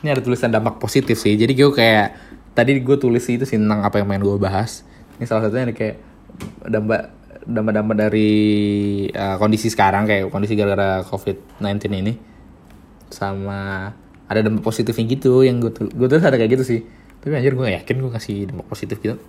ini 0.00 0.08
ada 0.14 0.22
tulisan 0.22 0.54
dampak 0.54 0.78
positif 0.78 1.18
sih. 1.18 1.34
Jadi 1.34 1.52
gue 1.58 1.74
kayak 1.74 2.14
tadi 2.54 2.78
gue 2.78 2.96
tulis 2.96 3.26
itu 3.26 3.42
sih 3.42 3.58
tentang 3.58 3.82
apa 3.82 3.98
yang 3.98 4.06
main 4.06 4.22
gue 4.22 4.38
bahas. 4.38 4.86
Ini 5.18 5.26
salah 5.26 5.50
satunya 5.50 5.74
nih 5.74 5.76
kayak 5.76 5.96
dampak 6.70 7.10
dampak-dampak 7.46 7.96
dari 7.96 8.30
uh, 9.12 9.36
kondisi 9.40 9.72
sekarang 9.72 10.04
kayak 10.04 10.28
kondisi 10.28 10.56
gara-gara 10.56 11.00
COVID-19 11.08 11.80
ini 11.96 12.12
sama 13.10 13.90
ada 14.30 14.40
dampak 14.46 14.62
positifnya 14.62 15.04
gitu 15.10 15.42
yang 15.42 15.58
gue 15.58 15.74
gue 15.74 16.06
ada 16.06 16.36
kayak 16.36 16.60
gitu 16.60 16.64
sih. 16.64 16.80
Tapi 17.20 17.36
anjir 17.36 17.52
gue 17.52 17.68
yakin 17.68 17.96
gue 18.00 18.12
kasih 18.12 18.36
dampak 18.48 18.66
positif 18.68 18.96
gitu. 19.00 19.16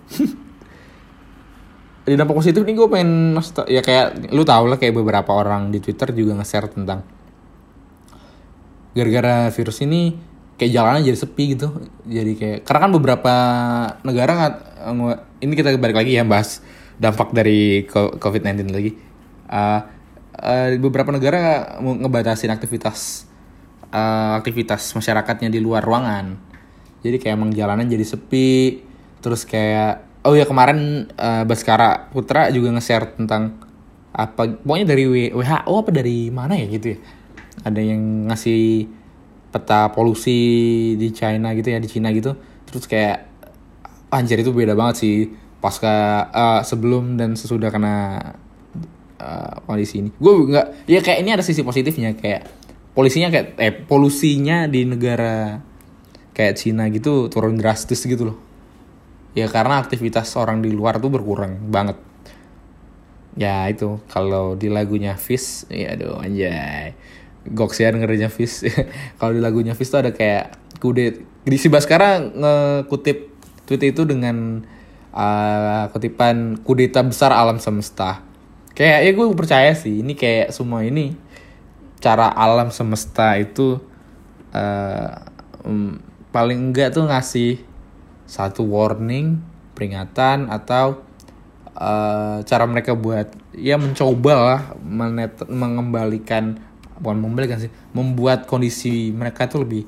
Di 2.06 2.18
dampak 2.18 2.34
positif 2.34 2.62
nih 2.62 2.74
gue 2.74 2.88
pengen 2.90 3.38
ya 3.70 3.82
kayak 3.82 4.34
lu 4.34 4.42
tau 4.42 4.66
lah 4.66 4.74
kayak 4.74 4.90
beberapa 4.90 5.38
orang 5.38 5.70
di 5.70 5.78
Twitter 5.78 6.10
juga 6.10 6.34
nge-share 6.34 6.66
tentang 6.66 7.06
gara-gara 8.90 9.46
virus 9.54 9.86
ini 9.86 10.18
kayak 10.58 10.70
jalanan 10.74 11.06
jadi 11.06 11.18
sepi 11.18 11.44
gitu. 11.54 11.70
Jadi 12.02 12.32
kayak 12.34 12.58
karena 12.66 12.80
kan 12.82 12.90
beberapa 12.90 13.34
negara 14.02 14.30
nggak 14.34 14.54
ini 15.46 15.52
kita 15.54 15.78
balik 15.78 16.02
lagi 16.02 16.18
ya 16.18 16.26
bahas 16.26 16.58
dampak 17.02 17.34
dari 17.34 17.82
COVID-19 17.90 18.70
lagi. 18.70 18.94
Uh, 19.50 19.82
uh, 20.38 20.70
beberapa 20.78 21.10
negara 21.10 21.74
ngebatasin 21.82 22.54
aktivitas 22.54 23.26
uh, 23.90 24.38
aktivitas 24.38 24.94
masyarakatnya 24.94 25.50
di 25.50 25.58
luar 25.58 25.82
ruangan. 25.82 26.38
Jadi 27.02 27.18
kayak 27.18 27.34
emang 27.34 27.50
jalanan 27.50 27.90
jadi 27.90 28.06
sepi. 28.06 28.78
Terus 29.18 29.42
kayak 29.42 30.22
oh 30.22 30.38
ya 30.38 30.46
kemarin 30.46 31.10
uh, 31.18 31.42
Baskara 31.42 32.06
Putra 32.14 32.54
juga 32.54 32.70
nge-share 32.70 33.18
tentang 33.18 33.58
apa 34.12 34.44
pokoknya 34.60 34.86
dari 34.92 35.32
WHO 35.32 35.72
apa 35.72 35.90
dari 35.90 36.30
mana 36.30 36.54
ya 36.54 36.70
gitu 36.70 36.94
ya. 36.94 36.98
Ada 37.66 37.80
yang 37.82 38.30
ngasih 38.30 38.86
peta 39.50 39.90
polusi 39.90 40.38
di 40.96 41.10
China 41.10 41.50
gitu 41.58 41.74
ya 41.74 41.82
di 41.82 41.90
Cina 41.90 42.14
gitu. 42.14 42.38
Terus 42.70 42.86
kayak 42.86 43.26
anjir 44.14 44.38
itu 44.38 44.54
beda 44.54 44.78
banget 44.78 44.96
sih 45.02 45.41
pasca 45.62 46.26
uh, 46.34 46.60
sebelum 46.66 47.14
dan 47.14 47.38
sesudah 47.38 47.70
kena 47.70 47.94
uh, 49.22 49.62
kondisi 49.62 50.02
ini. 50.02 50.10
Gue 50.18 50.50
nggak 50.50 50.90
ya 50.90 50.98
kayak 50.98 51.18
ini 51.22 51.30
ada 51.30 51.46
sisi 51.46 51.62
positifnya 51.62 52.18
kayak 52.18 52.50
polisinya 52.98 53.30
kayak 53.30 53.46
eh 53.62 53.72
polusinya 53.72 54.66
di 54.66 54.82
negara 54.82 55.62
kayak 56.34 56.58
Cina 56.58 56.90
gitu 56.90 57.30
turun 57.30 57.54
drastis 57.54 58.02
gitu 58.02 58.34
loh. 58.34 58.38
Ya 59.38 59.46
karena 59.46 59.78
aktivitas 59.80 60.34
orang 60.36 60.60
di 60.60 60.74
luar 60.74 60.98
tuh 60.98 61.08
berkurang 61.08 61.70
banget. 61.70 61.96
Ya 63.38 63.64
itu 63.70 64.02
kalau 64.10 64.58
di 64.58 64.68
lagunya 64.68 65.14
Fish 65.14 65.70
ya 65.70 65.94
aduh 65.94 66.18
anjay. 66.18 66.98
Goks 67.42 67.78
ya 67.78 67.94
dengerinnya 67.94 68.30
Fish 68.34 68.66
kalau 69.22 69.32
di 69.32 69.40
lagunya 69.40 69.78
Fish 69.78 69.94
tuh 69.94 70.02
ada 70.02 70.10
kayak 70.10 70.58
kudet 70.82 71.22
di 71.46 71.58
si 71.58 71.66
Baskara 71.70 72.22
ngekutip 72.22 73.30
tweet 73.66 73.94
itu 73.94 74.02
dengan 74.06 74.66
uh, 75.12 75.88
kutipan 75.92 76.58
kudeta 76.60 77.04
besar 77.04 77.30
alam 77.30 77.60
semesta. 77.60 78.24
Kayak 78.72 78.98
ya 79.04 79.10
gue 79.12 79.26
percaya 79.36 79.70
sih 79.76 80.00
ini 80.00 80.16
kayak 80.16 80.50
semua 80.50 80.82
ini 80.82 81.12
cara 82.00 82.32
alam 82.32 82.72
semesta 82.72 83.36
itu 83.36 83.78
uh, 84.56 85.12
um, 85.62 86.00
paling 86.34 86.72
enggak 86.72 86.96
tuh 86.96 87.06
ngasih 87.06 87.60
satu 88.24 88.64
warning 88.64 89.44
peringatan 89.76 90.48
atau 90.48 91.04
uh, 91.76 92.40
cara 92.42 92.64
mereka 92.64 92.96
buat 92.96 93.28
ya 93.52 93.76
mencoba 93.76 94.34
lah 94.34 94.60
menet 94.80 95.36
mengembalikan 95.46 96.56
bukan 97.02 97.18
mengembalikan 97.18 97.58
sih 97.60 97.72
membuat 97.92 98.48
kondisi 98.48 99.12
mereka 99.12 99.50
tuh 99.50 99.66
lebih 99.66 99.84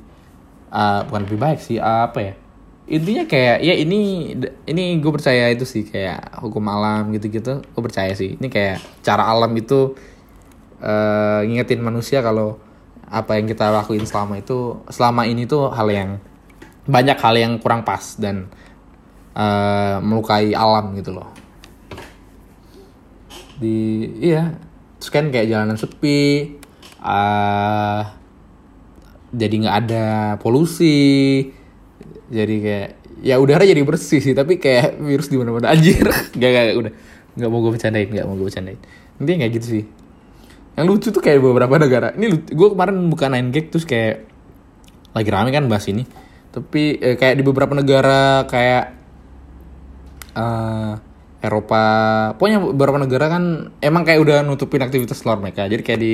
uh, 0.74 1.06
bukan 1.08 1.22
lebih 1.24 1.38
baik 1.40 1.60
sih 1.62 1.78
uh, 1.80 2.10
apa 2.10 2.18
ya 2.20 2.34
intinya 2.84 3.24
kayak 3.24 3.64
ya 3.64 3.74
ini 3.80 4.32
ini 4.68 4.84
gue 5.00 5.12
percaya 5.12 5.48
itu 5.48 5.64
sih 5.64 5.88
kayak 5.88 6.36
hukum 6.44 6.60
alam 6.68 7.16
gitu-gitu 7.16 7.64
gue 7.64 7.82
percaya 7.82 8.12
sih. 8.12 8.36
Ini 8.36 8.48
kayak 8.52 9.00
cara 9.00 9.24
alam 9.24 9.52
itu 9.56 9.96
uh, 10.84 11.40
ngingetin 11.48 11.80
manusia 11.80 12.20
kalau 12.20 12.60
apa 13.08 13.40
yang 13.40 13.48
kita 13.48 13.72
lakuin 13.72 14.04
selama 14.04 14.36
itu 14.40 14.84
selama 14.92 15.24
ini 15.24 15.48
tuh 15.48 15.72
hal 15.72 15.88
yang 15.88 16.20
banyak 16.84 17.16
hal 17.16 17.34
yang 17.40 17.56
kurang 17.56 17.80
pas 17.88 18.20
dan 18.20 18.52
uh, 19.32 19.96
melukai 20.04 20.52
alam 20.52 20.92
gitu 21.00 21.16
loh. 21.16 21.32
Di 23.56 24.08
iya 24.20 24.60
terus 25.00 25.08
kan 25.08 25.32
kayak 25.32 25.48
jalanan 25.48 25.80
sepi 25.80 26.52
uh, 27.00 28.02
jadi 29.32 29.54
nggak 29.56 29.76
ada 29.88 30.06
polusi 30.36 31.48
jadi 32.32 32.56
kayak 32.60 32.88
ya 33.20 33.36
udara 33.36 33.64
jadi 33.68 33.80
bersih 33.84 34.20
sih 34.20 34.32
tapi 34.32 34.56
kayak 34.56 34.96
virus 35.00 35.28
di 35.28 35.36
mana-mana. 35.36 35.72
Anjir. 35.72 36.08
Gak 36.40 36.50
gak 36.50 36.64
udah. 36.80 36.92
Nggak 37.34 37.50
mau 37.50 37.58
gue 37.66 37.72
bercandain 37.74 38.08
nggak 38.08 38.26
mau 38.30 38.34
gue 38.38 38.46
bercandain. 38.46 38.78
Intinya 39.18 39.38
kayak 39.44 39.52
gitu 39.58 39.66
sih. 39.66 39.84
Yang 40.78 40.86
lucu 40.86 41.08
tuh 41.10 41.22
kayak 41.22 41.42
beberapa 41.42 41.74
negara. 41.78 42.14
Ini 42.14 42.46
gue 42.46 42.68
kemarin 42.70 42.96
bukan 43.10 43.28
nine 43.34 43.50
gag 43.50 43.74
terus 43.74 43.86
kayak 43.86 44.26
lagi 45.14 45.30
rame 45.30 45.50
kan 45.50 45.66
bahas 45.66 45.86
ini. 45.90 46.06
Tapi 46.54 47.02
eh, 47.02 47.16
kayak 47.18 47.34
di 47.38 47.42
beberapa 47.42 47.74
negara 47.74 48.46
kayak 48.46 48.84
uh, 50.38 50.94
Eropa 51.44 51.82
pokoknya 52.40 52.58
beberapa 52.72 52.96
negara 53.02 53.26
kan 53.28 53.74
emang 53.84 54.06
kayak 54.06 54.20
udah 54.22 54.36
nutupin 54.46 54.80
aktivitas 54.80 55.26
luar 55.26 55.42
mereka. 55.42 55.66
Jadi 55.66 55.82
kayak 55.82 56.00
di 56.00 56.12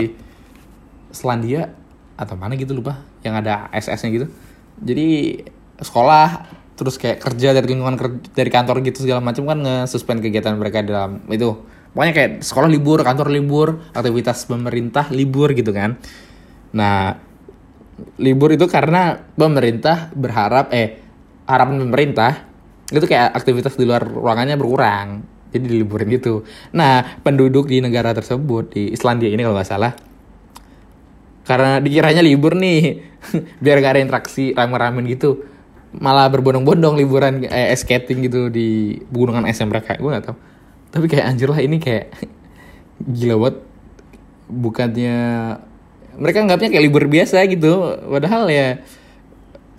Selandia 1.13 1.69
atau 2.17 2.35
mana 2.35 2.57
gitu 2.57 2.73
lupa. 2.73 3.05
Yang 3.21 3.35
ada 3.45 3.69
SS-nya 3.77 4.09
gitu. 4.09 4.27
Jadi 4.81 5.09
sekolah 5.81 6.29
terus 6.81 6.97
kayak 6.97 7.21
kerja 7.21 7.53
dari 7.53 7.77
lingkungan 7.77 8.01
dari 8.33 8.49
kantor 8.49 8.81
gitu 8.81 9.05
segala 9.05 9.21
macam 9.21 9.45
kan 9.45 9.61
nge-suspend 9.61 10.25
kegiatan 10.25 10.57
mereka 10.57 10.81
dalam 10.81 11.21
itu. 11.29 11.61
Pokoknya 11.93 12.15
kayak 12.15 12.33
sekolah 12.41 12.69
libur 12.71 13.03
kantor 13.03 13.29
libur 13.29 13.69
aktivitas 13.93 14.49
pemerintah 14.49 15.13
libur 15.13 15.53
gitu 15.53 15.77
kan. 15.77 16.01
Nah 16.73 17.21
libur 18.17 18.57
itu 18.57 18.65
karena 18.65 19.21
pemerintah 19.37 20.09
berharap 20.17 20.73
eh 20.73 21.05
harapan 21.45 21.85
pemerintah 21.85 22.49
itu 22.89 23.05
kayak 23.05 23.37
aktivitas 23.37 23.77
di 23.77 23.85
luar 23.85 24.07
ruangannya 24.07 24.57
berkurang 24.57 25.21
jadi 25.53 25.67
diliburin 25.67 26.09
gitu. 26.17 26.47
Nah 26.73 27.21
penduduk 27.21 27.69
di 27.69 27.85
negara 27.85 28.17
tersebut 28.17 28.73
di 28.73 28.95
Islandia 28.95 29.29
ini 29.29 29.45
kalau 29.45 29.59
nggak 29.59 29.69
salah 29.69 29.93
karena 31.51 31.83
dikiranya 31.83 32.23
libur 32.23 32.55
nih 32.55 33.03
biar 33.63 33.83
gak 33.83 33.99
ada 33.99 34.03
interaksi 34.07 34.55
rame-ramen 34.55 35.03
gitu 35.11 35.43
malah 35.91 36.31
berbondong-bondong 36.31 36.95
liburan 36.99 37.43
eh, 37.47 37.75
skating 37.75 38.23
gitu 38.31 38.47
di 38.47 39.01
gunungan 39.11 39.47
es 39.51 39.59
mereka 39.63 39.99
gue 39.99 40.11
gak 40.11 40.27
tau 40.31 40.39
tapi 40.91 41.07
kayak 41.07 41.27
anjir 41.31 41.49
lah 41.49 41.63
ini 41.63 41.79
kayak 41.79 42.11
gila 43.17 43.37
banget. 43.39 43.57
Bukannya 44.51 45.19
mereka 46.19 46.43
anggapnya 46.43 46.69
kayak 46.75 46.85
libur 46.85 47.07
biasa 47.07 47.47
gitu. 47.47 47.97
Padahal 48.11 48.51
ya 48.51 48.83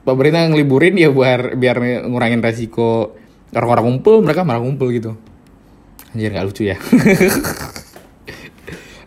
pemerintah 0.07 0.47
ngeliburin 0.47 0.95
ya 0.95 1.11
biar 1.11 1.59
biar 1.59 2.07
ngurangin 2.07 2.41
resiko 2.41 3.13
orang-orang 3.51 3.85
ngumpul 3.91 4.23
mereka 4.23 4.47
malah 4.47 4.63
ngumpul 4.63 4.87
gitu. 4.95 5.19
Anjir 6.15 6.31
gak 6.31 6.47
lucu 6.47 6.63
ya. 6.71 6.79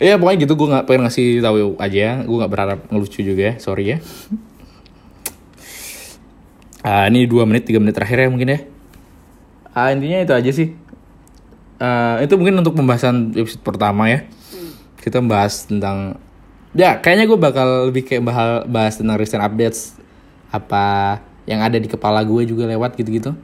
Ya 0.02 0.20
pokoknya 0.20 0.44
gitu 0.44 0.58
gue 0.58 0.68
nggak 0.68 0.84
pengen 0.90 1.06
ngasih 1.06 1.40
tahu 1.40 1.78
aja. 1.80 2.20
Gue 2.26 2.36
nggak 2.36 2.52
berharap 2.52 2.80
ngelucu 2.92 3.24
juga 3.24 3.56
sorry 3.56 3.94
ya 3.94 3.98
uh, 6.84 7.04
ini 7.08 7.24
dua 7.24 7.48
menit 7.48 7.64
tiga 7.64 7.80
menit 7.80 7.96
terakhir 7.96 8.20
ya 8.20 8.28
mungkin 8.28 8.48
ya? 8.52 8.60
Uh, 9.74 9.88
intinya 9.90 10.18
itu 10.22 10.32
aja 10.36 10.50
sih. 10.54 10.68
Uh, 11.80 12.22
itu 12.22 12.36
mungkin 12.38 12.60
untuk 12.60 12.76
pembahasan 12.78 13.34
episode 13.34 13.64
pertama 13.64 14.06
ya. 14.12 14.28
Kita 15.00 15.18
bahas 15.24 15.66
tentang 15.66 16.20
ya 16.76 17.00
kayaknya 17.02 17.26
gue 17.26 17.38
bakal 17.38 17.90
lebih 17.90 18.06
kayak 18.06 18.22
bahas, 18.22 18.62
bahas 18.70 18.94
tentang 18.94 19.16
recent 19.18 19.42
updates 19.42 19.98
apa 20.54 21.18
yang 21.44 21.60
ada 21.60 21.76
di 21.76 21.90
kepala 21.90 22.22
gue 22.22 22.46
juga 22.46 22.70
lewat 22.70 22.94
gitu-gitu. 22.94 23.34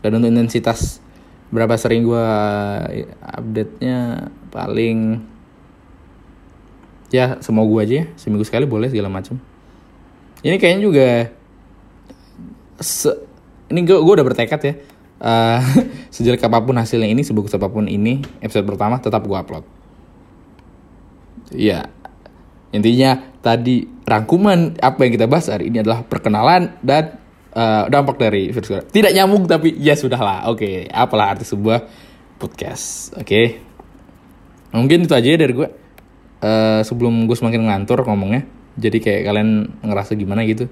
Dan 0.00 0.10
untuk 0.16 0.32
intensitas 0.32 1.02
berapa 1.52 1.76
sering 1.78 2.02
gue 2.06 2.26
update-nya 3.22 4.30
paling 4.50 5.20
ya 7.12 7.38
semua 7.44 7.68
gue 7.68 7.80
aja 7.84 7.94
ya. 8.02 8.06
Seminggu 8.16 8.42
sekali 8.48 8.64
boleh 8.64 8.88
segala 8.88 9.12
macam. 9.12 9.36
Ini 10.40 10.56
kayaknya 10.56 10.80
juga 10.82 11.08
se 12.80 13.10
ini 13.72 13.82
gue 13.82 13.98
gue 13.98 14.14
udah 14.16 14.26
bertekad 14.26 14.60
ya. 14.62 14.74
Uh, 15.16 15.60
sejelek 16.14 16.44
apa 16.44 16.60
pun 16.60 16.76
hasilnya 16.76 17.08
ini 17.08 17.24
sebagus 17.24 17.56
apa 17.56 17.72
pun 17.72 17.88
ini 17.88 18.20
episode 18.44 18.68
pertama 18.68 19.00
tetap 19.00 19.24
gue 19.24 19.36
upload. 19.36 19.64
Ya 21.54 21.88
intinya 22.74 23.22
tadi 23.40 23.86
rangkuman 24.04 24.76
apa 24.82 25.06
yang 25.06 25.12
kita 25.16 25.26
bahas 25.30 25.48
hari 25.48 25.72
ini 25.72 25.80
adalah 25.80 26.04
perkenalan 26.04 26.76
dan 26.84 27.16
uh, 27.56 27.88
dampak 27.88 28.20
dari 28.20 28.52
virus 28.52 28.68
corona. 28.68 28.86
Tidak 28.90 29.12
nyambung 29.16 29.48
tapi 29.48 29.72
ya 29.80 29.96
sudahlah. 29.96 30.50
Oke 30.52 30.60
okay. 30.60 30.76
apalah 30.92 31.32
arti 31.32 31.48
sebuah 31.48 31.86
podcast. 32.36 33.16
Oke. 33.16 33.24
Okay. 33.24 33.46
mungkin 34.76 35.08
itu 35.08 35.14
aja 35.16 35.24
ya 35.24 35.38
dari 35.40 35.56
gue 35.56 35.68
uh, 36.42 36.80
sebelum 36.84 37.24
gue 37.24 37.36
semakin 37.38 37.64
ngantur 37.64 38.04
ngomongnya 38.04 38.44
jadi 38.76 38.98
kayak 39.00 39.22
kalian 39.24 39.50
ngerasa 39.80 40.12
gimana 40.18 40.44
gitu 40.44 40.68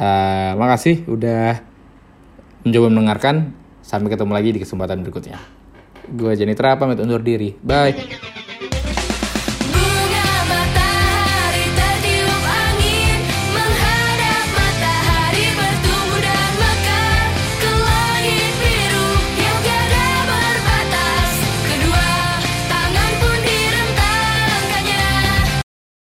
uh, 0.00 0.56
makasih 0.56 1.04
udah 1.04 1.60
mencoba 2.64 2.88
mendengarkan. 2.88 3.36
Sampai 3.80 4.12
ketemu 4.12 4.32
lagi 4.32 4.50
di 4.54 4.60
kesempatan 4.62 5.02
berikutnya. 5.02 5.40
Gue 6.10 6.32
Jenitra 6.38 6.78
pamit 6.78 7.00
undur 7.02 7.20
diri. 7.20 7.52
Bye 7.60 8.39